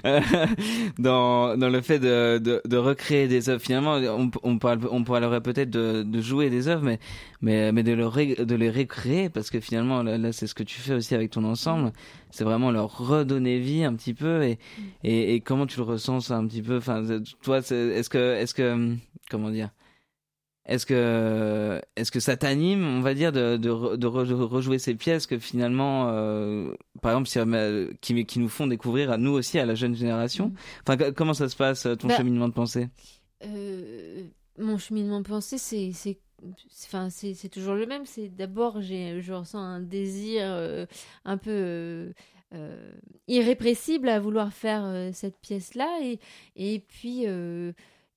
euh, 0.04 0.20
dans 0.98 1.56
dans 1.56 1.68
le 1.68 1.80
fait 1.80 1.98
de, 1.98 2.38
de 2.38 2.62
de 2.64 2.76
recréer 2.76 3.26
des 3.28 3.48
œuvres. 3.48 3.60
Finalement 3.62 3.94
on 3.96 4.30
on 4.42 4.58
parle 4.58 4.80
on 4.90 5.02
parlerait 5.04 5.40
peut-être 5.40 5.70
de 5.70 6.02
de 6.02 6.20
jouer 6.20 6.50
des 6.50 6.68
œuvres 6.68 6.82
mais 6.84 6.98
mais 7.40 7.72
mais 7.72 7.82
de 7.82 7.92
le 7.92 8.06
ré- 8.06 8.36
de 8.36 8.54
les 8.54 8.70
recréer 8.70 9.28
parce 9.30 9.50
que 9.50 9.60
finalement 9.60 10.02
là, 10.02 10.18
là, 10.18 10.32
c'est 10.32 10.46
ce 10.46 10.54
que 10.54 10.62
tu 10.62 10.80
fais 10.80 10.94
aussi 10.94 11.14
avec 11.14 11.30
ton 11.30 11.44
ensemble. 11.44 11.92
C'est 12.30 12.44
vraiment 12.44 12.70
leur 12.70 12.96
redonner 12.98 13.58
vie 13.58 13.84
un 13.84 13.94
petit 13.94 14.14
peu 14.14 14.42
et 14.44 14.58
et, 15.02 15.34
et 15.34 15.40
comment 15.40 15.66
tu 15.66 15.78
le 15.78 15.84
ressens 15.84 16.20
ça 16.20 16.36
un 16.36 16.46
petit 16.46 16.62
peu? 16.62 16.76
Enfin 16.76 17.02
toi 17.42 17.58
est-ce 17.58 18.08
que 18.10 18.34
est-ce 18.34 18.54
que 18.54 18.94
comment 19.30 19.50
dire? 19.50 19.70
Est-ce 20.66 20.84
que, 20.86 21.80
est-ce 21.96 22.10
que 22.10 22.20
ça 22.20 22.36
t'anime, 22.36 22.84
on 22.84 23.00
va 23.00 23.14
dire, 23.14 23.30
de, 23.32 23.56
de, 23.56 23.70
re- 23.70 23.96
de 23.96 24.06
re- 24.06 24.26
de 24.26 24.34
rejouer 24.34 24.78
ces 24.78 24.94
pièces 24.94 25.26
que 25.26 25.38
finalement, 25.38 26.08
euh, 26.10 26.72
par 27.02 27.12
exemple, 27.12 27.28
si, 27.28 27.38
euh, 27.38 27.90
qui, 28.00 28.26
qui 28.26 28.38
nous 28.40 28.48
font 28.48 28.66
découvrir 28.66 29.10
à 29.12 29.16
nous 29.16 29.30
aussi, 29.32 29.58
à 29.58 29.64
la 29.66 29.74
jeune 29.74 29.94
génération 29.94 30.52
Enfin, 30.82 30.96
que- 30.96 31.10
comment 31.10 31.34
ça 31.34 31.48
se 31.48 31.56
passe, 31.56 31.86
ton 31.98 32.08
Bah, 32.08 32.16
cheminement 32.16 32.48
de 32.48 32.52
pensée? 32.54 32.88
Euh, 33.44 34.22
mon 34.58 34.76
cheminement 34.78 35.20
de 35.20 35.26
pensée, 35.28 35.58
c'est, 35.58 35.92
c'est, 35.92 36.18
enfin, 36.86 37.10
c'est, 37.10 37.34
c'est 37.34 37.48
toujours 37.48 37.74
le 37.74 37.86
même. 37.86 38.04
C'est 38.06 38.28
d'abord, 38.28 38.80
j'ai, 38.80 39.20
je 39.22 39.32
ressens 39.32 39.58
un 39.60 39.80
désir 39.80 40.42
euh, 40.46 40.86
un 41.24 41.36
peu 41.36 41.50
euh, 41.52 42.12
euh, 42.54 42.90
irrépressible 43.28 44.08
à 44.08 44.18
vouloir 44.18 44.52
faire 44.52 44.82
euh, 44.84 45.10
cette 45.12 45.38
pièce-là, 45.38 46.00
et, 46.02 46.18
et 46.56 46.80
puis. 46.80 47.24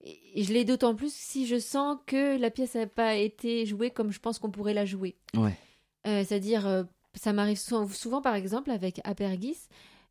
Et 0.04 0.44
je 0.44 0.54
l'ai 0.54 0.64
d'autant 0.64 0.96
plus 0.96 1.14
si 1.14 1.46
je 1.46 1.60
sens 1.60 1.98
que 2.06 2.38
la 2.38 2.50
pièce 2.50 2.76
n'a 2.76 2.88
pas 2.88 3.16
été 3.16 3.66
jouée 3.66 3.92
comme 3.92 4.12
je 4.12 4.20
pense 4.20 4.40
qu'on 4.40 4.52
pourrait 4.52 4.74
la 4.74 4.86
jouer. 4.86 5.16
Ouais. 5.36 5.58
Euh, 6.08 6.24
C'est-à-dire, 6.26 6.66
euh, 6.68 6.84
ça 7.16 7.34
m'arrive 7.34 7.58
souvent, 7.58 7.88
souvent, 7.88 8.22
par 8.22 8.36
exemple, 8.36 8.72
avec 8.72 9.02
Apergis, 9.04 9.68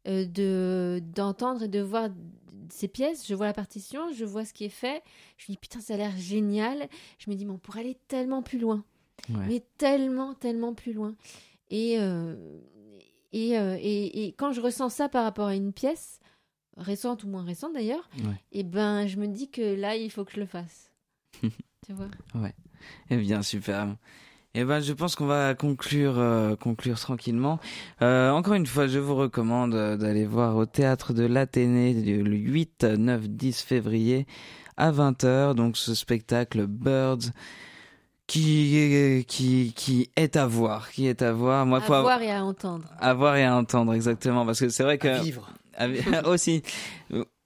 euh, 0.06 0.26
de 0.26 1.02
d'entendre 1.14 1.62
et 1.62 1.68
de 1.68 1.80
voir 1.80 2.10
ces 2.68 2.88
pièces. 2.88 3.26
Je 3.26 3.34
vois 3.34 3.46
la 3.46 3.54
partition, 3.54 4.12
je 4.12 4.26
vois 4.26 4.44
ce 4.44 4.52
qui 4.52 4.64
est 4.64 4.68
fait. 4.68 5.02
Je 5.38 5.46
me 5.48 5.54
dis, 5.54 5.58
putain, 5.58 5.80
ça 5.80 5.94
a 5.94 5.96
l'air 5.96 6.16
génial. 6.18 6.88
Je 7.18 7.30
me 7.30 7.36
dis, 7.36 7.46
mais 7.46 7.52
on 7.52 7.58
pourrait 7.58 7.80
aller 7.80 7.98
tellement 8.08 8.42
plus 8.42 8.58
loin. 8.58 8.84
Ouais. 9.30 9.46
Mais 9.48 9.62
tellement, 9.78 10.34
tellement 10.34 10.74
plus 10.74 10.92
loin. 10.92 11.14
Et, 11.70 11.98
et, 13.32 13.50
et, 13.52 14.24
et 14.24 14.32
quand 14.32 14.52
je 14.52 14.60
ressens 14.60 14.90
ça 14.90 15.08
par 15.08 15.24
rapport 15.24 15.48
à 15.48 15.54
une 15.54 15.72
pièce, 15.72 16.20
récente 16.78 17.24
ou 17.24 17.28
moins 17.28 17.44
récente 17.44 17.72
d'ailleurs, 17.74 18.08
Ouais. 18.24 18.34
et 18.52 18.62
ben, 18.64 19.06
je 19.06 19.16
me 19.18 19.26
dis 19.26 19.50
que 19.50 19.74
là, 19.74 19.96
il 19.96 20.10
faut 20.10 20.24
que 20.24 20.32
je 20.32 20.40
le 20.40 20.46
fasse. 20.46 20.90
tu 21.42 21.92
vois? 21.92 22.08
Eh 23.10 23.16
bien, 23.16 23.42
super. 23.42 23.88
Eh 24.54 24.64
ben, 24.64 24.80
je 24.80 24.92
pense 24.92 25.14
qu'on 25.14 25.26
va 25.26 25.54
conclure, 25.54 26.18
euh, 26.18 26.56
conclure 26.56 26.98
tranquillement. 26.98 27.60
Euh, 28.02 28.30
encore 28.30 28.54
une 28.54 28.66
fois, 28.66 28.86
je 28.86 28.98
vous 28.98 29.14
recommande 29.14 29.74
euh, 29.74 29.96
d'aller 29.96 30.24
voir 30.26 30.56
au 30.56 30.64
théâtre 30.66 31.12
de 31.12 31.24
l'Athénée 31.24 31.94
du- 31.94 32.22
le 32.22 32.36
8, 32.36 32.84
9, 32.84 33.28
10 33.28 33.60
février 33.62 34.26
à 34.76 34.90
20h. 34.90 35.54
Donc, 35.54 35.76
ce 35.76 35.94
spectacle 35.94 36.66
Birds 36.66 37.30
qui, 38.26 39.24
qui, 39.26 39.72
qui 39.74 40.10
est 40.16 40.36
à 40.36 40.46
voir, 40.46 40.90
qui 40.90 41.06
est 41.06 41.22
à 41.22 41.32
voir. 41.32 41.64
Moi, 41.66 41.82
À 41.82 41.86
voir 42.00 42.20
et 42.22 42.30
à 42.30 42.44
entendre. 42.44 42.84
à 42.98 43.14
voir 43.14 43.36
et 43.36 43.44
à 43.44 43.54
entendre, 43.56 43.94
exactement. 43.94 44.44
Parce 44.44 44.60
que 44.60 44.68
c'est 44.68 44.82
vrai 44.82 44.98
que. 44.98 45.08
À 45.08 45.18
vivre. 45.20 45.50
Aussi. 46.26 46.62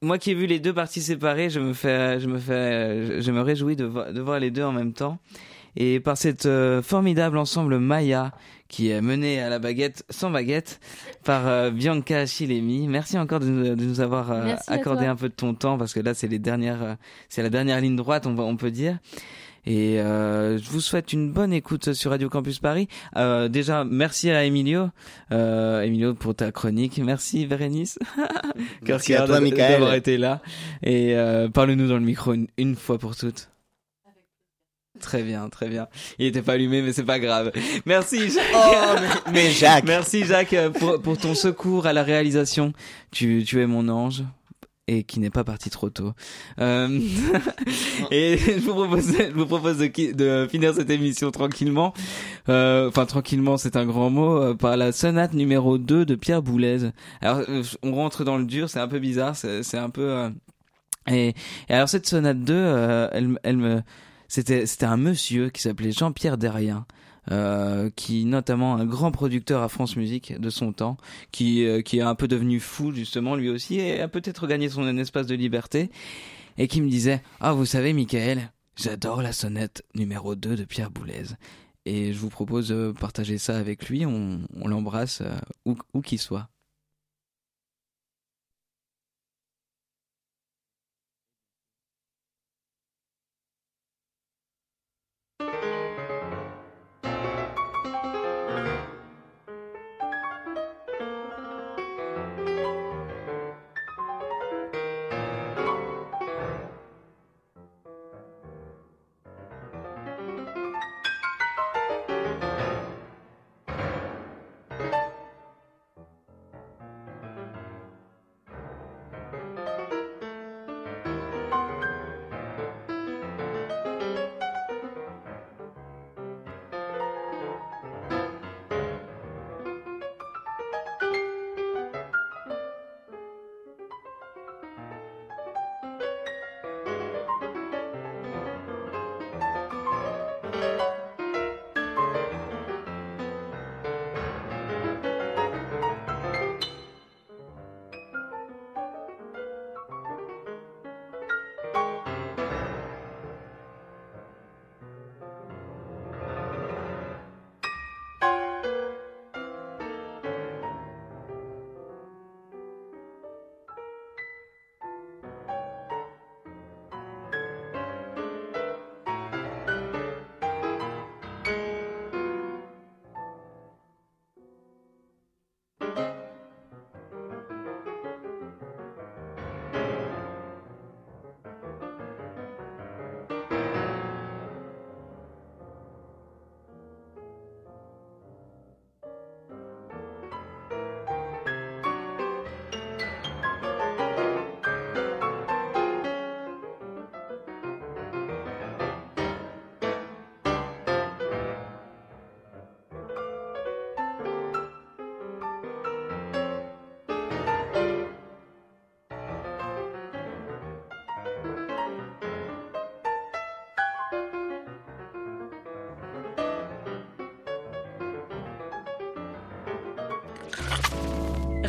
Moi 0.03 0.19
qui 0.19 0.33
ai 0.33 0.35
vu 0.35 0.47
les 0.47 0.59
deux 0.61 0.73
parties 0.73 1.01
séparées, 1.03 1.51
je 1.51 1.61
me 1.61 1.73
fais, 1.73 2.19
je 2.21 2.27
me 2.27 2.39
fais, 2.39 3.21
je- 3.23 3.31
me 3.33 3.41
réjouis 3.41 3.77
de, 3.77 3.85
vo- 3.85 4.11
de 4.13 4.21
voir 4.21 4.41
les 4.41 4.51
deux 4.51 4.65
en 4.65 4.73
même 4.73 4.93
temps. 4.93 5.19
Et 5.77 6.01
par 6.01 6.19
cette 6.19 6.45
euh, 6.47 6.83
formidable 6.83 7.39
ensemble 7.39 7.79
Maya 7.79 8.33
qui 8.69 8.91
est 8.91 9.01
mené 9.01 9.41
à 9.41 9.49
la 9.49 9.59
baguette, 9.59 10.05
sans 10.11 10.31
baguette, 10.31 10.81
par 11.25 11.47
euh, 11.47 11.71
Bianca 11.71 12.27
Chilemi. 12.27 12.89
Merci 12.89 13.17
encore 13.19 13.41
de, 13.41 13.47
nous- 13.47 13.75
de 13.77 13.85
nous 13.85 14.01
avoir 14.01 14.33
euh, 14.33 14.45
accordé 14.75 15.07
un 15.07 15.17
peu 15.17 15.29
de 15.29 15.35
ton 15.35 15.55
temps 15.55 15.79
parce 15.79 15.95
que 15.95 16.01
là 16.01 16.13
c'est 16.15 16.29
les 16.29 16.39
dernières, 16.39 16.97
c'est 17.29 17.43
la 17.43 17.49
dernière 17.51 17.81
ligne 17.81 17.97
droite, 17.97 18.27
on, 18.27 18.35
va, 18.35 18.43
on 18.43 18.57
peut 18.57 18.71
dire. 18.71 18.99
Et 19.65 20.01
euh, 20.01 20.59
je 20.59 20.69
vous 20.71 20.81
souhaite 20.81 21.13
une 21.13 21.31
bonne 21.31 21.53
écoute 21.53 21.93
sur 21.93 22.11
Radio 22.11 22.29
Campus 22.29 22.59
Paris. 22.59 22.89
Euh, 23.17 23.49
déjà, 23.49 23.85
merci 23.85 24.29
à 24.31 24.45
Emilio, 24.45 24.89
euh, 25.31 25.83
Emilio 25.83 26.15
pour 26.15 26.35
ta 26.35 26.51
chronique. 26.51 26.99
Merci 26.99 27.47
Bérénice. 27.47 27.99
Merci 28.83 29.15
à 29.15 29.25
toi, 29.25 29.41
Michael. 29.41 29.73
d'avoir 29.73 29.95
été 29.95 30.19
là. 30.19 30.41
Et 30.83 31.15
euh, 31.17 31.49
parle-nous 31.49 31.89
dans 31.89 31.95
le 31.95 32.01
micro 32.01 32.33
une, 32.33 32.49
une 32.59 32.75
fois 32.75 32.99
pour 32.99 33.15
toutes. 33.15 33.51
Très 35.01 35.23
bien, 35.23 35.49
très 35.49 35.69
bien. 35.69 35.89
Il 36.19 36.27
était 36.27 36.43
pas 36.43 36.53
allumé, 36.53 36.83
mais 36.83 36.93
c'est 36.93 37.05
pas 37.05 37.19
grave. 37.19 37.53
Merci. 37.87 38.31
Jacques. 38.31 38.45
Oh, 38.55 38.95
mais, 39.27 39.33
mais 39.33 39.51
Jacques. 39.51 39.85
Merci 39.87 40.25
Jacques 40.25 40.57
pour, 40.79 41.01
pour 41.01 41.19
ton 41.19 41.35
secours 41.35 41.87
à 41.87 41.93
la 41.93 42.03
réalisation. 42.03 42.73
Tu, 43.11 43.45
tu 43.45 43.61
es 43.61 43.67
mon 43.67 43.89
ange 43.89 44.25
et 44.89 45.05
qui 45.05 45.21
n'est 45.21 45.31
pas 45.31 45.45
parti 45.45 45.71
trop 45.71 45.91
tôt. 45.91 46.13
Euh, 46.61 47.01
et 48.11 48.37
je 48.37 48.59
vous 48.61 48.75
propose, 48.75 49.13
je 49.17 49.33
vous 49.33 49.47
propose 49.47 49.79
de, 49.79 50.47
finir 50.51 50.75
cette 50.75 50.91
émission 50.91 51.31
tranquillement. 51.31 51.93
Euh, 52.49 52.89
Enfin 52.89 53.07
tranquillement, 53.07 53.57
c'est 53.57 53.77
un 53.77 53.87
grand 53.87 54.11
mot. 54.11 54.37
euh, 54.43 54.55
par 54.55 54.77
la 54.77 54.93
sonate 54.93 55.35
numéro 55.35 55.79
2 55.79 56.05
de 56.05 56.15
Pierre 56.15 56.43
Boulez. 56.43 56.91
Alors 57.21 57.43
euh, 57.49 57.63
on 57.83 57.95
rentre 57.95 58.25
dans 58.25 58.37
le 58.39 58.45
dur, 58.45 58.69
c'est 58.69 58.81
un 58.81 58.89
peu 58.89 58.99
bizarre, 58.99 59.37
c'est 59.37 59.79
un 59.79 59.91
peu. 59.91 60.03
euh, 60.11 60.31
et, 61.09 61.35
et 61.69 61.75
alors 61.75 61.89
cette 61.89 62.07
sonate 62.07 62.41
2, 62.41 62.53
euh, 62.55 63.09
elle, 63.13 63.39
elle 63.45 63.57
me, 63.57 63.83
c'était 64.29 64.67
c'était 64.67 64.87
un 64.87 64.97
monsieur 64.97 65.51
qui 65.51 65.63
s'appelait 65.63 65.93
Jean-Pierre 65.93 66.39
Derrien. 66.39 66.87
Euh, 67.31 67.89
qui 67.95 68.25
notamment 68.25 68.75
un 68.75 68.85
grand 68.85 69.13
producteur 69.13 69.63
à 69.63 69.69
France 69.69 69.95
Musique 69.95 70.41
de 70.41 70.51
son 70.51 70.73
temps, 70.73 70.97
qui 71.31 71.65
euh, 71.65 71.81
qui 71.81 71.99
est 71.99 72.03
un 72.03 72.17
peu 72.17 72.27
devenu 72.27 72.59
fou 72.59 72.93
justement 72.93 73.37
lui 73.37 73.49
aussi 73.49 73.77
et 73.77 74.01
a 74.01 74.09
peut-être 74.09 74.49
gagné 74.49 74.69
son 74.69 74.99
espace 74.99 75.29
de 75.29 75.37
liberté 75.37 75.93
et 76.59 76.67
qui 76.67 76.83
me 76.83 76.89
disait 76.91 77.23
ah 77.39 77.53
vous 77.53 77.65
savez 77.65 77.93
Michael 77.93 78.51
j'adore 78.75 79.23
la 79.23 79.33
sonnette 79.33 79.85
numéro 79.95 80.35
2 80.35 80.57
de 80.57 80.65
Pierre 80.65 80.91
Boulez 80.91 81.27
et 81.87 82.13
je 82.13 82.19
vous 82.19 82.29
propose 82.29 82.71
de 82.71 82.93
partager 82.99 83.39
ça 83.39 83.57
avec 83.57 83.89
lui 83.89 84.05
on, 84.05 84.41
on 84.61 84.67
l'embrasse 84.67 85.21
euh, 85.21 85.37
où 85.65 85.77
où 85.95 86.01
qu'il 86.01 86.19
soit 86.19 86.49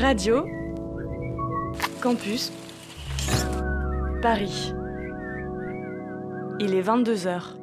Radio 0.04 0.45
Campus 2.01 2.51
Paris. 4.22 4.74
Il 6.60 6.76
est 6.76 6.82
22 6.82 7.26
heures. 7.26 7.56